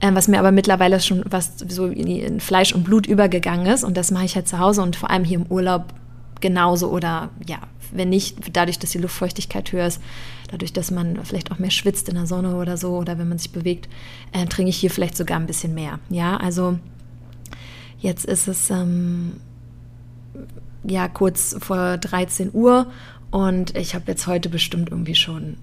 Ähm, 0.01 0.15
was 0.15 0.29
mir 0.29 0.39
aber 0.39 0.53
mittlerweile 0.53 1.01
schon 1.01 1.25
was 1.27 1.59
so 1.59 1.87
in 1.87 2.41
Fleisch 2.41 2.75
und 2.75 2.85
Blut 2.85 3.07
übergegangen 3.07 3.67
ist. 3.67 3.85
Und 3.85 3.97
das 3.97 4.11
mache 4.11 4.25
ich 4.25 4.35
halt 4.35 4.49
zu 4.49 4.59
Hause 4.59 4.83
und 4.83 4.97
vor 4.97 5.11
allem 5.11 5.25
hier 5.25 5.39
im 5.39 5.47
Urlaub 5.47 5.95
genauso. 6.41 6.91
Oder 6.91 7.31
ja, 7.47 7.59
wenn 7.93 8.11
nicht, 8.11 8.37
dadurch, 8.55 8.79
dass 8.79 8.91
die 8.91 8.99
Luftfeuchtigkeit 8.99 9.73
höher 9.73 9.87
ist, 9.87 10.01
dadurch, 10.51 10.73
dass 10.73 10.91
man 10.91 11.25
vielleicht 11.25 11.53
auch 11.53 11.59
mehr 11.59 11.71
schwitzt 11.71 12.09
in 12.09 12.17
der 12.17 12.27
Sonne 12.27 12.57
oder 12.57 12.77
so, 12.77 12.97
oder 12.97 13.19
wenn 13.19 13.29
man 13.29 13.39
sich 13.39 13.53
bewegt, 13.53 13.89
äh, 14.33 14.45
trinke 14.47 14.71
ich 14.71 14.77
hier 14.77 14.91
vielleicht 14.91 15.17
sogar 15.17 15.39
ein 15.39 15.47
bisschen 15.47 15.75
mehr. 15.75 16.01
Ja, 16.11 16.37
also 16.37 16.79
jetzt 17.99 18.25
ist 18.25 18.49
es 18.49 18.71
ähm, 18.71 19.41
ja 20.85 21.09
kurz 21.09 21.57
vor 21.61 21.97
13 21.99 22.51
Uhr 22.53 22.87
und 23.31 23.77
ich 23.77 23.95
habe 23.95 24.05
jetzt 24.09 24.27
heute 24.27 24.49
bestimmt 24.49 24.91
irgendwie 24.91 25.15
schon 25.15 25.57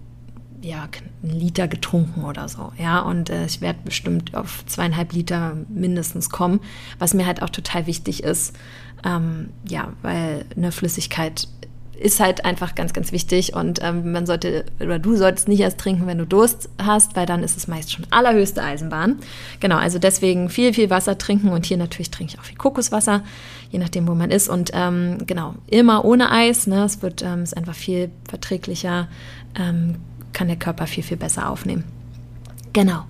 ja, 0.62 0.88
einen 1.24 1.40
Liter 1.40 1.68
getrunken 1.68 2.24
oder 2.24 2.48
so, 2.48 2.72
ja, 2.78 3.00
und 3.00 3.30
äh, 3.30 3.46
ich 3.46 3.62
werde 3.62 3.80
bestimmt 3.84 4.36
auf 4.36 4.64
zweieinhalb 4.68 5.12
Liter 5.14 5.58
mindestens 5.70 6.30
kommen, 6.30 6.60
was 7.00 7.14
mir 7.14 7.26
halt 7.26 7.42
auch 7.42 7.50
total 7.50 7.88
wichtig 7.88 8.24
ist, 8.24 8.56
ähm, 9.04 9.50
ja, 9.68 9.94
weil 10.04 10.46
eine 10.56 10.72
Flüssigkeit 10.72 11.48
ist 12.02 12.20
halt 12.20 12.46
einfach 12.46 12.76
ganz, 12.76 12.94
ganz 12.94 13.12
wichtig 13.12 13.54
und 13.56 13.80
ähm, 13.82 14.12
man 14.12 14.26
sollte 14.26 14.66
oder 14.80 15.00
du 15.00 15.16
solltest 15.16 15.48
nicht 15.48 15.60
erst 15.60 15.78
trinken, 15.78 16.08
wenn 16.08 16.18
du 16.18 16.26
Durst 16.26 16.70
hast, 16.82 17.16
weil 17.16 17.26
dann 17.26 17.44
ist 17.44 17.58
es 17.58 17.68
meist 17.68 17.92
schon 17.92 18.06
allerhöchste 18.10 18.64
Eisenbahn. 18.64 19.20
Genau, 19.60 19.78
also 19.78 20.00
deswegen 20.00 20.50
viel, 20.50 20.74
viel 20.74 20.90
Wasser 20.90 21.18
trinken 21.18 21.50
und 21.50 21.66
hier 21.66 21.78
natürlich 21.78 22.12
trinke 22.12 22.34
ich 22.34 22.40
auch 22.40 22.44
viel 22.44 22.58
Kokoswasser, 22.58 23.24
je 23.70 23.80
nachdem, 23.80 24.08
wo 24.08 24.16
man 24.16 24.32
ist 24.32 24.50
und 24.50 24.72
ähm, 24.74 25.20
genau, 25.28 25.56
immer 25.68 26.04
ohne 26.04 26.32
Eis, 26.32 26.68
ne? 26.68 26.84
es 26.84 27.02
wird 27.02 27.22
ähm, 27.22 27.44
ist 27.44 27.56
einfach 27.56 27.76
viel 27.76 28.10
verträglicher, 28.28 29.08
ähm, 29.60 29.96
kann 30.34 30.48
der 30.48 30.58
Körper 30.58 30.88
viel, 30.88 31.04
viel 31.04 31.18
besser 31.18 31.50
aufnehmen. 31.50 31.84
Genau. 32.74 33.04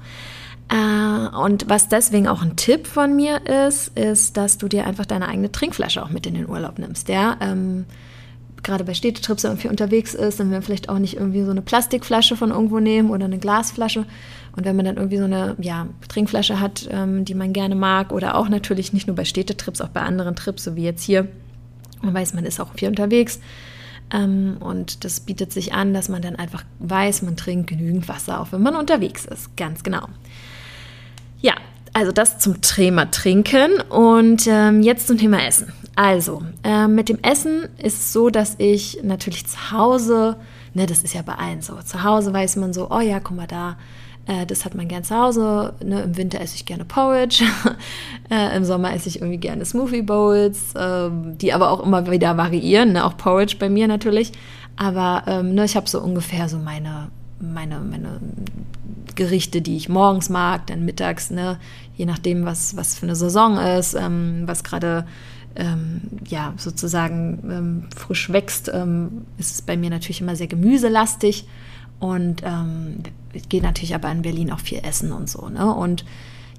Äh, 0.69 1.35
und 1.35 1.69
was 1.69 1.89
deswegen 1.89 2.27
auch 2.27 2.41
ein 2.41 2.55
Tipp 2.55 2.87
von 2.87 3.15
mir 3.15 3.45
ist, 3.45 3.97
ist, 3.97 4.37
dass 4.37 4.57
du 4.57 4.67
dir 4.67 4.85
einfach 4.85 5.05
deine 5.05 5.27
eigene 5.27 5.51
Trinkflasche 5.51 6.03
auch 6.03 6.09
mit 6.09 6.25
in 6.25 6.33
den 6.33 6.49
Urlaub 6.49 6.79
nimmst. 6.79 7.09
Ja, 7.09 7.37
ähm, 7.41 7.85
gerade 8.63 8.83
bei 8.83 8.93
Städtetrips 8.93 9.43
irgendwie 9.43 9.67
unterwegs 9.67 10.13
ist, 10.13 10.39
dann 10.39 10.51
wir 10.51 10.61
vielleicht 10.61 10.89
auch 10.89 10.99
nicht 10.99 11.15
irgendwie 11.17 11.43
so 11.43 11.51
eine 11.51 11.61
Plastikflasche 11.61 12.35
von 12.35 12.51
irgendwo 12.51 12.79
nehmen 12.79 13.09
oder 13.09 13.25
eine 13.25 13.39
Glasflasche. 13.39 14.05
Und 14.55 14.65
wenn 14.65 14.75
man 14.75 14.85
dann 14.85 14.97
irgendwie 14.97 15.17
so 15.17 15.23
eine 15.23 15.55
ja, 15.59 15.87
Trinkflasche 16.09 16.59
hat, 16.59 16.87
ähm, 16.91 17.25
die 17.25 17.35
man 17.35 17.53
gerne 17.53 17.75
mag, 17.75 18.11
oder 18.11 18.35
auch 18.35 18.49
natürlich 18.49 18.93
nicht 18.93 19.07
nur 19.07 19.15
bei 19.15 19.25
Städtetrips, 19.25 19.81
auch 19.81 19.89
bei 19.89 20.01
anderen 20.01 20.35
Trips, 20.35 20.63
so 20.65 20.75
wie 20.75 20.83
jetzt 20.83 21.03
hier, 21.03 21.27
man 22.01 22.13
weiß, 22.13 22.33
man 22.33 22.45
ist 22.45 22.59
auch 22.59 22.73
viel 22.75 22.89
unterwegs. 22.89 23.39
Ähm, 24.13 24.57
und 24.59 25.05
das 25.05 25.21
bietet 25.21 25.53
sich 25.53 25.73
an, 25.73 25.93
dass 25.93 26.09
man 26.09 26.21
dann 26.21 26.35
einfach 26.35 26.63
weiß, 26.79 27.21
man 27.21 27.37
trinkt 27.37 27.67
genügend 27.67 28.07
Wasser, 28.07 28.41
auch 28.41 28.51
wenn 28.51 28.61
man 28.61 28.75
unterwegs 28.75 29.25
ist. 29.25 29.55
Ganz 29.55 29.83
genau. 29.83 30.07
Ja, 31.39 31.53
also 31.93 32.11
das 32.11 32.39
zum 32.39 32.61
Thema 32.61 33.09
Trinken 33.09 33.79
und 33.89 34.47
ähm, 34.47 34.81
jetzt 34.81 35.07
zum 35.07 35.17
Thema 35.17 35.45
Essen. 35.45 35.71
Also, 36.01 36.41
äh, 36.63 36.87
mit 36.87 37.09
dem 37.09 37.19
Essen 37.21 37.69
ist 37.77 37.99
es 37.99 38.11
so, 38.11 38.31
dass 38.31 38.55
ich 38.57 39.01
natürlich 39.03 39.45
zu 39.45 39.71
Hause, 39.71 40.35
ne, 40.73 40.87
das 40.87 41.03
ist 41.03 41.13
ja 41.13 41.21
bei 41.21 41.35
allen 41.35 41.61
so, 41.61 41.75
zu 41.75 42.03
Hause 42.03 42.33
weiß 42.33 42.55
man 42.55 42.73
so, 42.73 42.89
oh 42.89 43.01
ja, 43.01 43.19
guck 43.19 43.37
mal 43.37 43.45
da, 43.45 43.77
äh, 44.25 44.47
das 44.47 44.65
hat 44.65 44.73
man 44.73 44.87
gern 44.87 45.03
zu 45.03 45.15
Hause. 45.15 45.75
Ne, 45.85 46.01
Im 46.01 46.17
Winter 46.17 46.41
esse 46.41 46.55
ich 46.55 46.65
gerne 46.65 46.85
Porridge, 46.85 47.43
äh, 48.31 48.57
im 48.57 48.65
Sommer 48.65 48.95
esse 48.95 49.09
ich 49.09 49.21
irgendwie 49.21 49.37
gerne 49.37 49.63
Smoothie 49.63 50.01
Bowls, 50.01 50.73
ähm, 50.75 51.37
die 51.37 51.53
aber 51.53 51.69
auch 51.69 51.85
immer 51.85 52.09
wieder 52.09 52.35
variieren, 52.35 52.93
ne, 52.93 53.05
auch 53.05 53.15
Porridge 53.15 53.57
bei 53.59 53.69
mir 53.69 53.87
natürlich. 53.87 54.31
Aber 54.77 55.21
ähm, 55.27 55.53
ne, 55.53 55.65
ich 55.65 55.75
habe 55.75 55.87
so 55.87 56.01
ungefähr 56.01 56.49
so 56.49 56.57
meine, 56.57 57.09
meine, 57.39 57.79
meine 57.79 58.19
Gerichte, 59.13 59.61
die 59.61 59.77
ich 59.77 59.87
morgens 59.87 60.29
mag, 60.29 60.65
dann 60.65 60.83
mittags, 60.83 61.29
ne, 61.29 61.59
je 61.95 62.07
nachdem, 62.07 62.43
was, 62.43 62.75
was 62.75 62.97
für 62.97 63.05
eine 63.05 63.15
Saison 63.15 63.59
ist, 63.59 63.93
ähm, 63.93 64.47
was 64.47 64.63
gerade 64.63 65.05
ähm, 65.55 66.01
ja, 66.27 66.53
sozusagen 66.57 67.39
ähm, 67.49 67.83
frisch 67.95 68.31
wächst, 68.31 68.69
ähm, 68.73 69.25
ist 69.37 69.51
es 69.53 69.61
bei 69.61 69.77
mir 69.77 69.89
natürlich 69.89 70.21
immer 70.21 70.35
sehr 70.35 70.47
gemüselastig. 70.47 71.45
Und 71.99 72.41
ähm, 72.43 73.03
ich 73.33 73.47
gehe 73.49 73.61
natürlich 73.61 73.95
aber 73.95 74.11
in 74.11 74.21
Berlin 74.21 74.51
auch 74.51 74.59
viel 74.59 74.79
essen 74.83 75.11
und 75.11 75.29
so. 75.29 75.49
Ne? 75.49 75.73
Und 75.73 76.05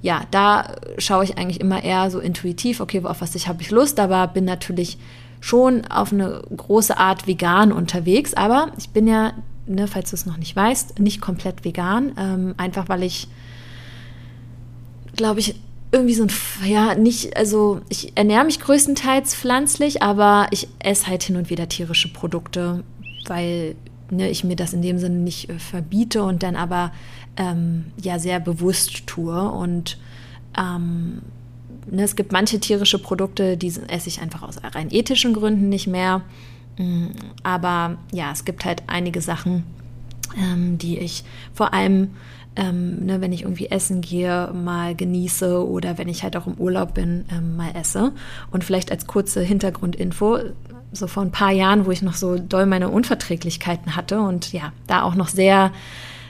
ja, 0.02 0.22
da 0.30 0.76
schaue 0.98 1.24
ich 1.24 1.38
eigentlich 1.38 1.60
immer 1.60 1.82
eher 1.82 2.10
so 2.10 2.18
intuitiv, 2.18 2.80
okay, 2.80 3.02
auf 3.04 3.20
was 3.20 3.34
ich 3.34 3.48
habe 3.48 3.62
ich 3.62 3.70
Lust, 3.70 4.00
aber 4.00 4.26
bin 4.28 4.44
natürlich 4.44 4.98
schon 5.40 5.84
auf 5.86 6.12
eine 6.12 6.42
große 6.56 6.96
Art 6.96 7.26
vegan 7.26 7.72
unterwegs. 7.72 8.34
Aber 8.34 8.72
ich 8.78 8.90
bin 8.90 9.06
ja, 9.06 9.32
ne, 9.66 9.88
falls 9.88 10.10
du 10.10 10.16
es 10.16 10.26
noch 10.26 10.36
nicht 10.36 10.54
weißt, 10.54 10.98
nicht 11.00 11.20
komplett 11.20 11.64
vegan, 11.64 12.12
ähm, 12.18 12.54
einfach 12.56 12.88
weil 12.88 13.02
ich, 13.02 13.28
glaube 15.16 15.40
ich, 15.40 15.60
irgendwie 15.92 16.14
so 16.14 16.24
ein, 16.24 16.30
ja, 16.64 16.94
nicht, 16.94 17.36
also 17.36 17.82
ich 17.90 18.12
ernähre 18.16 18.44
mich 18.44 18.60
größtenteils 18.60 19.34
pflanzlich, 19.34 20.02
aber 20.02 20.46
ich 20.50 20.68
esse 20.78 21.06
halt 21.06 21.22
hin 21.22 21.36
und 21.36 21.50
wieder 21.50 21.68
tierische 21.68 22.10
Produkte, 22.10 22.82
weil 23.26 23.76
ne, 24.10 24.30
ich 24.30 24.42
mir 24.42 24.56
das 24.56 24.72
in 24.72 24.82
dem 24.82 24.98
Sinne 24.98 25.16
nicht 25.16 25.50
äh, 25.50 25.58
verbiete 25.58 26.22
und 26.22 26.42
dann 26.42 26.56
aber 26.56 26.92
ähm, 27.36 27.86
ja 28.00 28.18
sehr 28.18 28.40
bewusst 28.40 29.06
tue. 29.06 29.50
Und 29.50 29.98
ähm, 30.58 31.22
ne, 31.90 32.02
es 32.02 32.16
gibt 32.16 32.32
manche 32.32 32.58
tierische 32.58 32.98
Produkte, 32.98 33.56
die 33.56 33.72
esse 33.88 34.08
ich 34.08 34.20
einfach 34.20 34.42
aus 34.42 34.56
rein 34.62 34.88
ethischen 34.90 35.34
Gründen 35.34 35.68
nicht 35.68 35.86
mehr. 35.86 36.22
Mm, 36.78 37.08
aber 37.42 37.98
ja, 38.12 38.32
es 38.32 38.44
gibt 38.44 38.64
halt 38.64 38.82
einige 38.86 39.20
Sachen, 39.20 39.64
ähm, 40.38 40.78
die 40.78 40.98
ich 40.98 41.24
vor 41.52 41.74
allem, 41.74 42.10
ähm, 42.56 43.06
ne, 43.06 43.20
wenn 43.20 43.32
ich 43.32 43.42
irgendwie 43.42 43.68
essen 43.68 44.00
gehe, 44.00 44.52
mal 44.52 44.94
genieße 44.94 45.66
oder 45.66 45.98
wenn 45.98 46.08
ich 46.08 46.22
halt 46.22 46.36
auch 46.36 46.46
im 46.46 46.54
Urlaub 46.54 46.94
bin, 46.94 47.24
ähm, 47.30 47.56
mal 47.56 47.74
esse. 47.74 48.12
Und 48.50 48.64
vielleicht 48.64 48.90
als 48.90 49.06
kurze 49.06 49.40
Hintergrundinfo, 49.40 50.38
so 50.92 51.06
vor 51.06 51.22
ein 51.22 51.30
paar 51.32 51.52
Jahren, 51.52 51.86
wo 51.86 51.90
ich 51.90 52.02
noch 52.02 52.14
so 52.14 52.38
doll 52.38 52.66
meine 52.66 52.90
Unverträglichkeiten 52.90 53.96
hatte 53.96 54.20
und 54.20 54.52
ja, 54.52 54.72
da 54.86 55.02
auch 55.02 55.14
noch 55.14 55.28
sehr 55.28 55.72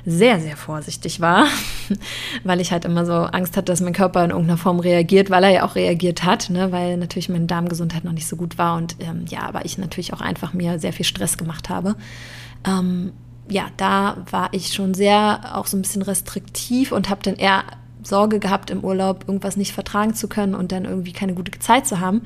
sehr, 0.04 0.40
sehr 0.40 0.56
vorsichtig 0.56 1.20
war, 1.20 1.46
weil 2.44 2.60
ich 2.60 2.72
halt 2.72 2.84
immer 2.84 3.06
so 3.06 3.12
Angst 3.12 3.56
hatte, 3.56 3.66
dass 3.66 3.80
mein 3.80 3.92
Körper 3.92 4.24
in 4.24 4.30
irgendeiner 4.30 4.58
Form 4.58 4.80
reagiert, 4.80 5.30
weil 5.30 5.44
er 5.44 5.50
ja 5.50 5.64
auch 5.64 5.76
reagiert 5.76 6.24
hat, 6.24 6.50
ne, 6.50 6.72
weil 6.72 6.96
natürlich 6.96 7.28
meine 7.28 7.46
Darmgesundheit 7.46 8.02
noch 8.04 8.12
nicht 8.12 8.26
so 8.26 8.36
gut 8.36 8.58
war 8.58 8.76
und 8.76 8.96
ähm, 8.98 9.24
ja, 9.28 9.42
aber 9.42 9.64
ich 9.64 9.78
natürlich 9.78 10.12
auch 10.12 10.20
einfach 10.20 10.54
mir 10.54 10.78
sehr 10.78 10.92
viel 10.92 11.04
Stress 11.04 11.38
gemacht 11.38 11.68
habe. 11.68 11.94
Ähm, 12.66 13.12
ja, 13.52 13.66
da 13.76 14.16
war 14.30 14.48
ich 14.52 14.72
schon 14.72 14.94
sehr 14.94 15.52
auch 15.54 15.66
so 15.66 15.76
ein 15.76 15.82
bisschen 15.82 16.02
restriktiv 16.02 16.92
und 16.92 17.10
habe 17.10 17.22
dann 17.22 17.36
eher 17.36 17.64
Sorge 18.02 18.38
gehabt, 18.38 18.70
im 18.70 18.82
Urlaub 18.82 19.24
irgendwas 19.28 19.56
nicht 19.56 19.72
vertragen 19.72 20.14
zu 20.14 20.28
können 20.28 20.54
und 20.54 20.72
dann 20.72 20.84
irgendwie 20.84 21.12
keine 21.12 21.34
gute 21.34 21.56
Zeit 21.60 21.86
zu 21.86 22.00
haben, 22.00 22.22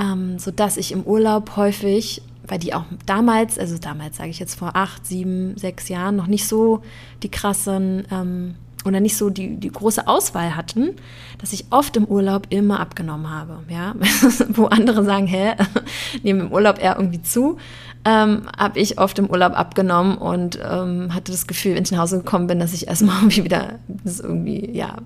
ähm, 0.00 0.38
sodass 0.38 0.76
ich 0.76 0.92
im 0.92 1.02
Urlaub 1.02 1.56
häufig 1.56 2.22
weil 2.46 2.58
die 2.58 2.74
auch 2.74 2.84
damals, 3.06 3.58
also 3.58 3.78
damals 3.78 4.18
sage 4.18 4.30
ich 4.30 4.38
jetzt 4.38 4.58
vor 4.58 4.76
acht, 4.76 5.06
sieben, 5.06 5.56
sechs 5.56 5.88
Jahren, 5.88 6.16
noch 6.16 6.26
nicht 6.26 6.46
so 6.46 6.82
die 7.22 7.30
krassen 7.30 8.06
ähm, 8.10 8.56
oder 8.84 9.00
nicht 9.00 9.16
so 9.16 9.30
die, 9.30 9.56
die 9.56 9.70
große 9.70 10.06
Auswahl 10.06 10.56
hatten, 10.56 10.90
dass 11.38 11.52
ich 11.52 11.66
oft 11.70 11.96
im 11.96 12.04
Urlaub 12.04 12.46
immer 12.50 12.80
abgenommen 12.80 13.30
habe. 13.30 13.60
Ja? 13.68 13.94
Wo 14.48 14.66
andere 14.66 15.04
sagen, 15.04 15.26
hä, 15.26 15.54
nehmen 16.22 16.40
im 16.40 16.52
Urlaub 16.52 16.78
eher 16.82 16.96
irgendwie 16.96 17.22
zu, 17.22 17.56
ähm, 18.04 18.42
habe 18.56 18.78
ich 18.78 18.98
oft 18.98 19.18
im 19.18 19.30
Urlaub 19.30 19.58
abgenommen 19.58 20.18
und 20.18 20.58
ähm, 20.62 21.14
hatte 21.14 21.32
das 21.32 21.46
Gefühl, 21.46 21.74
wenn 21.74 21.84
ich 21.84 21.92
nach 21.92 22.00
Hause 22.00 22.18
gekommen 22.18 22.46
bin, 22.46 22.58
dass 22.58 22.74
ich 22.74 22.88
erstmal 22.88 23.16
irgendwie 23.20 23.44
wieder 23.44 23.78
das 23.86 24.20
irgendwie, 24.20 24.70
ja, 24.76 24.96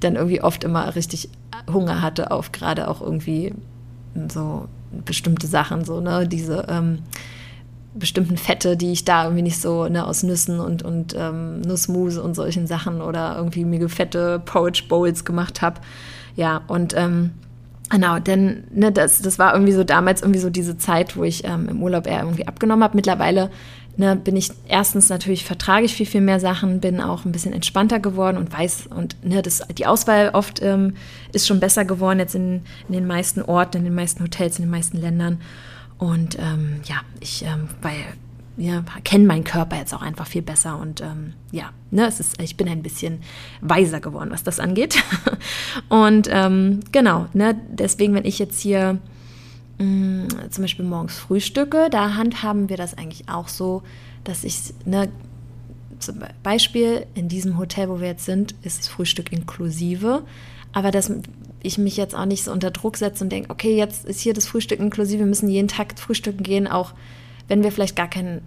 dann 0.00 0.14
irgendwie 0.16 0.42
oft 0.42 0.62
immer 0.62 0.94
richtig 0.94 1.28
Hunger 1.72 2.02
hatte 2.02 2.30
auf 2.30 2.52
gerade 2.52 2.88
auch 2.88 3.00
irgendwie 3.00 3.54
so 4.28 4.68
bestimmte 5.04 5.46
Sachen, 5.46 5.84
so, 5.84 6.00
ne, 6.00 6.26
diese 6.28 6.66
ähm, 6.68 7.00
bestimmten 7.98 8.36
Fette, 8.36 8.76
die 8.76 8.92
ich 8.92 9.04
da 9.04 9.24
irgendwie 9.24 9.42
nicht 9.42 9.60
so, 9.60 9.88
ne, 9.88 10.06
aus 10.06 10.22
Nüssen 10.22 10.60
und, 10.60 10.82
und 10.82 11.14
ähm, 11.18 11.60
Nussmuse 11.62 12.22
und 12.22 12.34
solchen 12.34 12.66
Sachen 12.66 13.00
oder 13.00 13.36
irgendwie 13.36 13.64
mir 13.64 13.88
fette 13.88 14.40
Porridge 14.44 14.84
Bowls 14.88 15.24
gemacht 15.24 15.62
habe. 15.62 15.80
Ja, 16.36 16.62
und 16.68 16.94
ähm, 16.96 17.30
Genau, 17.88 18.18
denn 18.18 18.64
ne, 18.72 18.90
das, 18.90 19.22
das 19.22 19.38
war 19.38 19.52
irgendwie 19.52 19.72
so 19.72 19.84
damals 19.84 20.20
irgendwie 20.20 20.40
so 20.40 20.50
diese 20.50 20.76
Zeit, 20.76 21.16
wo 21.16 21.22
ich 21.22 21.44
ähm, 21.44 21.68
im 21.68 21.82
Urlaub 21.82 22.08
eher 22.08 22.20
irgendwie 22.20 22.48
abgenommen 22.48 22.82
habe. 22.82 22.96
Mittlerweile 22.96 23.48
ne, 23.96 24.16
bin 24.16 24.36
ich 24.36 24.50
erstens 24.66 25.08
natürlich 25.08 25.44
vertrage 25.44 25.86
ich 25.86 25.94
viel, 25.94 26.06
viel 26.06 26.20
mehr 26.20 26.40
Sachen, 26.40 26.80
bin 26.80 27.00
auch 27.00 27.24
ein 27.24 27.32
bisschen 27.32 27.52
entspannter 27.52 28.00
geworden 28.00 28.38
und 28.38 28.52
weiß, 28.52 28.88
und 28.88 29.16
ne, 29.24 29.40
das, 29.40 29.62
die 29.76 29.86
Auswahl 29.86 30.30
oft 30.32 30.60
ähm, 30.62 30.94
ist 31.32 31.46
schon 31.46 31.60
besser 31.60 31.84
geworden 31.84 32.18
jetzt 32.18 32.34
in, 32.34 32.62
in, 32.88 32.94
den 32.94 33.06
meisten 33.06 33.42
Orten, 33.42 33.78
in 33.78 33.84
den 33.84 33.94
meisten 33.94 34.22
Hotels, 34.22 34.58
in 34.58 34.64
den 34.64 34.70
meisten 34.70 34.98
Ländern. 34.98 35.40
Und 35.98 36.38
ähm, 36.38 36.80
ja, 36.84 36.96
ich 37.20 37.42
ähm, 37.42 37.68
ja, 38.58 38.84
kenne 39.04 39.26
meinen 39.26 39.44
Körper 39.44 39.76
jetzt 39.76 39.94
auch 39.94 40.02
einfach 40.02 40.26
viel 40.26 40.42
besser 40.42 40.78
und 40.78 41.00
ähm, 41.00 41.34
ja, 41.52 41.70
ne, 41.90 42.06
es 42.06 42.20
ist, 42.20 42.40
ich 42.40 42.56
bin 42.56 42.68
ein 42.68 42.82
bisschen 42.82 43.20
weiser 43.60 44.00
geworden, 44.00 44.30
was 44.30 44.42
das 44.42 44.60
angeht. 44.60 45.02
und 45.88 46.28
ähm, 46.30 46.80
genau, 46.92 47.26
ne, 47.32 47.58
deswegen, 47.70 48.14
wenn 48.14 48.24
ich 48.24 48.38
jetzt 48.38 48.60
hier 48.60 48.98
Mm, 49.78 50.28
zum 50.50 50.64
Beispiel 50.64 50.84
morgens 50.84 51.18
frühstücke, 51.18 51.88
da 51.90 52.14
handhaben 52.14 52.68
wir 52.68 52.76
das 52.76 52.96
eigentlich 52.96 53.28
auch 53.28 53.48
so, 53.48 53.82
dass 54.24 54.44
ich, 54.44 54.72
ne, 54.84 55.08
zum 55.98 56.22
Beispiel 56.42 57.06
in 57.14 57.28
diesem 57.28 57.58
Hotel, 57.58 57.88
wo 57.88 58.00
wir 58.00 58.08
jetzt 58.08 58.24
sind, 58.24 58.54
ist 58.62 58.80
das 58.80 58.88
Frühstück 58.88 59.32
inklusive, 59.32 60.22
aber 60.76 60.90
dass 60.90 61.10
ich 61.62 61.78
mich 61.78 61.96
jetzt 61.96 62.14
auch 62.14 62.26
nicht 62.26 62.44
so 62.44 62.52
unter 62.52 62.70
Druck 62.70 62.98
setze 62.98 63.24
und 63.24 63.30
denke, 63.30 63.48
okay, 63.48 63.74
jetzt 63.74 64.04
ist 64.04 64.20
hier 64.20 64.34
das 64.34 64.46
Frühstück 64.46 64.78
inklusive, 64.78 65.20
wir 65.20 65.26
müssen 65.26 65.48
jeden 65.48 65.68
Tag 65.68 65.98
frühstücken 65.98 66.42
gehen, 66.42 66.66
auch 66.66 66.92
wenn 67.48 67.62
wir 67.62 67.72
vielleicht 67.72 67.96
gar 67.96 68.10
keinen 68.10 68.42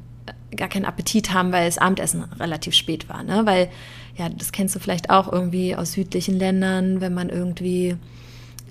gar 0.55 0.67
keinen 0.67 0.85
Appetit 0.85 1.33
haben, 1.33 1.51
weil 1.51 1.65
das 1.65 1.79
Abendessen 1.79 2.23
relativ 2.39 2.75
spät 2.75 3.09
war, 3.09 3.23
ne? 3.23 3.47
Weil 3.47 3.69
ja, 4.15 4.29
das 4.29 4.51
kennst 4.51 4.75
du 4.75 4.79
vielleicht 4.79 5.09
auch 5.09 5.33
irgendwie 5.33 5.75
aus 5.75 5.93
südlichen 5.93 6.37
Ländern, 6.37 7.01
wenn 7.01 7.15
man 7.15 7.29
irgendwie 7.29 7.95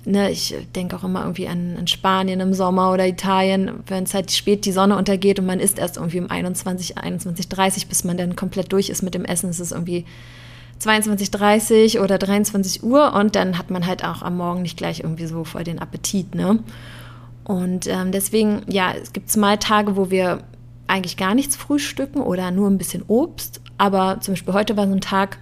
ne, 0.04 0.30
ich 0.30 0.54
denke 0.76 0.94
auch 0.94 1.02
immer 1.02 1.22
irgendwie 1.22 1.48
an, 1.48 1.76
an, 1.76 1.88
Spanien 1.88 2.38
im 2.38 2.54
Sommer 2.54 2.92
oder 2.92 3.08
Italien, 3.08 3.80
wenn 3.88 4.04
es 4.04 4.14
halt 4.14 4.30
spät 4.30 4.66
die 4.66 4.72
Sonne 4.72 4.96
untergeht 4.96 5.40
und 5.40 5.46
man 5.46 5.58
isst 5.58 5.80
erst 5.80 5.96
irgendwie 5.96 6.20
um 6.20 6.30
21, 6.30 6.96
21, 6.96 7.48
30, 7.48 7.88
bis 7.88 8.04
man 8.04 8.16
dann 8.16 8.36
komplett 8.36 8.72
durch 8.72 8.88
ist 8.88 9.02
mit 9.02 9.14
dem 9.14 9.24
Essen. 9.24 9.50
Es 9.50 9.58
ist 9.58 9.72
irgendwie 9.72 10.04
22, 10.78 11.30
30 11.30 12.00
oder 12.00 12.18
23 12.18 12.82
Uhr 12.82 13.12
und 13.14 13.34
dann 13.34 13.58
hat 13.58 13.70
man 13.70 13.86
halt 13.86 14.04
auch 14.04 14.22
am 14.22 14.36
Morgen 14.36 14.62
nicht 14.62 14.76
gleich 14.76 15.00
irgendwie 15.00 15.26
so 15.26 15.44
voll 15.44 15.64
den 15.64 15.78
Appetit, 15.78 16.34
ne? 16.34 16.60
Und 17.44 17.86
ähm, 17.86 18.12
deswegen, 18.12 18.62
ja, 18.68 18.92
es 18.92 19.12
gibt 19.12 19.34
mal 19.36 19.56
Tage, 19.56 19.96
wo 19.96 20.10
wir 20.10 20.42
eigentlich 20.86 21.16
gar 21.16 21.34
nichts 21.34 21.56
frühstücken 21.56 22.20
oder 22.20 22.50
nur 22.50 22.68
ein 22.68 22.78
bisschen 22.78 23.02
Obst. 23.08 23.60
Aber 23.78 24.20
zum 24.20 24.34
Beispiel 24.34 24.54
heute 24.54 24.76
war 24.76 24.86
so 24.86 24.92
ein 24.92 25.00
Tag, 25.00 25.38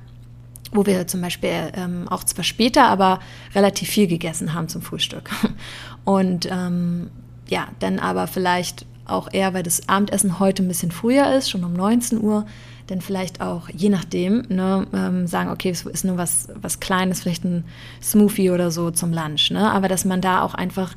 wo 0.73 0.87
wir 0.87 1.07
zum 1.07 1.21
Beispiel 1.21 1.73
ähm, 1.75 2.07
auch 2.09 2.23
zwar 2.23 2.45
später, 2.45 2.87
aber 2.87 3.21
relativ 3.55 3.89
viel 3.89 4.07
gegessen 4.07 4.55
haben 4.55 4.69
zum 4.69 4.83
Frühstück. 4.83 5.31
Und 6.05 6.49
ähm, 6.51 7.11
ja, 7.49 7.69
dann 7.81 7.99
aber 7.99 8.27
vielleicht 8.27 8.87
auch 9.05 9.33
eher, 9.33 9.55
weil 9.55 9.63
das 9.63 9.89
Abendessen 9.89 10.39
heute 10.39 10.63
ein 10.63 10.69
bisschen 10.69 10.91
früher 10.91 11.33
ist, 11.35 11.51
schon 11.51 11.65
um 11.65 11.73
19 11.73 12.21
Uhr, 12.21 12.47
dann 12.87 13.01
vielleicht 13.01 13.41
auch, 13.41 13.69
je 13.69 13.89
nachdem, 13.89 14.45
ne, 14.49 14.87
ähm, 14.93 15.27
sagen, 15.27 15.51
okay, 15.51 15.71
es 15.71 15.83
ist 15.83 16.05
nur 16.05 16.17
was, 16.17 16.49
was 16.55 16.81
Kleines, 16.81 17.21
vielleicht 17.21 17.45
ein 17.45 17.65
Smoothie 18.03 18.51
oder 18.51 18.71
so 18.71 18.91
zum 18.91 19.13
Lunch. 19.13 19.51
Ne? 19.51 19.71
Aber 19.71 19.89
dass 19.89 20.05
man 20.05 20.21
da 20.21 20.43
auch 20.43 20.55
einfach 20.55 20.95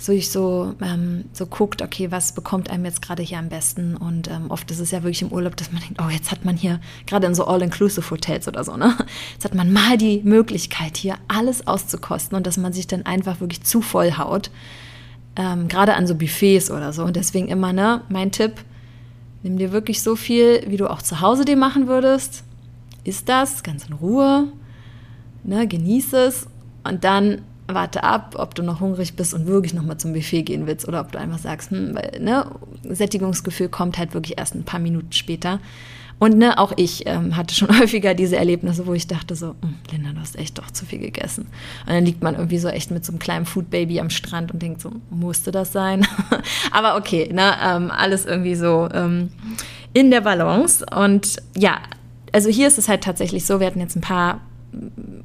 so 0.00 0.12
ich 0.12 0.30
so, 0.30 0.74
ähm, 0.80 1.26
so 1.32 1.46
guckt, 1.46 1.82
okay, 1.82 2.10
was 2.10 2.32
bekommt 2.32 2.70
einem 2.70 2.84
jetzt 2.84 3.02
gerade 3.02 3.22
hier 3.22 3.38
am 3.38 3.48
besten? 3.48 3.96
Und 3.96 4.30
ähm, 4.30 4.50
oft 4.50 4.70
ist 4.70 4.80
es 4.80 4.90
ja 4.90 5.02
wirklich 5.02 5.22
im 5.22 5.30
Urlaub, 5.30 5.56
dass 5.56 5.72
man 5.72 5.82
denkt, 5.82 6.00
oh, 6.02 6.08
jetzt 6.08 6.30
hat 6.30 6.44
man 6.44 6.56
hier, 6.56 6.80
gerade 7.06 7.26
in 7.26 7.34
so 7.34 7.44
All-Inclusive-Hotels 7.44 8.48
oder 8.48 8.64
so, 8.64 8.76
ne? 8.76 8.96
Jetzt 9.34 9.44
hat 9.44 9.54
man 9.54 9.72
mal 9.72 9.98
die 9.98 10.22
Möglichkeit, 10.24 10.96
hier 10.96 11.16
alles 11.28 11.66
auszukosten 11.66 12.36
und 12.36 12.46
dass 12.46 12.56
man 12.56 12.72
sich 12.72 12.86
dann 12.86 13.04
einfach 13.04 13.40
wirklich 13.40 13.62
zu 13.62 13.82
voll 13.82 14.12
haut. 14.16 14.50
Ähm, 15.36 15.68
gerade 15.68 15.94
an 15.94 16.06
so 16.06 16.14
Buffets 16.14 16.70
oder 16.70 16.92
so. 16.92 17.04
Und 17.04 17.16
deswegen 17.16 17.48
immer, 17.48 17.72
ne, 17.72 18.02
mein 18.08 18.32
Tipp, 18.32 18.54
nimm 19.42 19.58
dir 19.58 19.72
wirklich 19.72 20.02
so 20.02 20.16
viel, 20.16 20.64
wie 20.66 20.76
du 20.76 20.90
auch 20.90 21.02
zu 21.02 21.20
Hause 21.20 21.44
dir 21.44 21.56
machen 21.56 21.86
würdest. 21.86 22.44
Isst 23.04 23.28
das 23.28 23.62
ganz 23.62 23.86
in 23.86 23.94
Ruhe, 23.94 24.48
ne, 25.44 25.66
genieß 25.66 26.12
es 26.12 26.46
und 26.84 27.04
dann 27.04 27.42
warte 27.66 28.02
ab, 28.02 28.34
ob 28.36 28.54
du 28.54 28.62
noch 28.62 28.80
hungrig 28.80 29.14
bist 29.14 29.32
und 29.32 29.46
wirklich 29.46 29.74
nochmal 29.74 29.96
zum 29.96 30.12
Buffet 30.12 30.42
gehen 30.42 30.66
willst 30.66 30.86
oder 30.88 31.00
ob 31.00 31.12
du 31.12 31.18
einfach 31.18 31.38
sagst, 31.38 31.70
hm, 31.70 31.94
weil, 31.94 32.20
ne, 32.20 32.46
Sättigungsgefühl 32.84 33.68
kommt 33.68 33.98
halt 33.98 34.14
wirklich 34.14 34.38
erst 34.38 34.54
ein 34.54 34.64
paar 34.64 34.80
Minuten 34.80 35.12
später. 35.12 35.60
Und 36.20 36.36
ne, 36.36 36.58
auch 36.58 36.72
ich 36.76 37.06
ähm, 37.06 37.34
hatte 37.34 37.54
schon 37.54 37.76
häufiger 37.80 38.14
diese 38.14 38.36
Erlebnisse, 38.36 38.86
wo 38.86 38.92
ich 38.92 39.06
dachte 39.06 39.34
so, 39.34 39.56
hm, 39.62 39.74
Linda, 39.90 40.12
du 40.12 40.20
hast 40.20 40.38
echt 40.38 40.58
doch 40.58 40.70
zu 40.70 40.84
viel 40.84 40.98
gegessen. 40.98 41.46
Und 41.86 41.94
dann 41.94 42.04
liegt 42.04 42.22
man 42.22 42.34
irgendwie 42.34 42.58
so 42.58 42.68
echt 42.68 42.90
mit 42.90 43.04
so 43.04 43.10
einem 43.10 43.18
kleinen 43.18 43.46
Foodbaby 43.46 43.98
am 44.00 44.10
Strand 44.10 44.52
und 44.52 44.60
denkt 44.60 44.82
so, 44.82 44.92
musste 45.08 45.50
das 45.50 45.72
sein? 45.72 46.06
Aber 46.70 46.96
okay, 46.96 47.30
ne, 47.32 47.54
ähm, 47.64 47.90
alles 47.90 48.26
irgendwie 48.26 48.54
so 48.54 48.88
ähm, 48.92 49.30
in 49.94 50.10
der 50.10 50.20
Balance. 50.20 50.84
Und 50.94 51.38
ja, 51.56 51.80
also 52.32 52.50
hier 52.50 52.68
ist 52.68 52.76
es 52.76 52.88
halt 52.88 53.02
tatsächlich 53.02 53.46
so, 53.46 53.58
wir 53.58 53.66
hatten 53.66 53.80
jetzt 53.80 53.96
ein 53.96 54.02
paar 54.02 54.42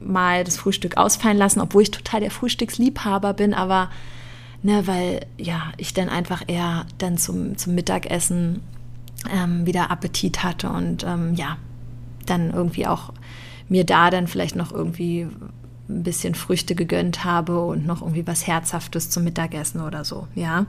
mal 0.02 0.46
das 0.46 0.56
Frühstück 0.56 0.96
ausfallen 0.96 1.38
lassen, 1.38 1.60
obwohl 1.60 1.82
ich 1.84 1.92
total 1.92 2.22
der 2.22 2.32
Frühstücksliebhaber 2.32 3.34
bin, 3.34 3.54
aber 3.54 3.90
ne, 4.64 4.88
weil 4.88 5.26
ja, 5.38 5.74
ich 5.76 5.94
dann 5.94 6.08
einfach 6.08 6.44
eher 6.48 6.86
dann 6.98 7.18
zum, 7.18 7.58
zum 7.58 7.76
Mittagessen 7.76 8.62
ähm, 9.34 9.66
wieder 9.66 9.92
Appetit 9.92 10.44
hatte 10.44 10.70
und 10.70 11.04
ähm, 11.04 11.36
ja, 11.36 11.58
dann 12.26 12.52
irgendwie 12.52 12.88
auch 12.88 13.14
mir 13.70 13.84
da 13.84 14.10
dann 14.10 14.28
vielleicht 14.28 14.56
noch 14.56 14.72
irgendwie 14.72 15.28
ein 15.90 16.04
bisschen 16.04 16.36
Früchte 16.36 16.76
gegönnt 16.76 17.24
habe 17.24 17.64
und 17.64 17.86
noch 17.86 18.02
irgendwie 18.02 18.26
was 18.26 18.48
Herzhaftes 18.48 19.10
zum 19.10 19.24
Mittagessen 19.24 19.82
oder 19.82 20.04
so, 20.04 20.28
ja. 20.36 20.66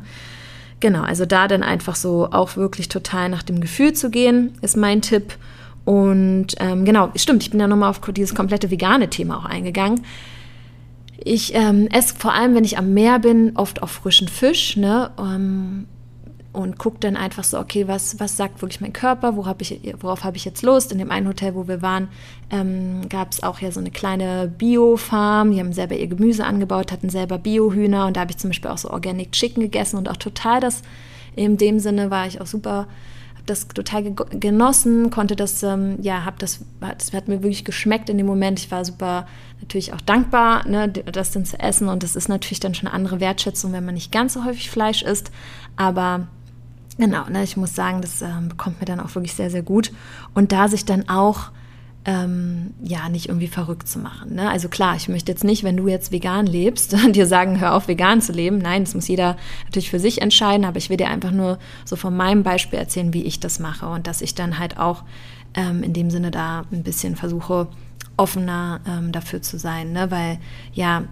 Genau, 0.78 1.02
also 1.02 1.24
da 1.24 1.48
dann 1.48 1.62
einfach 1.62 1.96
so 1.96 2.30
auch 2.30 2.56
wirklich 2.56 2.88
total 2.88 3.30
nach 3.30 3.42
dem 3.42 3.60
Gefühl 3.60 3.94
zu 3.94 4.10
gehen, 4.10 4.58
ist 4.60 4.76
mein 4.76 5.00
Tipp. 5.00 5.38
Und 5.86 6.48
ähm, 6.58 6.84
genau, 6.84 7.10
stimmt, 7.14 7.42
ich 7.44 7.50
bin 7.50 7.60
ja 7.60 7.66
nochmal 7.66 7.88
auf 7.88 8.00
dieses 8.00 8.34
komplette 8.34 8.70
vegane 8.70 9.08
Thema 9.08 9.38
auch 9.38 9.46
eingegangen. 9.46 10.02
Ich 11.18 11.54
ähm, 11.54 11.88
esse 11.90 12.14
vor 12.16 12.34
allem, 12.34 12.54
wenn 12.54 12.64
ich 12.64 12.76
am 12.76 12.92
Meer 12.92 13.20
bin, 13.20 13.52
oft 13.54 13.82
auf 13.82 13.90
frischen 13.90 14.28
Fisch. 14.28 14.76
Ne? 14.76 15.10
Ähm, 15.18 15.86
und 16.56 16.78
gucke 16.78 16.98
dann 17.00 17.16
einfach 17.16 17.44
so, 17.44 17.58
okay, 17.58 17.86
was, 17.86 18.18
was 18.18 18.38
sagt 18.38 18.62
wirklich 18.62 18.80
mein 18.80 18.94
Körper, 18.94 19.36
wo 19.36 19.44
hab 19.44 19.60
ich, 19.60 19.78
worauf 20.00 20.24
habe 20.24 20.38
ich 20.38 20.46
jetzt 20.46 20.62
Lust? 20.62 20.90
In 20.90 20.98
dem 20.98 21.10
einen 21.10 21.28
Hotel, 21.28 21.54
wo 21.54 21.68
wir 21.68 21.82
waren, 21.82 22.08
ähm, 22.50 23.08
gab 23.10 23.30
es 23.32 23.42
auch 23.42 23.60
ja 23.60 23.70
so 23.70 23.80
eine 23.80 23.90
kleine 23.90 24.50
Bio-Farm, 24.56 25.50
die 25.50 25.60
haben 25.60 25.74
selber 25.74 25.96
ihr 25.96 26.06
Gemüse 26.06 26.46
angebaut, 26.46 26.92
hatten 26.92 27.10
selber 27.10 27.36
Bio-Hühner 27.36 28.06
und 28.06 28.16
da 28.16 28.22
habe 28.22 28.30
ich 28.30 28.38
zum 28.38 28.50
Beispiel 28.50 28.70
auch 28.70 28.78
so 28.78 28.90
Organic 28.90 29.32
Chicken 29.32 29.60
gegessen 29.60 29.98
und 29.98 30.08
auch 30.08 30.16
total 30.16 30.60
das, 30.60 30.80
in 31.34 31.58
dem 31.58 31.78
Sinne 31.78 32.10
war 32.10 32.26
ich 32.26 32.40
auch 32.40 32.46
super 32.46 32.86
das 33.44 33.68
total 33.68 34.12
genossen, 34.12 35.10
konnte 35.10 35.36
das, 35.36 35.62
ähm, 35.62 35.98
ja, 36.02 36.24
hab 36.24 36.38
das, 36.40 36.64
das 36.80 37.12
hat 37.12 37.28
mir 37.28 37.42
wirklich 37.42 37.64
geschmeckt 37.64 38.10
in 38.10 38.18
dem 38.18 38.26
Moment. 38.26 38.58
Ich 38.58 38.72
war 38.72 38.84
super 38.84 39.28
natürlich 39.60 39.92
auch 39.92 40.00
dankbar, 40.00 40.66
ne, 40.68 40.88
das 40.88 41.30
dann 41.30 41.44
zu 41.44 41.58
essen. 41.58 41.88
Und 41.88 42.02
das 42.02 42.16
ist 42.16 42.28
natürlich 42.28 42.60
dann 42.60 42.74
schon 42.74 42.88
eine 42.88 42.94
andere 42.94 43.20
Wertschätzung, 43.20 43.72
wenn 43.72 43.84
man 43.84 43.94
nicht 43.94 44.10
ganz 44.10 44.34
so 44.34 44.44
häufig 44.44 44.68
Fleisch 44.68 45.02
isst. 45.02 45.30
Aber 45.76 46.26
genau, 46.98 47.28
ne, 47.28 47.42
ich 47.42 47.56
muss 47.56 47.74
sagen, 47.74 48.00
das 48.00 48.22
ähm, 48.22 48.48
bekommt 48.48 48.80
mir 48.80 48.87
dann 48.87 49.00
auch 49.00 49.14
wirklich 49.14 49.35
sehr, 49.35 49.50
sehr 49.50 49.62
gut. 49.62 49.92
Und 50.35 50.52
da 50.52 50.68
sich 50.68 50.85
dann 50.85 51.09
auch 51.09 51.50
ähm, 52.06 52.72
ja, 52.82 53.09
nicht 53.09 53.28
irgendwie 53.28 53.48
verrückt 53.48 53.88
zu 53.88 53.98
machen. 53.98 54.37
Ne? 54.37 54.48
Also 54.48 54.68
klar, 54.68 54.94
ich 54.94 55.09
möchte 55.09 55.32
jetzt 55.32 55.42
nicht, 55.42 55.64
wenn 55.64 55.76
du 55.76 55.88
jetzt 55.88 56.12
vegan 56.12 56.46
lebst, 56.46 56.96
dir 57.12 57.26
sagen, 57.26 57.61
hör 57.61 57.74
auf, 57.74 57.88
vegan 57.88 58.20
zu 58.20 58.32
leben. 58.32 58.59
Nein, 58.59 58.85
das 58.85 58.94
muss 58.94 59.09
jeder 59.09 59.37
natürlich 59.64 59.90
für 59.90 59.98
sich 59.98 60.22
entscheiden, 60.22 60.64
aber 60.64 60.78
ich 60.78 60.88
will 60.88 60.96
dir 60.96 61.09
einfach 61.09 61.32
nur 61.32 61.59
so 61.85 61.96
von 61.96 62.16
meinem 62.16 62.44
Beispiel 62.44 62.78
erzählen, 62.78 63.12
wie 63.12 63.24
ich 63.24 63.40
das 63.40 63.59
mache 63.59 63.88
und 63.88 64.06
dass 64.06 64.22
ich 64.22 64.37
dann 64.37 64.61
halt 64.61 64.78
auch 64.78 65.02
ähm, 65.54 65.82
in 65.82 65.92
dem 65.92 66.11
Sinne 66.11 66.30
da 66.30 66.64
ein 66.70 66.85
bisschen 66.85 67.16
versuche, 67.16 67.66
offener 68.16 68.80
ähm, 68.88 69.11
dafür 69.11 69.42
zu 69.42 69.59
sein, 69.59 69.92
ne? 69.92 70.11
weil 70.11 70.38
ja, 70.72 71.02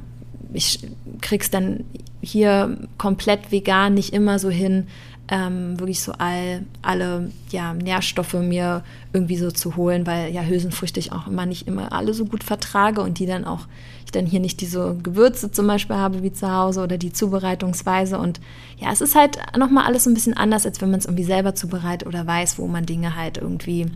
ich 0.53 0.79
krieg's 1.21 1.51
dann 1.51 1.85
hier 2.21 2.79
komplett 2.99 3.51
vegan 3.51 3.95
nicht 3.95 4.13
immer 4.13 4.39
so 4.39 4.49
hin, 4.49 4.87
ähm, 5.35 5.81
wirklich 5.81 6.01
so 6.01 6.13
all, 6.13 6.63
alle 6.81 7.33
ja, 7.51 7.75
Nährstoffe 7.75 8.35
mir 8.35 8.85
irgendwie 9.13 9.37
so 9.37 9.51
zu 9.51 9.75
holen, 9.75 10.07
weil 10.07 10.33
ja 10.33 10.43
Hülsenfrüchte 10.43 11.01
ich 11.01 11.11
auch 11.11 11.27
immer 11.27 11.45
nicht 11.45 11.67
immer 11.67 11.93
alle 11.93 12.15
so 12.15 12.25
gut 12.25 12.45
vertrage 12.45 13.01
und 13.01 13.19
die 13.19 13.27
dann 13.27 13.45
auch, 13.45 13.67
ich 14.05 14.13
dann 14.13 14.27
hier 14.27 14.39
nicht 14.39 14.61
diese 14.61 14.97
Gewürze 15.03 15.51
zum 15.51 15.67
Beispiel 15.67 15.97
habe 15.97 16.23
wie 16.23 16.33
zu 16.33 16.53
Hause 16.53 16.85
oder 16.85 16.99
die 16.99 17.13
Zubereitungsweise 17.13 18.17
und 18.17 18.41
ja, 18.79 18.93
es 18.93 19.01
ist 19.01 19.17
halt 19.17 19.39
nochmal 19.59 19.87
alles 19.87 20.07
ein 20.07 20.15
bisschen 20.15 20.37
anders, 20.37 20.67
als 20.67 20.81
wenn 20.81 20.93
man 20.93 21.01
es 21.01 21.07
irgendwie 21.07 21.25
selber 21.25 21.57
zubereitet 21.57 22.07
oder 22.07 22.25
weiß, 22.25 22.61
wo 22.61 22.69
man 22.69 22.87
Dinge 22.87 23.17
halt 23.17 23.39
irgendwie 23.39 23.87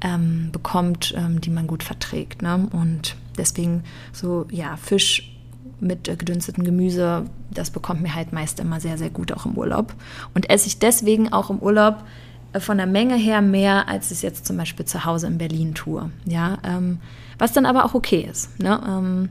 ähm, 0.00 0.50
bekommt, 0.52 1.12
ähm, 1.16 1.40
die 1.40 1.50
man 1.50 1.66
gut 1.66 1.82
verträgt. 1.82 2.40
Ne? 2.40 2.68
Und 2.70 3.16
deswegen 3.36 3.82
so, 4.12 4.46
ja, 4.52 4.76
Fisch 4.76 5.37
mit 5.80 6.08
äh, 6.08 6.16
gedünstetem 6.16 6.64
Gemüse, 6.64 7.24
das 7.50 7.70
bekommt 7.70 8.02
mir 8.02 8.14
halt 8.14 8.32
meist 8.32 8.60
immer 8.60 8.80
sehr, 8.80 8.98
sehr 8.98 9.10
gut 9.10 9.32
auch 9.32 9.46
im 9.46 9.56
Urlaub. 9.56 9.94
Und 10.34 10.50
esse 10.50 10.66
ich 10.66 10.78
deswegen 10.78 11.32
auch 11.32 11.50
im 11.50 11.58
Urlaub 11.58 12.04
äh, 12.52 12.60
von 12.60 12.76
der 12.76 12.86
Menge 12.86 13.16
her 13.16 13.42
mehr, 13.42 13.88
als 13.88 14.06
ich 14.06 14.18
es 14.18 14.22
jetzt 14.22 14.46
zum 14.46 14.56
Beispiel 14.56 14.86
zu 14.86 15.04
Hause 15.04 15.26
in 15.26 15.38
Berlin 15.38 15.74
tue. 15.74 16.10
Ja, 16.24 16.58
ähm, 16.64 16.98
was 17.38 17.52
dann 17.52 17.66
aber 17.66 17.84
auch 17.84 17.94
okay 17.94 18.26
ist. 18.30 18.58
Ne? 18.60 18.80
Ähm, 18.86 19.28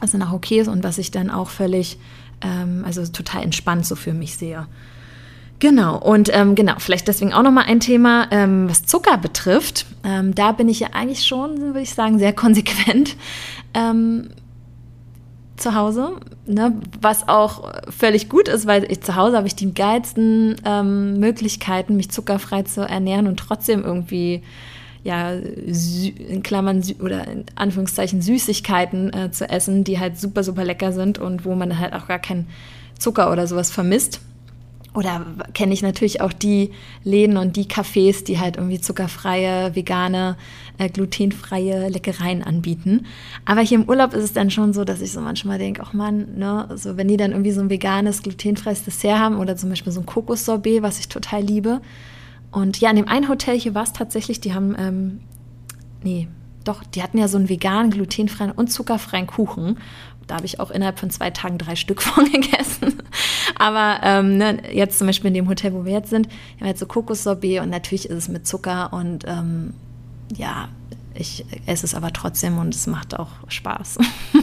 was 0.00 0.12
dann 0.12 0.22
auch 0.22 0.32
okay 0.32 0.60
ist 0.60 0.68
und 0.68 0.82
was 0.84 0.98
ich 0.98 1.10
dann 1.10 1.30
auch 1.30 1.50
völlig, 1.50 1.98
ähm, 2.40 2.82
also 2.86 3.06
total 3.06 3.42
entspannt 3.42 3.86
so 3.86 3.96
für 3.96 4.12
mich 4.12 4.36
sehe. 4.36 4.66
Genau, 5.60 5.96
und 5.96 6.30
ähm, 6.32 6.56
genau, 6.56 6.74
vielleicht 6.78 7.08
deswegen 7.08 7.32
auch 7.32 7.42
nochmal 7.42 7.64
ein 7.66 7.80
Thema, 7.80 8.26
ähm, 8.30 8.68
was 8.68 8.84
Zucker 8.84 9.16
betrifft. 9.16 9.86
Ähm, 10.02 10.34
da 10.34 10.52
bin 10.52 10.68
ich 10.68 10.80
ja 10.80 10.88
eigentlich 10.92 11.24
schon, 11.24 11.58
würde 11.58 11.80
ich 11.80 11.94
sagen, 11.94 12.18
sehr 12.18 12.32
konsequent. 12.32 13.16
Zu 15.64 15.74
Hause, 15.74 16.16
ne? 16.44 16.74
was 17.00 17.26
auch 17.26 17.72
völlig 17.88 18.28
gut 18.28 18.48
ist, 18.48 18.66
weil 18.66 18.84
ich 18.92 19.00
zu 19.00 19.14
Hause 19.14 19.38
habe 19.38 19.46
ich 19.46 19.56
die 19.56 19.72
geilsten 19.72 20.56
ähm, 20.62 21.18
Möglichkeiten, 21.18 21.96
mich 21.96 22.10
zuckerfrei 22.10 22.64
zu 22.64 22.82
ernähren 22.82 23.26
und 23.26 23.38
trotzdem 23.38 23.82
irgendwie 23.82 24.42
ja 25.04 25.32
in 25.32 26.42
Klammern 26.42 26.84
oder 27.00 27.26
in 27.28 27.46
Anführungszeichen 27.54 28.20
Süßigkeiten 28.20 29.10
äh, 29.14 29.30
zu 29.30 29.48
essen, 29.48 29.84
die 29.84 29.98
halt 29.98 30.20
super 30.20 30.44
super 30.44 30.64
lecker 30.64 30.92
sind 30.92 31.16
und 31.16 31.46
wo 31.46 31.54
man 31.54 31.78
halt 31.78 31.94
auch 31.94 32.08
gar 32.08 32.18
keinen 32.18 32.46
Zucker 32.98 33.32
oder 33.32 33.46
sowas 33.46 33.70
vermisst. 33.70 34.20
Oder 34.94 35.26
kenne 35.54 35.74
ich 35.74 35.82
natürlich 35.82 36.20
auch 36.20 36.32
die 36.32 36.70
Läden 37.02 37.36
und 37.36 37.56
die 37.56 37.64
Cafés, 37.64 38.24
die 38.24 38.38
halt 38.38 38.56
irgendwie 38.56 38.80
zuckerfreie, 38.80 39.74
vegane, 39.74 40.36
äh, 40.78 40.88
glutenfreie 40.88 41.88
Leckereien 41.88 42.44
anbieten. 42.44 43.06
Aber 43.44 43.60
hier 43.60 43.78
im 43.80 43.88
Urlaub 43.88 44.14
ist 44.14 44.22
es 44.22 44.32
dann 44.32 44.52
schon 44.52 44.72
so, 44.72 44.84
dass 44.84 45.00
ich 45.00 45.10
so 45.10 45.20
manchmal 45.20 45.58
denke, 45.58 45.82
ach 45.84 45.94
man, 45.94 46.38
ne, 46.38 46.68
so 46.76 46.96
wenn 46.96 47.08
die 47.08 47.16
dann 47.16 47.32
irgendwie 47.32 47.50
so 47.50 47.60
ein 47.60 47.70
veganes, 47.70 48.22
glutenfreies 48.22 48.84
Dessert 48.84 49.18
haben 49.18 49.38
oder 49.38 49.56
zum 49.56 49.70
Beispiel 49.70 49.92
so 49.92 50.00
ein 50.00 50.06
Kokossorbet, 50.06 50.82
was 50.82 51.00
ich 51.00 51.08
total 51.08 51.42
liebe. 51.42 51.80
Und 52.52 52.80
ja, 52.80 52.90
in 52.90 52.96
dem 52.96 53.08
einen 53.08 53.28
Hotel 53.28 53.58
hier 53.58 53.74
war 53.74 53.82
es 53.82 53.92
tatsächlich, 53.92 54.40
die 54.40 54.54
haben, 54.54 54.76
ähm, 54.78 55.20
nee, 56.04 56.28
doch, 56.62 56.82
die 56.84 57.02
hatten 57.02 57.18
ja 57.18 57.28
so 57.28 57.36
einen 57.36 57.48
veganen, 57.48 57.90
glutenfreien 57.90 58.52
und 58.52 58.72
zuckerfreien 58.72 59.26
Kuchen. 59.26 59.78
Da 60.26 60.36
habe 60.36 60.46
ich 60.46 60.60
auch 60.60 60.70
innerhalb 60.70 60.98
von 60.98 61.10
zwei 61.10 61.30
Tagen 61.30 61.58
drei 61.58 61.76
Stück 61.76 62.02
von 62.02 62.30
gegessen. 62.30 63.02
Aber 63.58 64.00
ähm, 64.02 64.38
ne, 64.38 64.58
jetzt 64.72 64.98
zum 64.98 65.06
Beispiel 65.06 65.28
in 65.28 65.34
dem 65.34 65.48
Hotel, 65.48 65.72
wo 65.74 65.84
wir 65.84 65.92
jetzt 65.92 66.10
sind, 66.10 66.26
haben 66.26 66.60
wir 66.60 66.68
jetzt 66.68 66.80
so 66.80 66.86
Kokossorbet 66.86 67.60
und 67.60 67.70
natürlich 67.70 68.08
ist 68.08 68.16
es 68.16 68.28
mit 68.28 68.46
Zucker 68.46 68.92
und 68.92 69.24
ähm, 69.26 69.74
ja, 70.34 70.68
ich 71.14 71.44
esse 71.66 71.86
es 71.86 71.94
aber 71.94 72.12
trotzdem 72.12 72.58
und 72.58 72.74
es 72.74 72.86
macht 72.86 73.18
auch 73.18 73.30
Spaß. 73.48 73.98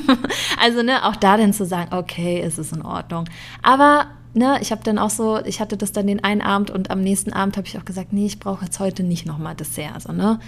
also 0.62 0.84
ne, 0.84 1.06
auch 1.06 1.15
da 1.15 1.38
dann 1.38 1.54
zu 1.54 1.65
sagen, 1.65 1.94
okay, 1.94 2.41
ist 2.41 2.58
es 2.58 2.72
in 2.72 2.82
Ordnung. 2.82 3.26
Aber 3.62 4.08
ne, 4.34 4.60
ich 4.62 4.72
habe 4.72 4.84
dann 4.84 4.98
auch 4.98 5.10
so, 5.10 5.39
ich 5.44 5.60
hatte 5.60 5.78
das 5.78 5.91
dann 5.91 6.08
den 6.08 6.24
einen 6.24 6.41
Abend 6.41 6.72
und 6.72 6.89
am 6.89 7.02
nächsten 7.02 7.34
Abend 7.34 7.58
habe 7.58 7.67
ich 7.67 7.78
auch 7.78 7.86
gesagt, 7.86 8.13
nee, 8.13 8.26
ich 8.26 8.39
brauche 8.39 8.65
jetzt 8.65 8.80
heute 8.80 9.04
nicht 9.04 9.26
nochmal 9.26 9.56
Dessert. 9.56 9.94
Also, 9.96 10.13
ne, 10.13 10.39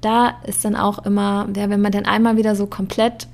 da 0.00 0.34
ist 0.44 0.64
dann 0.64 0.76
auch 0.76 0.98
immer, 1.00 1.48
ja, 1.56 1.70
wenn 1.70 1.80
man 1.80 1.92
dann 1.92 2.06
einmal 2.06 2.36
wieder 2.36 2.54
so 2.56 2.66
komplett 2.66 3.28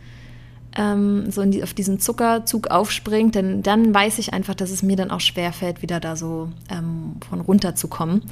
ähm, 0.77 1.31
so 1.31 1.45
die, 1.45 1.63
auf 1.63 1.75
diesen 1.75 2.01
Zuckerzug 2.01 2.69
aufspringt, 2.69 3.35
denn 3.35 3.63
dann 3.63 3.95
weiß 3.95 4.19
ich 4.19 4.33
einfach, 4.33 4.55
dass 4.55 4.71
es 4.71 4.83
mir 4.83 4.97
dann 4.97 5.11
auch 5.11 5.21
schwerfällt, 5.21 5.83
wieder 5.83 6.01
da 6.01 6.17
so 6.17 6.51
ähm, 6.71 7.17
von 7.29 7.41
runterzukommen. 7.41 8.23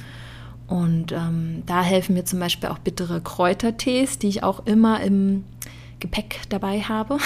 Und 0.67 1.11
ähm, 1.11 1.63
da 1.65 1.83
helfen 1.83 2.15
mir 2.15 2.25
zum 2.25 2.39
Beispiel 2.39 2.69
auch 2.69 2.79
bittere 2.79 3.21
Kräutertees, 3.21 4.17
die 4.17 4.27
ich 4.27 4.43
auch 4.43 4.65
immer 4.65 5.01
im 5.01 5.43
Gepäck 5.99 6.41
dabei 6.49 6.81
habe. 6.81 7.17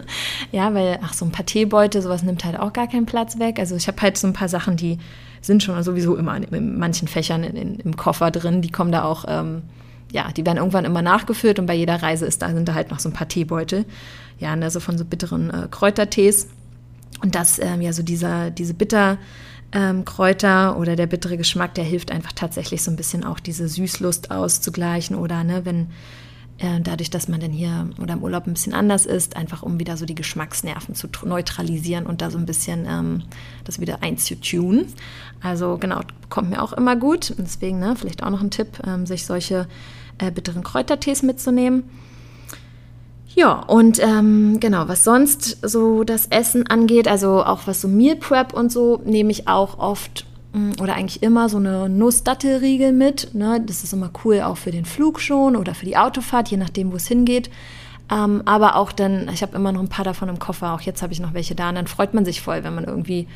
ja, 0.52 0.72
weil, 0.74 0.98
ach, 1.02 1.12
so 1.12 1.24
ein 1.24 1.32
paar 1.32 1.46
Teebeutel, 1.46 2.00
sowas 2.00 2.22
nimmt 2.22 2.44
halt 2.44 2.58
auch 2.58 2.72
gar 2.72 2.86
keinen 2.86 3.06
Platz 3.06 3.38
weg. 3.38 3.58
Also 3.58 3.76
ich 3.76 3.86
habe 3.88 4.00
halt 4.00 4.16
so 4.16 4.26
ein 4.26 4.32
paar 4.32 4.48
Sachen, 4.48 4.76
die 4.76 4.98
sind 5.42 5.62
schon 5.62 5.80
sowieso 5.82 6.16
immer 6.16 6.36
in, 6.36 6.44
in 6.44 6.78
manchen 6.78 7.06
Fächern 7.06 7.44
in, 7.44 7.56
in, 7.56 7.74
im 7.76 7.96
Koffer 7.96 8.30
drin. 8.30 8.62
Die 8.62 8.70
kommen 8.70 8.92
da 8.92 9.04
auch, 9.04 9.24
ähm, 9.28 9.62
ja, 10.12 10.30
die 10.32 10.46
werden 10.46 10.58
irgendwann 10.58 10.84
immer 10.84 11.02
nachgefüllt 11.02 11.58
und 11.58 11.66
bei 11.66 11.74
jeder 11.74 12.02
Reise 12.02 12.26
ist 12.26 12.42
da, 12.42 12.52
sind 12.52 12.68
da 12.68 12.74
halt 12.74 12.90
noch 12.90 13.00
so 13.00 13.08
ein 13.08 13.12
paar 13.12 13.28
Teebeutel 13.28 13.84
ja, 14.38 14.52
also 14.54 14.80
von 14.80 14.98
so 14.98 15.04
bitteren 15.04 15.50
äh, 15.50 15.68
Kräutertees. 15.70 16.48
Und 17.22 17.34
das, 17.34 17.58
ähm, 17.58 17.80
ja, 17.80 17.92
so 17.92 18.02
dieser, 18.02 18.50
diese 18.50 18.74
Bitterkräuter 18.74 20.72
ähm, 20.72 20.76
oder 20.76 20.96
der 20.96 21.06
bittere 21.06 21.38
Geschmack, 21.38 21.74
der 21.74 21.84
hilft 21.84 22.10
einfach 22.10 22.32
tatsächlich 22.32 22.82
so 22.82 22.90
ein 22.90 22.96
bisschen 22.96 23.24
auch 23.24 23.40
diese 23.40 23.68
Süßlust 23.68 24.30
auszugleichen 24.30 25.16
oder, 25.16 25.42
ne, 25.42 25.64
wenn 25.64 25.88
äh, 26.58 26.80
dadurch, 26.82 27.08
dass 27.10 27.28
man 27.28 27.40
dann 27.40 27.52
hier 27.52 27.88
oder 28.00 28.14
im 28.14 28.22
Urlaub 28.22 28.46
ein 28.46 28.52
bisschen 28.52 28.74
anders 28.74 29.06
ist, 29.06 29.36
einfach 29.36 29.62
um 29.62 29.78
wieder 29.80 29.96
so 29.96 30.04
die 30.04 30.14
Geschmacksnerven 30.14 30.94
zu 30.94 31.08
neutralisieren 31.24 32.06
und 32.06 32.20
da 32.20 32.30
so 32.30 32.36
ein 32.38 32.46
bisschen 32.46 32.86
ähm, 32.86 33.22
das 33.64 33.80
wieder 33.80 34.02
einzutun. 34.02 34.86
Also 35.42 35.78
genau, 35.78 36.00
kommt 36.28 36.50
mir 36.50 36.62
auch 36.62 36.74
immer 36.74 36.96
gut. 36.96 37.34
Deswegen, 37.38 37.78
ne, 37.78 37.94
vielleicht 37.96 38.22
auch 38.22 38.30
noch 38.30 38.42
ein 38.42 38.50
Tipp, 38.50 38.82
ähm, 38.86 39.06
sich 39.06 39.24
solche 39.24 39.68
äh, 40.18 40.30
bitteren 40.30 40.62
Kräutertees 40.62 41.22
mitzunehmen. 41.22 41.84
Ja, 43.36 43.52
und 43.52 44.02
ähm, 44.02 44.60
genau, 44.60 44.88
was 44.88 45.04
sonst 45.04 45.58
so 45.60 46.04
das 46.04 46.26
Essen 46.28 46.66
angeht, 46.68 47.06
also 47.06 47.44
auch 47.44 47.66
was 47.66 47.82
so 47.82 47.88
Meal 47.88 48.16
Prep 48.16 48.54
und 48.54 48.72
so, 48.72 49.02
nehme 49.04 49.30
ich 49.30 49.46
auch 49.46 49.78
oft 49.78 50.24
mm, 50.54 50.80
oder 50.80 50.94
eigentlich 50.94 51.22
immer 51.22 51.50
so 51.50 51.58
eine 51.58 51.90
Nussdattelriegel 51.90 52.92
mit. 52.92 53.34
Ne? 53.34 53.62
Das 53.66 53.84
ist 53.84 53.92
immer 53.92 54.10
cool 54.24 54.40
auch 54.40 54.56
für 54.56 54.70
den 54.70 54.86
Flug 54.86 55.20
schon 55.20 55.54
oder 55.54 55.74
für 55.74 55.84
die 55.84 55.98
Autofahrt, 55.98 56.48
je 56.48 56.56
nachdem, 56.56 56.92
wo 56.92 56.96
es 56.96 57.08
hingeht. 57.08 57.50
Ähm, 58.10 58.40
aber 58.46 58.76
auch 58.76 58.90
dann, 58.90 59.28
ich 59.28 59.42
habe 59.42 59.54
immer 59.54 59.70
noch 59.70 59.80
ein 59.80 59.90
paar 59.90 60.06
davon 60.06 60.30
im 60.30 60.38
Koffer, 60.38 60.72
auch 60.72 60.80
jetzt 60.80 61.02
habe 61.02 61.12
ich 61.12 61.20
noch 61.20 61.34
welche 61.34 61.54
da. 61.54 61.68
Und 61.68 61.74
dann 61.74 61.88
freut 61.88 62.14
man 62.14 62.24
sich 62.24 62.40
voll, 62.40 62.64
wenn 62.64 62.74
man 62.74 62.84
irgendwie 62.84 63.28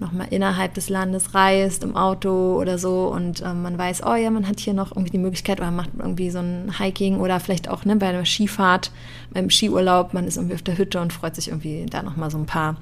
nochmal 0.00 0.26
innerhalb 0.30 0.74
des 0.74 0.88
Landes 0.88 1.34
reist, 1.34 1.84
im 1.84 1.96
Auto 1.96 2.58
oder 2.60 2.78
so 2.78 3.12
und 3.12 3.42
ähm, 3.42 3.62
man 3.62 3.78
weiß, 3.78 4.02
oh 4.04 4.14
ja, 4.14 4.30
man 4.30 4.48
hat 4.48 4.60
hier 4.60 4.74
noch 4.74 4.90
irgendwie 4.90 5.12
die 5.12 5.18
Möglichkeit 5.18 5.60
oder 5.60 5.70
macht 5.70 5.90
irgendwie 5.96 6.30
so 6.30 6.40
ein 6.40 6.72
Hiking 6.78 7.20
oder 7.20 7.38
vielleicht 7.40 7.68
auch 7.68 7.84
ne, 7.84 7.96
bei 7.96 8.08
einer 8.08 8.24
Skifahrt, 8.24 8.90
beim 9.32 9.50
Skiurlaub, 9.50 10.12
man 10.12 10.26
ist 10.26 10.36
irgendwie 10.36 10.56
auf 10.56 10.62
der 10.62 10.78
Hütte 10.78 11.00
und 11.00 11.12
freut 11.12 11.36
sich 11.36 11.48
irgendwie 11.48 11.86
da 11.88 12.02
nochmal 12.02 12.30
so 12.30 12.38
ein 12.38 12.46
paar 12.46 12.76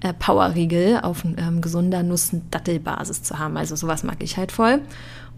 äh, 0.00 0.12
Powerriegel 0.12 1.00
auf 1.02 1.24
ähm, 1.24 1.60
gesunder 1.60 2.02
Nuss-Dattelbasis 2.02 3.22
zu 3.22 3.38
haben. 3.38 3.56
Also 3.56 3.76
sowas 3.76 4.04
mag 4.04 4.22
ich 4.22 4.36
halt 4.36 4.52
voll 4.52 4.80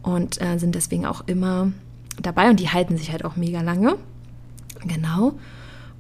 und 0.03 0.41
äh, 0.43 0.59
sind 0.59 0.74
deswegen 0.74 1.07
auch 1.07 1.22
immer 1.26 1.72
dabei 2.20 2.51
und 2.51 2.61
die 2.61 2.68
halten 2.68 2.97
sich 2.97 3.12
halt 3.12 3.24
auch 3.24 3.37
mega 3.37 3.62
lange. 3.62 3.97
Genau. 4.87 5.35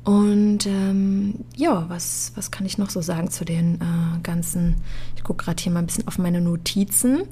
Und 0.08 0.64
ähm, 0.64 1.34
ja, 1.54 1.84
was, 1.90 2.32
was 2.34 2.50
kann 2.50 2.64
ich 2.64 2.78
noch 2.78 2.88
so 2.88 3.02
sagen 3.02 3.30
zu 3.30 3.44
den 3.44 3.74
äh, 3.74 4.18
ganzen, 4.22 4.76
ich 5.14 5.22
gucke 5.22 5.44
gerade 5.44 5.62
hier 5.62 5.70
mal 5.70 5.80
ein 5.80 5.86
bisschen 5.86 6.08
auf 6.08 6.16
meine 6.16 6.40
Notizen. 6.40 7.24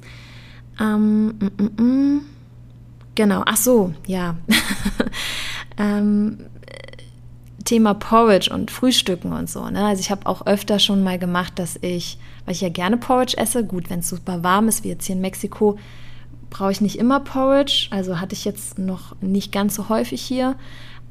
Ähm, 0.79 1.29
mm, 1.29 1.51
mm, 1.57 1.83
mm. 1.83 2.21
Genau, 3.15 3.43
ach 3.47 3.57
so, 3.57 3.95
ja. 4.07 4.37
ähm, 5.79 6.37
Thema 7.65 7.95
Porridge 7.95 8.53
und 8.53 8.71
Frühstücken 8.71 9.33
und 9.33 9.49
so. 9.49 9.71
Ne? 9.71 9.83
Also 9.83 10.01
ich 10.01 10.11
habe 10.11 10.27
auch 10.27 10.45
öfter 10.45 10.79
schon 10.79 11.03
mal 11.03 11.19
gemacht, 11.19 11.59
dass 11.59 11.79
ich, 11.81 12.19
weil 12.45 12.53
ich 12.53 12.61
ja 12.61 12.69
gerne 12.69 12.99
Porridge 12.99 13.39
esse, 13.39 13.65
gut, 13.65 13.89
wenn 13.89 14.01
es 14.01 14.11
super 14.11 14.45
warm 14.45 14.69
ist, 14.69 14.85
wie 14.85 14.89
jetzt 14.89 15.07
hier 15.07 15.17
in 15.17 15.23
Mexiko, 15.23 15.79
brauche 16.51 16.73
ich 16.73 16.83
nicht 16.83 16.99
immer 16.99 17.21
Porridge. 17.21 17.89
Also 17.91 18.21
hatte 18.21 18.35
ich 18.35 18.45
jetzt 18.45 18.79
noch 18.79 19.17
nicht 19.23 19.51
ganz 19.51 19.77
so 19.77 19.89
häufig 19.89 20.21
hier. 20.21 20.57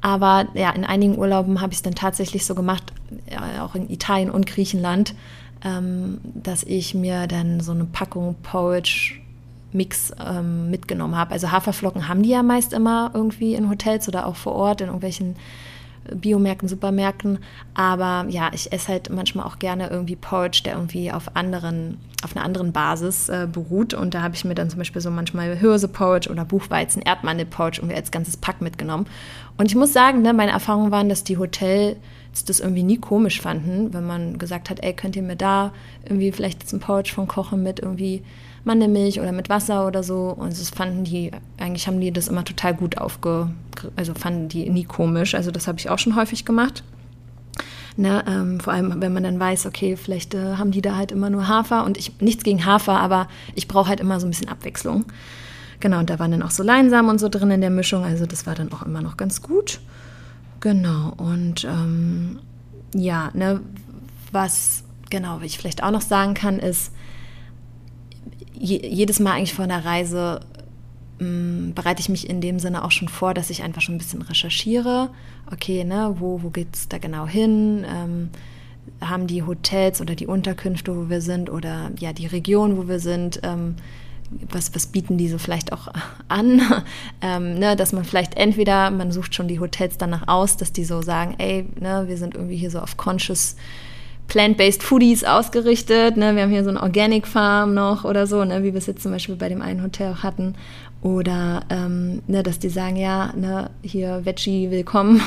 Aber 0.05 0.45
ja, 0.53 0.69
in 0.69 0.85
einigen 0.85 1.17
Urlauben 1.17 1.61
habe 1.61 1.73
ich 1.73 1.77
es 1.77 1.81
dann 1.81 1.95
tatsächlich 1.95 2.45
so 2.45 2.53
gemacht, 2.53 2.93
auch 3.59 3.73
in 3.73 3.89
Italien 3.89 4.29
und 4.29 4.45
Griechenland, 4.45 5.15
ähm, 5.63 6.19
dass 6.23 6.61
ich 6.61 6.93
mir 6.93 7.25
dann 7.25 7.59
so 7.59 7.71
eine 7.71 7.85
Packung 7.85 8.35
Porridge 8.43 9.13
Mix 9.73 10.13
ähm, 10.23 10.69
mitgenommen 10.69 11.15
habe. 11.15 11.31
Also 11.31 11.51
Haferflocken 11.51 12.07
haben 12.07 12.21
die 12.21 12.29
ja 12.29 12.43
meist 12.43 12.71
immer 12.71 13.09
irgendwie 13.15 13.55
in 13.55 13.67
Hotels 13.67 14.07
oder 14.07 14.27
auch 14.27 14.35
vor 14.35 14.53
Ort 14.53 14.81
in 14.81 14.87
irgendwelchen 14.87 15.37
Biomärkten, 16.13 16.69
Supermärkten. 16.69 17.39
Aber 17.73 18.29
ja, 18.29 18.51
ich 18.53 18.71
esse 18.71 18.89
halt 18.89 19.09
manchmal 19.09 19.47
auch 19.47 19.59
gerne 19.59 19.89
irgendwie 19.89 20.15
Porridge, 20.15 20.61
der 20.63 20.73
irgendwie 20.73 21.11
auf 21.11 21.35
anderen, 21.35 21.97
auf 22.23 22.35
einer 22.35 22.45
anderen 22.45 22.71
Basis 22.71 23.29
äh, 23.29 23.47
beruht. 23.51 23.93
Und 23.93 24.13
da 24.13 24.21
habe 24.21 24.35
ich 24.35 24.45
mir 24.45 24.55
dann 24.55 24.69
zum 24.69 24.79
Beispiel 24.79 25.01
so 25.01 25.09
manchmal 25.09 25.55
Hirse-Porridge 25.55 26.29
oder 26.29 26.45
Buchweizen, 26.45 27.01
Erdmandel-Porridge 27.01 27.79
irgendwie 27.79 27.95
als 27.95 28.11
ganzes 28.11 28.37
Pack 28.37 28.61
mitgenommen. 28.61 29.07
Und 29.57 29.67
ich 29.67 29.75
muss 29.75 29.93
sagen, 29.93 30.21
ne, 30.21 30.33
meine 30.33 30.51
Erfahrungen 30.51 30.91
waren, 30.91 31.09
dass 31.09 31.23
die 31.23 31.37
Hotels 31.37 31.97
das 32.45 32.59
irgendwie 32.59 32.83
nie 32.83 32.97
komisch 32.97 33.39
fanden, 33.39 33.93
wenn 33.93 34.05
man 34.05 34.37
gesagt 34.37 34.69
hat, 34.69 34.83
ey, 34.83 34.93
könnt 34.93 35.15
ihr 35.15 35.21
mir 35.21 35.37
da 35.37 35.71
irgendwie 36.03 36.31
vielleicht 36.31 36.63
jetzt 36.63 36.73
ein 36.73 36.81
Porridge 36.81 37.13
von 37.13 37.27
kochen 37.27 37.63
mit 37.63 37.79
irgendwie 37.79 38.23
Mandelmilch 38.65 39.21
oder 39.21 39.31
mit 39.31 39.47
Wasser 39.47 39.87
oder 39.87 40.03
so. 40.03 40.35
Und 40.37 40.51
das 40.51 40.69
fanden 40.69 41.05
die, 41.05 41.31
eigentlich 41.57 41.87
haben 41.87 42.01
die 42.01 42.11
das 42.11 42.27
immer 42.27 42.43
total 42.43 42.73
gut 42.73 42.97
aufge, 42.97 43.49
also 43.95 44.13
fanden 44.13 44.49
die 44.49 44.69
nie 44.69 44.83
komisch. 44.83 45.35
Also 45.35 45.51
das 45.51 45.67
habe 45.67 45.79
ich 45.79 45.89
auch 45.89 45.99
schon 45.99 46.15
häufig 46.15 46.43
gemacht. 46.43 46.83
Ne, 47.97 48.25
ähm, 48.27 48.59
vor 48.59 48.73
allem, 48.73 49.01
wenn 49.01 49.13
man 49.13 49.23
dann 49.23 49.39
weiß, 49.39 49.67
okay, 49.67 49.95
vielleicht 49.95 50.33
äh, 50.33 50.55
haben 50.57 50.71
die 50.71 50.81
da 50.81 50.97
halt 50.97 51.13
immer 51.13 51.29
nur 51.29 51.47
Hafer 51.47 51.85
und 51.85 51.97
ich 51.97 52.19
nichts 52.19 52.43
gegen 52.43 52.65
Hafer, 52.65 52.99
aber 52.99 53.29
ich 53.53 53.69
brauche 53.69 53.87
halt 53.87 54.01
immer 54.01 54.19
so 54.19 54.27
ein 54.27 54.31
bisschen 54.31 54.49
Abwechslung. 54.49 55.05
Genau, 55.79 55.99
und 55.99 56.09
da 56.09 56.19
waren 56.19 56.31
dann 56.31 56.41
auch 56.41 56.51
so 56.51 56.63
Leinsamen 56.63 57.09
und 57.11 57.19
so 57.19 57.29
drin 57.29 57.51
in 57.51 57.61
der 57.61 57.69
Mischung, 57.69 58.03
also 58.03 58.25
das 58.25 58.45
war 58.45 58.55
dann 58.55 58.71
auch 58.71 58.83
immer 58.83 59.01
noch 59.01 59.17
ganz 59.17 59.41
gut. 59.41 59.79
Genau, 60.59 61.13
und 61.17 61.65
ähm, 61.65 62.39
ja, 62.93 63.29
ne, 63.33 63.61
was 64.31 64.83
genau, 65.09 65.39
ich 65.41 65.57
vielleicht 65.57 65.83
auch 65.83 65.91
noch 65.91 66.01
sagen 66.01 66.33
kann, 66.33 66.59
ist, 66.59 66.91
je, 68.53 68.85
jedes 68.87 69.19
Mal 69.19 69.33
eigentlich 69.33 69.53
vor 69.53 69.65
einer 69.65 69.85
Reise 69.85 70.41
mh, 71.19 71.73
bereite 71.75 72.01
ich 72.01 72.09
mich 72.09 72.29
in 72.29 72.41
dem 72.41 72.59
Sinne 72.59 72.83
auch 72.83 72.91
schon 72.91 73.07
vor, 73.07 73.33
dass 73.33 73.49
ich 73.49 73.63
einfach 73.63 73.81
schon 73.81 73.95
ein 73.95 73.99
bisschen 73.99 74.21
recherchiere. 74.21 75.09
Okay, 75.51 75.83
ne, 75.83 76.15
wo, 76.19 76.41
wo 76.41 76.49
geht 76.49 76.73
es 76.73 76.89
da 76.89 76.97
genau 76.97 77.27
hin? 77.27 77.85
Ähm, 77.87 78.29
haben 79.01 79.27
die 79.27 79.43
Hotels 79.43 79.99
oder 80.01 80.15
die 80.15 80.27
Unterkünfte, 80.27 80.95
wo 80.95 81.09
wir 81.09 81.21
sind, 81.21 81.49
oder 81.49 81.91
ja, 81.99 82.13
die 82.13 82.27
Region, 82.27 82.77
wo 82.77 82.87
wir 82.87 82.99
sind, 82.99 83.39
ähm, 83.43 83.75
was, 84.51 84.73
was 84.73 84.87
bieten 84.87 85.17
die 85.17 85.29
so 85.29 85.37
vielleicht 85.37 85.71
auch 85.71 85.87
an? 86.27 86.61
ähm, 87.21 87.55
ne, 87.55 87.75
dass 87.75 87.93
man 87.93 88.03
vielleicht 88.03 88.35
entweder, 88.35 88.91
man 88.91 89.11
sucht 89.11 89.35
schon 89.35 89.47
die 89.47 89.59
Hotels 89.59 89.97
danach 89.97 90.27
aus, 90.27 90.57
dass 90.57 90.71
die 90.71 90.85
so 90.85 91.01
sagen, 91.01 91.35
ey, 91.37 91.65
ne, 91.79 92.05
wir 92.07 92.17
sind 92.17 92.35
irgendwie 92.35 92.57
hier 92.57 92.71
so 92.71 92.79
auf 92.79 92.97
Conscious 92.97 93.55
Plant-Based 94.27 94.83
Foodies 94.83 95.23
ausgerichtet. 95.23 96.17
Ne? 96.17 96.35
Wir 96.35 96.43
haben 96.43 96.51
hier 96.51 96.63
so 96.63 96.69
eine 96.69 96.81
Organic 96.81 97.27
Farm 97.27 97.73
noch 97.73 98.05
oder 98.05 98.27
so, 98.27 98.43
ne? 98.43 98.63
wie 98.63 98.73
wir 98.73 98.79
es 98.79 98.87
jetzt 98.87 99.03
zum 99.03 99.11
Beispiel 99.11 99.35
bei 99.35 99.49
dem 99.49 99.61
einen 99.61 99.83
Hotel 99.83 100.11
auch 100.11 100.23
hatten. 100.23 100.55
Oder 101.01 101.61
ähm, 101.69 102.23
ne, 102.25 102.41
dass 102.41 102.57
die 102.57 102.69
sagen, 102.69 102.95
ja, 102.95 103.31
ne, 103.35 103.69
hier 103.83 104.25
Veggie 104.25 104.71
willkommen. 104.71 105.21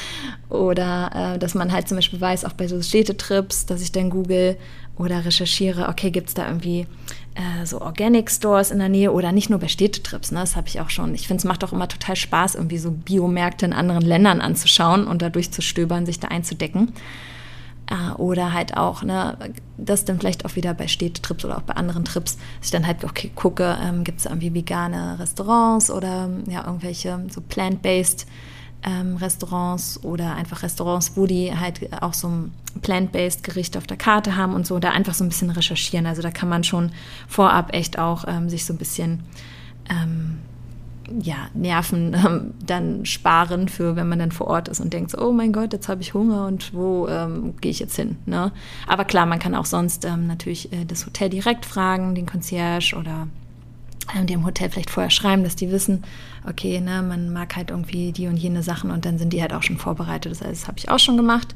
oder 0.48 1.34
äh, 1.34 1.38
dass 1.40 1.54
man 1.54 1.72
halt 1.72 1.88
zum 1.88 1.96
Beispiel 1.96 2.20
weiß, 2.20 2.44
auch 2.44 2.52
bei 2.52 2.68
so 2.68 2.80
Städtetrips, 2.80 3.66
dass 3.66 3.82
ich 3.82 3.90
dann 3.90 4.10
google 4.10 4.56
oder 4.96 5.24
recherchiere, 5.24 5.88
okay, 5.88 6.12
gibt 6.12 6.28
es 6.28 6.34
da 6.34 6.46
irgendwie 6.46 6.86
äh, 7.34 7.66
so 7.66 7.80
Organic 7.80 8.30
Stores 8.30 8.70
in 8.70 8.78
der 8.78 8.88
Nähe 8.88 9.12
oder 9.12 9.32
nicht 9.32 9.50
nur 9.50 9.58
bei 9.58 9.68
Städtetrips, 9.68 10.30
ne? 10.30 10.40
das 10.40 10.56
habe 10.56 10.68
ich 10.68 10.80
auch 10.80 10.90
schon. 10.90 11.14
Ich 11.14 11.26
finde, 11.26 11.40
es 11.40 11.44
macht 11.44 11.64
auch 11.64 11.72
immer 11.72 11.88
total 11.88 12.16
Spaß, 12.16 12.54
irgendwie 12.54 12.78
so 12.78 12.90
Biomärkte 12.90 13.66
in 13.66 13.72
anderen 13.72 14.04
Ländern 14.04 14.40
anzuschauen 14.40 15.06
und 15.06 15.22
da 15.22 15.30
durchzustöbern, 15.30 16.06
sich 16.06 16.20
da 16.20 16.28
einzudecken. 16.28 16.92
Äh, 17.90 18.12
oder 18.14 18.52
halt 18.52 18.76
auch, 18.76 19.02
ne, 19.02 19.36
das 19.76 20.04
dann 20.04 20.18
vielleicht 20.18 20.44
auch 20.44 20.56
wieder 20.56 20.74
bei 20.74 20.88
Städtetrips 20.88 21.44
oder 21.44 21.58
auch 21.58 21.62
bei 21.62 21.74
anderen 21.74 22.04
Trips, 22.04 22.36
dass 22.36 22.66
ich 22.66 22.70
dann 22.70 22.86
halt 22.86 23.04
okay, 23.04 23.30
gucke, 23.34 23.76
ähm, 23.82 24.04
gibt 24.04 24.20
es 24.20 24.26
irgendwie 24.26 24.54
vegane 24.54 25.18
Restaurants 25.18 25.90
oder 25.90 26.30
ja, 26.48 26.64
irgendwelche 26.64 27.26
so 27.30 27.40
plant-based 27.40 28.26
ähm, 28.84 29.16
Restaurants 29.16 30.02
oder 30.04 30.34
einfach 30.34 30.62
Restaurants, 30.62 31.16
wo 31.16 31.26
die 31.26 31.56
halt 31.56 32.02
auch 32.02 32.14
so 32.14 32.28
ein 32.28 32.52
plant-based 32.82 33.42
Gericht 33.42 33.76
auf 33.76 33.86
der 33.86 33.96
Karte 33.96 34.36
haben 34.36 34.54
und 34.54 34.66
so, 34.66 34.78
da 34.78 34.90
einfach 34.90 35.14
so 35.14 35.24
ein 35.24 35.28
bisschen 35.28 35.50
recherchieren. 35.50 36.06
Also 36.06 36.22
da 36.22 36.30
kann 36.30 36.48
man 36.48 36.64
schon 36.64 36.92
vorab 37.26 37.74
echt 37.74 37.98
auch 37.98 38.24
ähm, 38.28 38.48
sich 38.48 38.64
so 38.64 38.74
ein 38.74 38.78
bisschen 38.78 39.24
ähm, 39.88 40.38
ja, 41.22 41.48
Nerven 41.54 42.14
ähm, 42.26 42.54
dann 42.64 43.06
sparen 43.06 43.68
für, 43.68 43.96
wenn 43.96 44.08
man 44.08 44.18
dann 44.18 44.32
vor 44.32 44.48
Ort 44.48 44.68
ist 44.68 44.80
und 44.80 44.92
denkt 44.92 45.10
so, 45.10 45.18
oh 45.18 45.32
mein 45.32 45.52
Gott, 45.52 45.72
jetzt 45.72 45.88
habe 45.88 46.02
ich 46.02 46.14
Hunger 46.14 46.46
und 46.46 46.74
wo 46.74 47.08
ähm, 47.08 47.54
gehe 47.60 47.70
ich 47.70 47.78
jetzt 47.78 47.96
hin? 47.96 48.16
Ne? 48.26 48.52
Aber 48.86 49.04
klar, 49.04 49.26
man 49.26 49.38
kann 49.38 49.54
auch 49.54 49.66
sonst 49.66 50.04
ähm, 50.04 50.26
natürlich 50.26 50.72
äh, 50.72 50.84
das 50.84 51.06
Hotel 51.06 51.30
direkt 51.30 51.64
fragen, 51.64 52.14
den 52.14 52.26
Concierge 52.26 52.96
oder 52.98 53.28
dem 54.24 54.44
Hotel 54.44 54.70
vielleicht 54.70 54.90
vorher 54.90 55.10
schreiben, 55.10 55.44
dass 55.44 55.56
die 55.56 55.70
wissen, 55.70 56.04
okay, 56.48 56.80
ne, 56.80 57.02
man 57.02 57.32
mag 57.32 57.56
halt 57.56 57.70
irgendwie 57.70 58.12
die 58.12 58.26
und 58.26 58.36
jene 58.36 58.62
Sachen 58.62 58.90
und 58.90 59.04
dann 59.04 59.18
sind 59.18 59.32
die 59.32 59.40
halt 59.40 59.52
auch 59.52 59.62
schon 59.62 59.78
vorbereitet. 59.78 60.32
Das, 60.32 60.40
heißt, 60.40 60.62
das 60.62 60.68
habe 60.68 60.78
ich 60.78 60.88
auch 60.88 60.98
schon 60.98 61.16
gemacht. 61.16 61.54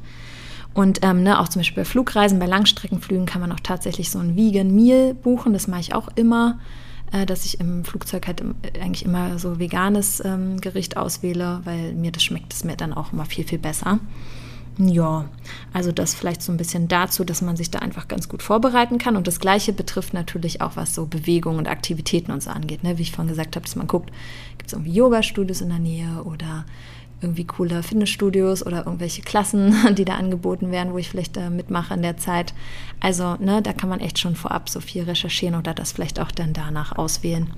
Und 0.73 0.99
ähm, 1.01 1.23
ne, 1.23 1.39
auch 1.39 1.47
zum 1.47 1.61
Beispiel 1.61 1.83
bei 1.83 1.89
Flugreisen, 1.89 2.39
bei 2.39 2.45
Langstreckenflügen 2.45 3.25
kann 3.25 3.41
man 3.41 3.51
auch 3.51 3.59
tatsächlich 3.59 4.09
so 4.11 4.19
ein 4.19 4.35
Vegan 4.35 4.73
Meal 4.73 5.13
buchen. 5.13 5.53
Das 5.53 5.67
mache 5.67 5.81
ich 5.81 5.93
auch 5.93 6.09
immer 6.15 6.59
äh, 7.11 7.25
dass 7.25 7.45
ich 7.45 7.59
im 7.59 7.83
Flugzeug 7.85 8.27
halt 8.27 8.43
eigentlich 8.79 9.05
immer 9.05 9.39
so 9.39 9.59
veganes 9.59 10.23
ähm, 10.23 10.61
Gericht 10.61 10.97
auswähle, 10.97 11.61
weil 11.63 11.93
mir 11.93 12.11
das 12.11 12.23
schmeckt 12.23 12.53
es 12.53 12.63
mir 12.63 12.75
dann 12.75 12.93
auch 12.93 13.13
immer 13.13 13.25
viel, 13.25 13.45
viel 13.45 13.59
besser. 13.59 13.99
Ja, 14.81 15.25
also 15.73 15.91
das 15.91 16.13
vielleicht 16.13 16.41
so 16.41 16.53
ein 16.53 16.57
bisschen 16.57 16.87
dazu, 16.87 17.25
dass 17.25 17.41
man 17.41 17.57
sich 17.57 17.69
da 17.69 17.79
einfach 17.79 18.07
ganz 18.07 18.29
gut 18.29 18.41
vorbereiten 18.41 18.97
kann. 18.97 19.17
Und 19.17 19.27
das 19.27 19.41
Gleiche 19.41 19.73
betrifft 19.73 20.13
natürlich 20.13 20.61
auch, 20.61 20.77
was 20.77 20.95
so 20.95 21.05
Bewegung 21.05 21.57
und 21.57 21.67
Aktivitäten 21.67 22.31
und 22.31 22.41
so 22.41 22.49
angeht. 22.49 22.83
Ne? 22.83 22.97
Wie 22.97 23.01
ich 23.01 23.11
vorhin 23.11 23.27
gesagt 23.27 23.57
habe, 23.57 23.65
dass 23.65 23.75
man 23.75 23.87
guckt, 23.87 24.09
gibt 24.57 24.67
es 24.67 24.73
irgendwie 24.73 24.93
Yoga-Studios 24.93 25.59
in 25.59 25.67
der 25.67 25.79
Nähe 25.79 26.23
oder 26.23 26.63
irgendwie 27.21 27.43
coole 27.43 27.83
Fitnessstudios 27.83 28.65
oder 28.65 28.85
irgendwelche 28.85 29.21
Klassen, 29.21 29.75
die 29.95 30.05
da 30.05 30.15
angeboten 30.15 30.71
werden, 30.71 30.93
wo 30.93 30.97
ich 30.97 31.09
vielleicht 31.09 31.35
äh, 31.35 31.49
mitmache 31.49 31.95
in 31.95 32.01
der 32.01 32.15
Zeit. 32.15 32.53
Also, 33.01 33.35
ne, 33.35 33.61
da 33.61 33.73
kann 33.73 33.89
man 33.89 33.99
echt 33.99 34.17
schon 34.17 34.37
vorab 34.37 34.69
so 34.69 34.79
viel 34.79 35.03
recherchieren 35.03 35.55
oder 35.55 35.73
das 35.73 35.91
vielleicht 35.91 36.21
auch 36.21 36.31
dann 36.31 36.53
danach 36.53 36.97
auswählen. 36.97 37.49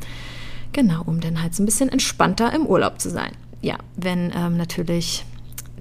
Genau, 0.73 1.03
um 1.05 1.19
dann 1.19 1.43
halt 1.43 1.53
so 1.53 1.61
ein 1.61 1.67
bisschen 1.67 1.89
entspannter 1.89 2.51
im 2.55 2.65
Urlaub 2.65 2.99
zu 2.99 3.11
sein. 3.11 3.33
Ja, 3.61 3.77
wenn 3.95 4.31
ähm, 4.35 4.57
natürlich 4.57 5.23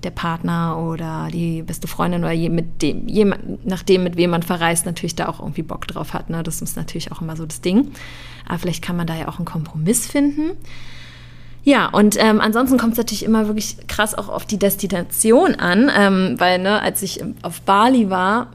der 0.04 0.10
Partner 0.10 0.78
oder 0.78 1.28
die 1.32 1.62
beste 1.62 1.88
Freundin 1.88 2.22
oder 2.22 2.32
je, 2.32 2.48
mit 2.48 2.82
dem, 2.82 3.08
jemand, 3.08 3.66
nachdem, 3.66 4.04
mit 4.04 4.16
wem 4.16 4.30
man 4.30 4.42
verreist, 4.42 4.86
natürlich 4.86 5.16
da 5.16 5.28
auch 5.28 5.40
irgendwie 5.40 5.62
Bock 5.62 5.86
drauf 5.86 6.14
hat. 6.14 6.30
Ne? 6.30 6.42
Das 6.42 6.62
ist 6.62 6.76
natürlich 6.76 7.12
auch 7.12 7.20
immer 7.20 7.36
so 7.36 7.46
das 7.46 7.60
Ding. 7.60 7.92
Aber 8.48 8.58
vielleicht 8.58 8.82
kann 8.82 8.96
man 8.96 9.06
da 9.06 9.14
ja 9.14 9.28
auch 9.28 9.38
einen 9.38 9.44
Kompromiss 9.44 10.06
finden. 10.06 10.52
Ja, 11.62 11.86
und 11.86 12.16
ähm, 12.18 12.40
ansonsten 12.40 12.78
kommt 12.78 12.92
es 12.92 12.98
natürlich 12.98 13.24
immer 13.24 13.46
wirklich 13.46 13.76
krass 13.86 14.14
auch 14.14 14.28
auf 14.28 14.46
die 14.46 14.58
Destination 14.58 15.54
an, 15.54 15.90
ähm, 15.94 16.36
weil 16.38 16.58
ne, 16.58 16.80
als 16.80 17.02
ich 17.02 17.22
auf 17.42 17.60
Bali 17.62 18.08
war, 18.08 18.48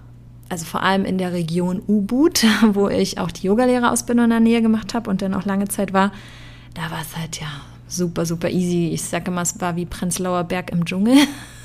also 0.50 0.66
vor 0.66 0.82
allem 0.82 1.06
in 1.06 1.18
der 1.18 1.32
Region 1.32 1.82
Ubud, 1.88 2.44
wo 2.74 2.90
ich 2.90 3.20
auch 3.20 3.32
die 3.32 3.48
Yogalehrerausbildung 3.48 4.26
in 4.26 4.32
der 4.32 4.40
Nähe 4.40 4.62
gemacht 4.62 4.94
habe 4.94 5.10
und 5.10 5.22
dann 5.22 5.34
auch 5.34 5.46
lange 5.46 5.68
Zeit 5.68 5.94
war, 5.94 6.12
da 6.74 6.84
war 6.92 7.02
es 7.02 7.16
halt 7.16 7.40
ja 7.40 7.48
super, 7.88 8.26
super 8.26 8.50
easy. 8.50 8.90
Ich 8.94 9.04
sage 9.04 9.32
immer, 9.32 9.42
es 9.42 9.60
war 9.62 9.76
wie 9.76 9.86
Prenzlauer 9.86 10.44
Berg 10.44 10.72
im 10.72 10.86
Dschungel. 10.86 11.18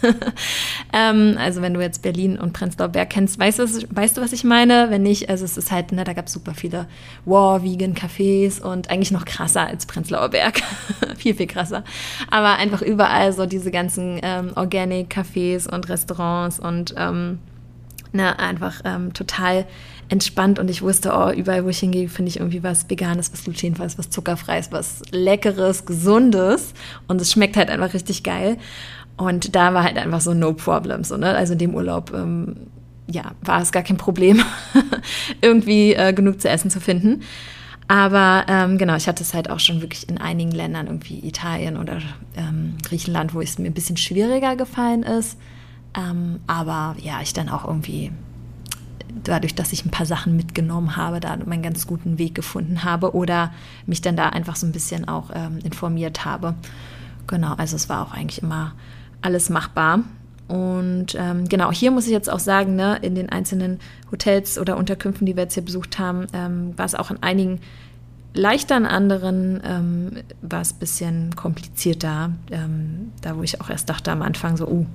ähm, 0.93 1.37
also 1.39 1.63
wenn 1.63 1.75
du 1.75 1.81
jetzt 1.81 2.03
Berlin 2.03 2.39
und 2.39 2.53
Prenzlauer 2.53 2.89
Berg 2.89 3.11
kennst, 3.11 3.39
weißt 3.39 3.59
du, 3.59 3.63
was, 3.65 3.87
weißt 3.91 4.17
du, 4.17 4.21
was 4.21 4.33
ich 4.33 4.45
meine? 4.45 4.91
Wenn 4.91 5.03
nicht, 5.03 5.29
also 5.31 5.45
es 5.45 5.57
ist 5.57 5.71
halt, 5.71 5.93
ne, 5.93 6.05
da 6.05 6.13
gab 6.13 6.27
es 6.27 6.33
super 6.33 6.55
viele 6.55 6.87
War-Vegan-Cafés 7.25 8.61
und 8.61 8.91
eigentlich 8.91 9.13
noch 9.13 9.25
krasser 9.25 9.67
als 9.67 9.87
Prenzlauer 9.87 10.29
Berg. 10.29 10.63
viel, 11.17 11.35
viel 11.35 11.47
krasser. 11.47 11.85
Aber 12.31 12.57
einfach 12.57 12.83
überall 12.83 13.33
so 13.33 13.47
diese 13.47 13.71
ganzen 13.71 14.21
ähm, 14.23 14.53
Organic-Cafés 14.55 15.69
und 15.73 15.89
Restaurants 15.89 16.61
und 16.61 16.95
ähm, 16.97 17.39
Ne, 18.13 18.37
einfach 18.41 18.81
ähm, 18.85 19.13
total 19.13 19.67
entspannt 20.11 20.59
und 20.59 20.69
ich 20.69 20.83
wusste, 20.83 21.13
oh, 21.15 21.31
überall, 21.31 21.65
wo 21.65 21.69
ich 21.69 21.79
hingehe, 21.79 22.09
finde 22.09 22.29
ich 22.29 22.39
irgendwie 22.39 22.63
was 22.63 22.91
Veganes, 22.91 23.33
was 23.33 23.45
Glutenfreies, 23.45 23.97
was 23.97 24.11
Zuckerfreies, 24.11 24.73
was 24.73 25.03
Leckeres, 25.13 25.87
Gesundes 25.87 26.75
und 27.09 27.21
es 27.21 27.33
schmeckt 27.33 27.57
halt 27.57 27.71
einfach 27.71 27.95
richtig 27.95 28.23
geil. 28.23 28.59
Und 29.17 29.55
da 29.55 29.73
war 29.73 29.85
halt 29.85 29.97
einfach 29.97 30.21
so 30.21 30.35
no 30.35 30.53
problem, 30.53 31.05
so, 31.05 31.17
ne? 31.17 31.35
Also 31.35 31.53
in 31.53 31.59
dem 31.59 31.75
Urlaub, 31.75 32.13
ähm, 32.15 32.57
ja, 33.07 33.33
war 33.43 33.61
es 33.61 33.71
gar 33.71 33.83
kein 33.83 33.99
Problem, 33.99 34.43
irgendwie 35.41 35.95
äh, 35.95 36.13
genug 36.13 36.41
zu 36.41 36.49
essen 36.49 36.71
zu 36.71 36.81
finden. 36.81 37.23
Aber 37.87 38.47
ähm, 38.49 38.79
genau, 38.79 38.95
ich 38.97 39.09
hatte 39.09 39.23
es 39.23 39.35
halt 39.35 39.51
auch 39.51 39.59
schon 39.59 39.83
wirklich 39.83 40.09
in 40.09 40.19
einigen 40.19 40.53
Ländern, 40.53 40.87
irgendwie 40.87 41.27
Italien 41.27 41.77
oder 41.77 41.99
ähm, 42.37 42.75
Griechenland, 42.83 43.35
wo 43.35 43.41
es 43.41 43.59
mir 43.59 43.67
ein 43.67 43.75
bisschen 43.75 43.97
schwieriger 43.97 44.57
gefallen 44.57 45.03
ist. 45.03 45.37
Ähm, 45.97 46.41
aber 46.47 46.97
ja, 47.03 47.21
ich 47.21 47.33
dann 47.33 47.49
auch 47.49 47.67
irgendwie 47.67 48.13
dadurch, 49.25 49.55
dass 49.55 49.73
ich 49.73 49.85
ein 49.85 49.91
paar 49.91 50.07
Sachen 50.07 50.37
mitgenommen 50.37 50.97
habe, 50.97 51.21
da 51.21 51.37
meinen 51.45 51.63
ganz 51.63 51.87
guten 51.87 52.19
Weg 52.19 52.35
gefunden 52.35 52.85
habe 52.85 53.15
oder 53.15 53.53
mich 53.87 54.01
dann 54.01 54.17
da 54.17 54.29
einfach 54.29 54.57
so 54.57 54.67
ein 54.67 54.73
bisschen 54.73 55.09
auch 55.09 55.31
ähm, 55.35 55.59
informiert 55.63 56.25
habe. 56.25 56.55
Genau, 57.27 57.55
also 57.55 57.77
es 57.77 57.89
war 57.89 58.03
auch 58.07 58.13
eigentlich 58.13 58.43
immer 58.43 58.73
alles 59.23 59.51
machbar. 59.51 60.01
Und 60.49 61.15
ähm, 61.17 61.49
genau, 61.49 61.71
hier 61.71 61.93
muss 61.93 62.07
ich 62.07 62.13
jetzt 62.13 62.31
auch 62.31 62.41
sagen, 62.41 62.75
ne, 62.75 62.99
in 63.03 63.15
den 63.15 63.29
einzelnen 63.29 63.79
Hotels 64.11 64.59
oder 64.59 64.77
Unterkünften, 64.77 65.25
die 65.25 65.37
wir 65.37 65.45
jetzt 65.45 65.55
hier 65.55 65.65
besucht 65.65 65.99
haben, 66.01 66.27
ähm, 66.33 66.77
war 66.77 66.87
es 66.87 66.97
auch 66.97 67.11
in 67.13 67.23
einigen 67.23 67.61
leichter, 68.35 68.77
in 68.77 68.87
anderen 68.87 69.61
ähm, 69.65 70.11
war 70.43 70.61
es 70.61 70.73
ein 70.73 70.79
bisschen 70.79 71.37
komplizierter. 71.37 72.33
Ähm, 72.51 73.13
da, 73.23 73.37
wo 73.37 73.43
ich 73.43 73.61
auch 73.61 73.71
erst 73.71 73.89
dachte 73.89 74.11
am 74.11 74.23
Anfang 74.23 74.57
so, 74.57 74.67
uh, 74.67 74.87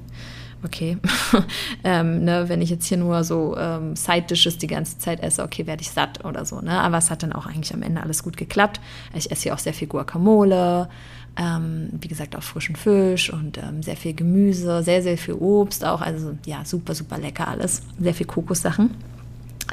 okay, 0.65 0.97
ähm, 1.83 2.23
ne, 2.23 2.49
wenn 2.49 2.61
ich 2.61 2.69
jetzt 2.69 2.85
hier 2.85 2.97
nur 2.97 3.23
so 3.23 3.55
ähm, 3.57 3.95
Side-Dishes 3.95 4.57
die 4.57 4.67
ganze 4.67 4.97
Zeit 4.97 5.21
esse, 5.21 5.43
okay, 5.43 5.67
werde 5.67 5.81
ich 5.81 5.91
satt 5.91 6.25
oder 6.25 6.45
so. 6.45 6.61
Ne? 6.61 6.79
Aber 6.79 6.97
es 6.97 7.09
hat 7.09 7.23
dann 7.23 7.33
auch 7.33 7.45
eigentlich 7.45 7.73
am 7.73 7.81
Ende 7.81 8.01
alles 8.01 8.23
gut 8.23 8.37
geklappt. 8.37 8.81
Ich 9.13 9.31
esse 9.31 9.43
hier 9.43 9.53
auch 9.53 9.59
sehr 9.59 9.73
viel 9.73 9.87
Guacamole, 9.87 10.89
ähm, 11.37 11.89
wie 11.91 12.07
gesagt 12.07 12.35
auch 12.35 12.43
frischen 12.43 12.75
Fisch 12.75 13.31
und 13.31 13.57
ähm, 13.57 13.83
sehr 13.83 13.97
viel 13.97 14.13
Gemüse, 14.13 14.83
sehr, 14.83 15.01
sehr 15.01 15.17
viel 15.17 15.35
Obst 15.35 15.85
auch. 15.85 16.01
Also 16.01 16.37
ja, 16.45 16.65
super, 16.65 16.95
super 16.95 17.17
lecker 17.17 17.47
alles. 17.47 17.81
Sehr 17.99 18.13
viel 18.13 18.25
Kokossachen. 18.25 18.91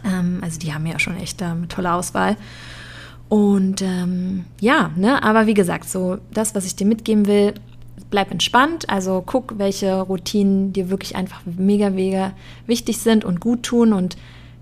Ähm, 0.05 0.39
also 0.43 0.59
die 0.59 0.73
haben 0.73 0.87
ja 0.87 0.99
schon 0.99 1.17
echt 1.17 1.43
ähm, 1.43 1.69
tolle 1.69 1.93
Auswahl. 1.93 2.37
Und 3.29 3.83
ja, 4.61 4.91
ne, 4.95 5.23
aber 5.23 5.47
wie 5.47 5.55
gesagt, 5.55 5.89
so 5.89 6.19
das, 6.35 6.55
was 6.55 6.67
ich 6.67 6.77
dir 6.77 6.87
mitgeben 6.87 7.27
will, 7.27 7.55
bleib 8.13 8.31
entspannt, 8.31 8.89
also 8.89 9.23
guck, 9.27 9.59
welche 9.59 10.01
Routinen 10.01 10.73
dir 10.73 10.91
wirklich 10.91 11.17
einfach 11.17 11.41
mega, 11.45 11.91
mega 11.91 12.33
wichtig 12.69 12.99
sind 12.99 13.25
und 13.25 13.41
gut 13.41 13.65
tun 13.65 13.93
und 13.93 14.17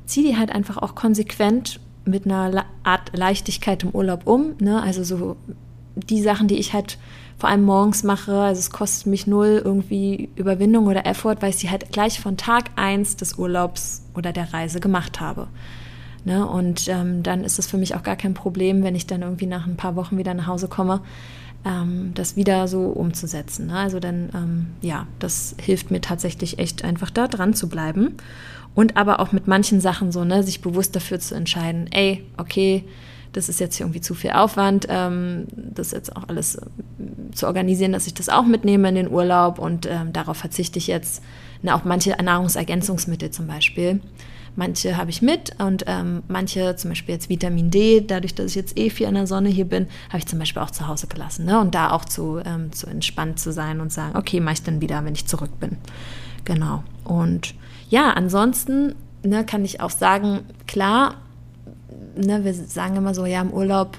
zieh 0.07 0.22
die 0.22 0.38
halt 0.38 0.51
einfach 0.51 0.78
auch 0.78 0.94
konsequent 0.94 1.80
mit 2.07 2.24
einer 2.24 2.64
Art 2.84 3.11
Leichtigkeit 3.12 3.82
im 3.82 3.90
Urlaub 3.90 4.26
um. 4.26 4.55
Ne? 4.61 4.80
Also 4.80 5.05
so 5.05 5.36
die 5.94 6.22
Sachen, 6.22 6.48
die 6.48 6.57
ich 6.57 6.72
halt 6.72 6.96
vor 7.38 7.51
allem 7.51 7.64
morgens 7.64 8.03
mache, 8.05 8.38
also 8.38 8.59
es 8.59 8.70
kostet 8.70 9.07
mich 9.07 9.26
null 9.26 9.61
irgendwie 9.64 10.28
Überwindung 10.36 10.86
oder 10.86 11.05
Effort, 11.07 11.36
weil 11.40 11.51
ich 11.51 11.57
sie 11.57 11.70
halt 11.70 11.90
gleich 11.90 12.20
von 12.20 12.36
Tag 12.36 12.70
eins 12.76 13.16
des 13.16 13.34
Urlaubs 13.34 14.03
oder 14.14 14.32
der 14.32 14.53
Reise 14.53 14.78
gemacht 14.78 15.20
habe. 15.20 15.48
Ne? 16.24 16.46
Und 16.46 16.86
ähm, 16.88 17.22
dann 17.22 17.44
ist 17.44 17.59
es 17.59 17.66
für 17.66 17.78
mich 17.78 17.94
auch 17.94 18.03
gar 18.03 18.16
kein 18.16 18.34
Problem, 18.34 18.82
wenn 18.84 18.94
ich 18.94 19.07
dann 19.07 19.22
irgendwie 19.22 19.46
nach 19.46 19.66
ein 19.66 19.76
paar 19.76 19.96
Wochen 19.96 20.18
wieder 20.18 20.34
nach 20.34 20.46
Hause 20.46 20.68
komme, 20.68 21.01
ähm, 21.65 22.13
das 22.15 22.37
wieder 22.37 22.69
so 22.69 22.87
umzusetzen. 22.87 23.67
Ne? 23.69 23.75
Also 23.77 24.01
dann, 24.01 24.31
ähm, 24.35 24.67
ja, 24.81 25.07
das 25.19 25.55
hilft 25.61 25.91
mir 25.91 26.01
tatsächlich 26.01 26.59
echt 26.59 26.85
einfach 26.85 27.11
da 27.11 27.29
dran 27.29 27.55
zu 27.55 27.69
bleiben. 27.69 28.17
Und 28.75 28.97
aber 28.97 29.21
auch 29.21 29.33
mit 29.33 29.49
manchen 29.49 29.81
Sachen 29.81 30.13
so, 30.13 30.25
ne, 30.25 30.43
sich 30.45 30.61
bewusst 30.61 30.95
dafür 30.95 31.19
zu 31.19 31.35
entscheiden, 31.35 31.89
ey, 31.91 32.25
okay, 32.37 32.85
das 33.33 33.49
ist 33.49 33.61
jetzt 33.61 33.79
irgendwie 33.79 34.01
zu 34.01 34.15
viel 34.15 34.31
Aufwand, 34.31 34.87
ähm, 34.89 35.47
das 35.55 35.91
jetzt 35.91 36.17
auch 36.17 36.29
alles 36.29 36.57
äh, 36.57 36.63
zu 37.33 37.47
organisieren, 37.47 37.93
dass 37.93 38.07
ich 38.07 38.15
das 38.15 38.29
auch 38.29 38.45
mitnehme 38.47 38.89
in 38.89 38.95
den 38.95 39.11
Urlaub 39.11 39.59
und 39.59 39.87
ähm, 39.87 40.13
darauf 40.13 40.37
verzichte 40.37 40.79
ich 40.79 40.87
jetzt. 40.87 41.23
Ne, 41.63 41.75
auch 41.75 41.85
manche 41.85 42.11
Nahrungsergänzungsmittel 42.11 43.31
zum 43.31 43.47
Beispiel 43.47 44.01
Manche 44.57 44.96
habe 44.96 45.11
ich 45.11 45.22
mit 45.22 45.53
und 45.59 45.84
ähm, 45.86 46.22
manche, 46.28 46.76
zum 46.76 46.90
Beispiel 46.90 47.14
jetzt 47.14 47.28
Vitamin 47.28 47.70
D, 47.70 48.01
dadurch, 48.07 48.34
dass 48.34 48.46
ich 48.46 48.55
jetzt 48.55 48.78
eh 48.78 48.90
viel 48.90 49.07
in 49.07 49.14
der 49.14 49.26
Sonne 49.26 49.48
hier 49.48 49.64
bin, 49.64 49.86
habe 50.09 50.18
ich 50.18 50.26
zum 50.26 50.38
Beispiel 50.38 50.62
auch 50.62 50.70
zu 50.70 50.86
Hause 50.86 51.07
gelassen. 51.07 51.44
Ne? 51.44 51.61
Und 51.61 51.74
da 51.74 51.92
auch 51.92 52.05
zu, 52.05 52.40
ähm, 52.44 52.72
zu 52.72 52.86
entspannt 52.86 53.38
zu 53.38 53.53
sein 53.53 53.80
und 53.80 53.92
sagen, 53.92 54.16
okay, 54.16 54.40
mache 54.40 54.55
ich 54.55 54.62
dann 54.62 54.80
wieder, 54.80 55.05
wenn 55.05 55.14
ich 55.14 55.26
zurück 55.26 55.59
bin. 55.61 55.76
Genau. 56.44 56.82
Und 57.05 57.55
ja, 57.88 58.11
ansonsten 58.12 58.94
ne, 59.22 59.44
kann 59.44 59.64
ich 59.64 59.80
auch 59.80 59.90
sagen, 59.90 60.40
klar, 60.66 61.14
ne, 62.16 62.44
wir 62.44 62.55
sagen 62.55 62.96
immer 62.96 63.14
so, 63.14 63.26
ja, 63.26 63.40
im 63.40 63.53
Urlaub 63.53 63.98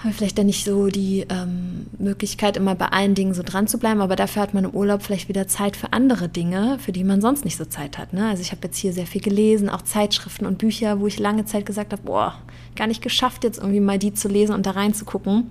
haben 0.00 0.12
wir 0.12 0.14
vielleicht 0.14 0.38
dann 0.38 0.46
nicht 0.46 0.64
so 0.64 0.86
die 0.86 1.26
ähm, 1.28 1.86
Möglichkeit, 1.98 2.56
immer 2.56 2.74
bei 2.74 2.86
allen 2.86 3.14
Dingen 3.14 3.34
so 3.34 3.42
dran 3.42 3.66
zu 3.66 3.76
bleiben, 3.76 4.00
aber 4.00 4.16
dafür 4.16 4.40
hat 4.40 4.54
man 4.54 4.64
im 4.64 4.70
Urlaub 4.70 5.02
vielleicht 5.02 5.28
wieder 5.28 5.46
Zeit 5.46 5.76
für 5.76 5.92
andere 5.92 6.30
Dinge, 6.30 6.78
für 6.78 6.90
die 6.90 7.04
man 7.04 7.20
sonst 7.20 7.44
nicht 7.44 7.58
so 7.58 7.66
Zeit 7.66 7.98
hat. 7.98 8.14
Ne? 8.14 8.26
Also 8.26 8.40
ich 8.40 8.50
habe 8.50 8.62
jetzt 8.64 8.78
hier 8.78 8.94
sehr 8.94 9.06
viel 9.06 9.20
gelesen, 9.20 9.68
auch 9.68 9.82
Zeitschriften 9.82 10.46
und 10.46 10.56
Bücher, 10.56 11.00
wo 11.00 11.06
ich 11.06 11.18
lange 11.18 11.44
Zeit 11.44 11.66
gesagt 11.66 11.92
habe, 11.92 12.00
boah, 12.02 12.34
gar 12.76 12.86
nicht 12.86 13.02
geschafft, 13.02 13.44
jetzt 13.44 13.58
irgendwie 13.58 13.80
mal 13.80 13.98
die 13.98 14.14
zu 14.14 14.28
lesen 14.28 14.54
und 14.54 14.64
da 14.64 14.70
reinzugucken. 14.70 15.50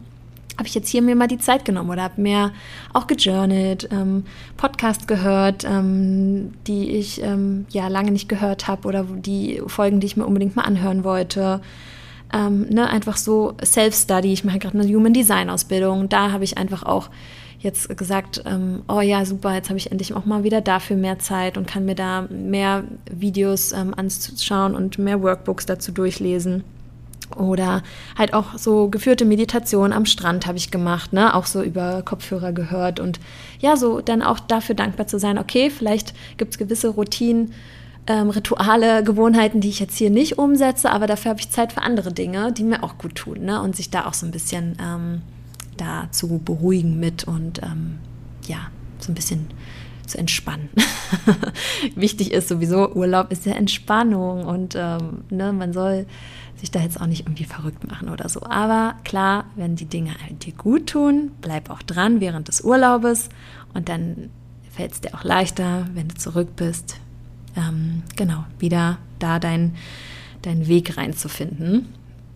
Habe 0.58 0.68
ich 0.68 0.74
jetzt 0.74 0.90
hier 0.90 1.04
mir 1.04 1.16
mal 1.16 1.28
die 1.28 1.38
Zeit 1.38 1.64
genommen 1.64 1.92
oder 1.92 2.02
habe 2.02 2.20
mir 2.20 2.52
auch 2.92 3.06
gejournalt, 3.06 3.88
ähm, 3.92 4.26
Podcast 4.58 5.08
gehört, 5.08 5.64
ähm, 5.64 6.54
die 6.66 6.90
ich 6.90 7.22
ähm, 7.22 7.68
ja 7.70 7.88
lange 7.88 8.10
nicht 8.10 8.28
gehört 8.28 8.68
habe 8.68 8.88
oder 8.88 9.04
die 9.04 9.62
Folgen, 9.68 10.00
die 10.00 10.08
ich 10.08 10.18
mir 10.18 10.26
unbedingt 10.26 10.56
mal 10.56 10.64
anhören 10.64 11.04
wollte 11.04 11.62
ähm, 12.34 12.68
ne, 12.70 12.90
einfach 12.90 13.18
so 13.18 13.56
Self-Study. 13.64 14.32
Ich 14.32 14.44
mache 14.44 14.60
gerade 14.60 14.80
eine 14.80 14.88
Human 14.88 15.14
Design 15.14 15.50
Ausbildung. 15.50 16.10
Da 16.10 16.32
habe 16.32 16.44
ich 16.44 16.58
einfach 16.58 16.84
auch 16.84 17.10
jetzt 17.60 17.96
gesagt, 17.98 18.44
ähm, 18.46 18.84
oh 18.88 19.02
ja, 19.02 19.26
super, 19.26 19.54
jetzt 19.54 19.70
habe 19.70 19.78
ich 19.78 19.92
endlich 19.92 20.14
auch 20.14 20.26
mal 20.26 20.44
wieder 20.44 20.62
dafür 20.62 20.96
mehr 20.96 21.20
Zeit 21.20 21.58
und 21.58 21.68
kann 21.68 21.86
mir 21.86 21.96
da 21.96 22.28
mehr 22.30 22.86
Videos 23.12 23.74
ähm, 23.74 23.94
anschauen 23.94 24.76
und 24.76 24.98
mehr 24.98 25.22
Workbooks 25.22 25.66
dazu 25.66 25.92
durchlesen. 25.92 26.64
Oder 27.36 27.84
halt 28.18 28.34
auch 28.34 28.58
so 28.58 28.90
geführte 28.90 29.24
Meditation 29.24 29.94
am 29.94 30.06
Strand 30.06 30.48
habe 30.48 30.58
ich 30.58 30.72
gemacht, 30.72 31.14
ne? 31.14 31.36
Auch 31.36 31.46
so 31.46 31.62
über 31.62 32.02
Kopfhörer 32.02 32.54
gehört 32.54 33.00
und 33.00 33.20
ja, 33.60 33.76
so 33.78 34.02
dann 34.02 34.24
auch 34.24 34.40
dafür 34.40 34.74
dankbar 34.74 35.06
zu 35.06 35.20
sein, 35.20 35.38
okay, 35.38 35.70
vielleicht 35.70 36.16
gibt 36.38 36.54
es 36.54 36.58
gewisse 36.58 36.90
Routinen, 36.90 37.54
ähm, 38.10 38.32
Rituale, 38.32 39.04
Gewohnheiten, 39.04 39.62
die 39.62 39.70
ich 39.70 39.80
jetzt 39.80 39.96
hier 39.96 40.10
nicht 40.10 40.38
umsetze, 40.38 40.92
aber 40.92 41.08
dafür 41.08 41.30
habe 41.30 41.40
ich 41.40 41.52
Zeit 41.52 41.72
für 41.72 41.84
andere 41.84 42.12
Dinge, 42.12 42.52
die 42.52 42.64
mir 42.64 42.84
auch 42.84 42.98
gut 42.98 43.16
tun 43.16 43.46
ne? 43.46 43.62
und 43.62 43.76
sich 43.76 43.92
da 43.92 44.06
auch 44.06 44.16
so 44.16 44.26
ein 44.26 44.32
bisschen 44.32 44.76
ähm, 44.82 45.22
da 45.78 46.08
zu 46.12 46.40
beruhigen 46.40 47.00
mit 47.00 47.24
und 47.24 47.62
ähm, 47.62 48.00
ja, 48.48 48.58
so 48.98 49.12
ein 49.12 49.16
bisschen 49.16 49.48
zu 50.08 50.18
entspannen. 50.18 50.70
Wichtig 51.96 52.32
ist 52.32 52.50
sowieso, 52.50 52.94
Urlaub 52.94 53.32
ist 53.32 53.46
ja 53.46 53.54
Entspannung 53.54 54.44
und 54.44 54.76
ähm, 54.76 55.24
ne, 55.30 55.54
man 55.54 55.72
soll 55.72 56.08
sich 56.56 56.72
da 56.72 56.80
jetzt 56.80 57.00
auch 57.00 57.06
nicht 57.06 57.28
irgendwie 57.28 57.46
verrückt 57.46 57.88
machen 57.88 58.10
oder 58.10 58.28
so. 58.28 58.42
Aber 58.42 58.96
klar, 59.04 59.46
wenn 59.56 59.76
die 59.76 59.86
Dinge 59.86 60.12
dir 60.44 60.54
gut 60.54 60.88
tun, 60.88 61.32
bleib 61.42 61.70
auch 61.70 61.84
dran 61.84 62.20
während 62.20 62.48
des 62.48 62.62
Urlaubes 62.62 63.30
und 63.76 63.88
dann 63.88 64.32
fällt 64.72 64.94
es 64.94 65.02
dir 65.02 65.14
auch 65.14 65.24
leichter, 65.24 65.86
wenn 65.94 66.08
du 66.08 66.16
zurück 66.16 66.56
bist, 66.56 66.96
ähm, 67.56 68.04
genau, 68.16 68.46
wieder 68.60 68.98
da 69.20 69.40
deinen 69.40 69.76
dein 70.42 70.68
Weg 70.68 70.98
reinzufinden. 70.98 71.90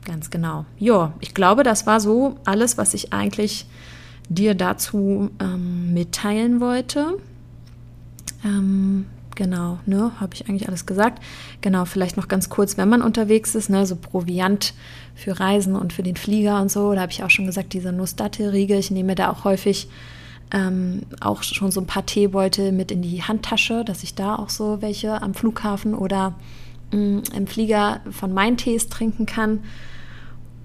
Ganz 0.05 0.29
genau. 0.29 0.65
Ja, 0.77 1.13
ich 1.21 1.33
glaube, 1.33 1.63
das 1.63 1.87
war 1.87 1.99
so 1.99 2.35
alles, 2.45 2.77
was 2.77 2.93
ich 2.93 3.13
eigentlich 3.13 3.65
dir 4.29 4.55
dazu 4.55 5.29
ähm, 5.39 5.93
mitteilen 5.93 6.59
wollte. 6.59 7.17
Ähm, 8.43 9.05
genau, 9.35 9.79
ne, 9.85 10.11
habe 10.19 10.33
ich 10.33 10.49
eigentlich 10.49 10.67
alles 10.67 10.85
gesagt. 10.85 11.23
Genau, 11.61 11.85
vielleicht 11.85 12.17
noch 12.17 12.27
ganz 12.27 12.49
kurz, 12.49 12.77
wenn 12.77 12.89
man 12.89 13.01
unterwegs 13.01 13.55
ist, 13.55 13.69
ne, 13.69 13.85
so 13.85 13.95
Proviant 13.95 14.73
für 15.15 15.39
Reisen 15.39 15.75
und 15.75 15.93
für 15.93 16.03
den 16.03 16.15
Flieger 16.15 16.61
und 16.61 16.69
so, 16.71 16.93
da 16.93 17.01
habe 17.01 17.11
ich 17.11 17.23
auch 17.23 17.29
schon 17.29 17.45
gesagt, 17.45 17.73
diese 17.73 17.91
Nussdattelriegel, 17.91 18.79
ich 18.79 18.91
nehme 18.91 19.15
da 19.15 19.31
auch 19.31 19.45
häufig 19.45 19.87
ähm, 20.51 21.03
auch 21.19 21.43
schon 21.43 21.71
so 21.71 21.81
ein 21.81 21.87
paar 21.87 22.05
Teebeutel 22.05 22.71
mit 22.71 22.91
in 22.91 23.01
die 23.01 23.23
Handtasche, 23.23 23.83
dass 23.83 24.03
ich 24.03 24.15
da 24.15 24.35
auch 24.35 24.49
so 24.49 24.81
welche 24.81 25.21
am 25.21 25.33
Flughafen 25.33 25.95
oder 25.95 26.35
mh, 26.91 26.97
mm, 26.97 27.23
im 27.35 27.47
Flieger 27.47 28.01
von 28.11 28.33
meinen 28.33 28.57
Tees 28.57 28.89
trinken 28.89 29.25
kann. 29.25 29.59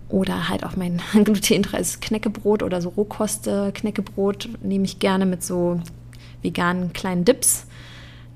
Oder 0.08 0.48
halt 0.48 0.64
auch 0.64 0.76
mein 0.76 1.00
glutenfreies 1.24 2.00
Knäckebrot 2.00 2.62
oder 2.62 2.80
so 2.80 2.90
Rohkost-Knäckebrot 2.90 4.48
nehme 4.62 4.84
ich 4.84 4.98
gerne 4.98 5.26
mit 5.26 5.44
so 5.44 5.80
veganen 6.42 6.92
kleinen 6.92 7.24
Dips. 7.24 7.66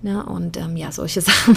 Ne? 0.03 0.25
Und 0.25 0.57
ähm, 0.57 0.77
ja, 0.77 0.91
solche 0.91 1.21
Sachen. 1.23 1.57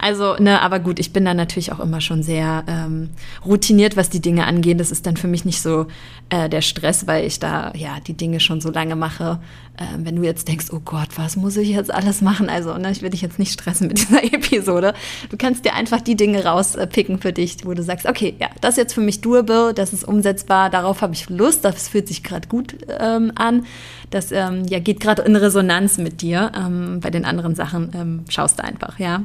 Also, 0.00 0.34
ne, 0.36 0.60
aber 0.60 0.80
gut, 0.80 0.98
ich 0.98 1.12
bin 1.12 1.24
dann 1.24 1.36
natürlich 1.36 1.72
auch 1.72 1.80
immer 1.80 2.00
schon 2.00 2.22
sehr 2.22 2.64
ähm, 2.66 3.10
routiniert, 3.44 3.96
was 3.96 4.10
die 4.10 4.20
Dinge 4.20 4.46
angeht. 4.46 4.80
Das 4.80 4.90
ist 4.90 5.06
dann 5.06 5.16
für 5.16 5.28
mich 5.28 5.44
nicht 5.44 5.62
so 5.62 5.86
äh, 6.28 6.48
der 6.48 6.60
Stress, 6.60 7.06
weil 7.06 7.24
ich 7.24 7.38
da 7.38 7.72
ja 7.74 8.00
die 8.00 8.14
Dinge 8.14 8.40
schon 8.40 8.60
so 8.60 8.70
lange 8.70 8.96
mache. 8.96 9.38
Ähm, 9.76 10.06
wenn 10.06 10.14
du 10.14 10.22
jetzt 10.22 10.46
denkst, 10.46 10.66
oh 10.72 10.80
Gott, 10.84 11.08
was 11.16 11.34
muss 11.36 11.56
ich 11.56 11.70
jetzt 11.70 11.92
alles 11.92 12.20
machen? 12.20 12.48
Also, 12.48 12.76
ne, 12.78 12.92
ich 12.92 13.02
will 13.02 13.10
dich 13.10 13.22
jetzt 13.22 13.40
nicht 13.40 13.52
stressen 13.52 13.88
mit 13.88 13.98
dieser 14.08 14.22
Episode. 14.22 14.94
Du 15.30 15.36
kannst 15.36 15.64
dir 15.64 15.74
einfach 15.74 16.00
die 16.00 16.14
Dinge 16.14 16.44
rauspicken 16.44 17.18
für 17.18 17.32
dich, 17.32 17.56
wo 17.64 17.74
du 17.74 17.82
sagst, 17.82 18.06
okay, 18.06 18.34
ja, 18.38 18.48
das 18.60 18.74
ist 18.74 18.78
jetzt 18.78 18.94
für 18.94 19.00
mich 19.00 19.20
doable, 19.20 19.74
das 19.74 19.92
ist 19.92 20.06
umsetzbar, 20.06 20.70
darauf 20.70 21.02
habe 21.02 21.14
ich 21.14 21.28
Lust, 21.28 21.64
das 21.64 21.88
fühlt 21.88 22.06
sich 22.06 22.22
gerade 22.22 22.46
gut 22.48 22.76
ähm, 23.00 23.32
an. 23.34 23.66
Das 24.10 24.30
ähm, 24.30 24.64
ja, 24.68 24.78
geht 24.78 25.00
gerade 25.00 25.22
in 25.22 25.34
Resonanz 25.34 25.98
mit 25.98 26.22
dir. 26.22 26.52
Ähm, 26.56 27.00
bei 27.00 27.10
den 27.10 27.24
anderen 27.24 27.56
Sachen 27.56 27.90
ähm, 27.94 28.24
schaust 28.28 28.60
du 28.60 28.64
einfach, 28.64 29.00
ja. 29.00 29.22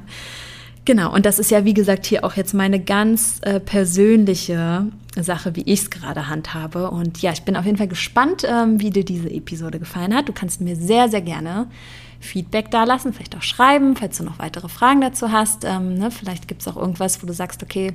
Genau, 0.85 1.13
und 1.13 1.25
das 1.25 1.39
ist 1.39 1.51
ja, 1.51 1.65
wie 1.65 1.73
gesagt, 1.73 2.05
hier 2.05 2.23
auch 2.23 2.35
jetzt 2.35 2.53
meine 2.53 2.79
ganz 2.79 3.39
äh, 3.41 3.59
persönliche 3.59 4.87
Sache, 5.19 5.55
wie 5.55 5.61
ich 5.61 5.81
es 5.81 5.89
gerade 5.89 6.27
handhabe. 6.27 6.89
Und 6.89 7.21
ja, 7.21 7.31
ich 7.31 7.43
bin 7.43 7.55
auf 7.55 7.65
jeden 7.65 7.77
Fall 7.77 7.87
gespannt, 7.87 8.43
ähm, 8.47 8.79
wie 8.79 8.89
dir 8.89 9.05
diese 9.05 9.29
Episode 9.29 9.79
gefallen 9.79 10.15
hat. 10.15 10.29
Du 10.29 10.33
kannst 10.33 10.61
mir 10.61 10.75
sehr, 10.75 11.09
sehr 11.09 11.21
gerne 11.21 11.67
Feedback 12.19 12.71
da 12.71 12.85
lassen, 12.85 13.13
vielleicht 13.13 13.35
auch 13.37 13.43
schreiben, 13.43 13.95
falls 13.95 14.17
du 14.17 14.23
noch 14.23 14.39
weitere 14.39 14.67
Fragen 14.67 15.01
dazu 15.01 15.31
hast. 15.31 15.63
Ähm, 15.63 15.95
ne, 15.95 16.11
vielleicht 16.11 16.47
gibt 16.47 16.61
es 16.61 16.67
auch 16.67 16.77
irgendwas, 16.77 17.21
wo 17.21 17.27
du 17.27 17.33
sagst, 17.33 17.61
okay, 17.61 17.93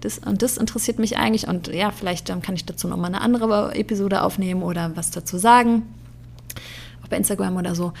das 0.00 0.18
und 0.18 0.42
das 0.42 0.56
interessiert 0.56 0.98
mich 0.98 1.16
eigentlich 1.16 1.48
und 1.48 1.68
ja, 1.68 1.90
vielleicht 1.90 2.30
ähm, 2.30 2.42
kann 2.42 2.54
ich 2.54 2.64
dazu 2.64 2.86
nochmal 2.86 3.12
eine 3.12 3.22
andere 3.22 3.74
Episode 3.74 4.22
aufnehmen 4.22 4.62
oder 4.62 4.92
was 4.94 5.10
dazu 5.10 5.38
sagen 5.38 5.82
auch 7.06 7.08
bei 7.08 7.16
Instagram 7.16 7.56
oder 7.56 7.74
so. 7.74 7.92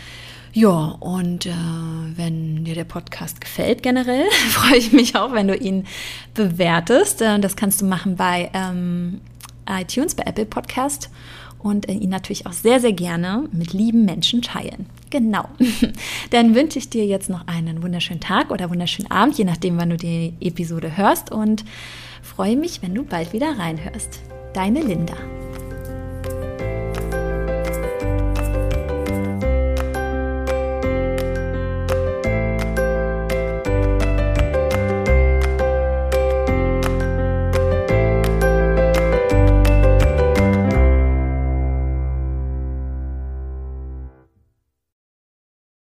Ja, 0.56 0.96
und 1.00 1.44
äh, 1.44 1.52
wenn 2.14 2.64
dir 2.64 2.74
der 2.74 2.84
Podcast 2.84 3.42
gefällt 3.42 3.82
generell, 3.82 4.24
freue 4.48 4.78
ich 4.78 4.90
mich 4.90 5.14
auch, 5.14 5.34
wenn 5.34 5.48
du 5.48 5.54
ihn 5.54 5.84
bewertest. 6.32 7.20
Äh, 7.20 7.38
das 7.40 7.56
kannst 7.56 7.82
du 7.82 7.84
machen 7.84 8.16
bei 8.16 8.50
ähm, 8.54 9.20
iTunes, 9.68 10.14
bei 10.14 10.22
Apple 10.22 10.46
Podcast 10.46 11.10
und 11.58 11.90
äh, 11.90 11.92
ihn 11.92 12.08
natürlich 12.08 12.46
auch 12.46 12.54
sehr, 12.54 12.80
sehr 12.80 12.94
gerne 12.94 13.46
mit 13.52 13.74
lieben 13.74 14.06
Menschen 14.06 14.40
teilen. 14.40 14.86
Genau. 15.10 15.46
Dann 16.30 16.54
wünsche 16.54 16.78
ich 16.78 16.88
dir 16.88 17.04
jetzt 17.04 17.28
noch 17.28 17.46
einen 17.46 17.82
wunderschönen 17.82 18.20
Tag 18.20 18.50
oder 18.50 18.70
wunderschönen 18.70 19.10
Abend, 19.10 19.36
je 19.36 19.44
nachdem, 19.44 19.76
wann 19.76 19.90
du 19.90 19.98
die 19.98 20.32
Episode 20.40 20.96
hörst 20.96 21.30
und 21.30 21.66
freue 22.22 22.56
mich, 22.56 22.80
wenn 22.80 22.94
du 22.94 23.04
bald 23.04 23.34
wieder 23.34 23.58
reinhörst. 23.58 24.20
Deine 24.54 24.80
Linda. 24.80 25.16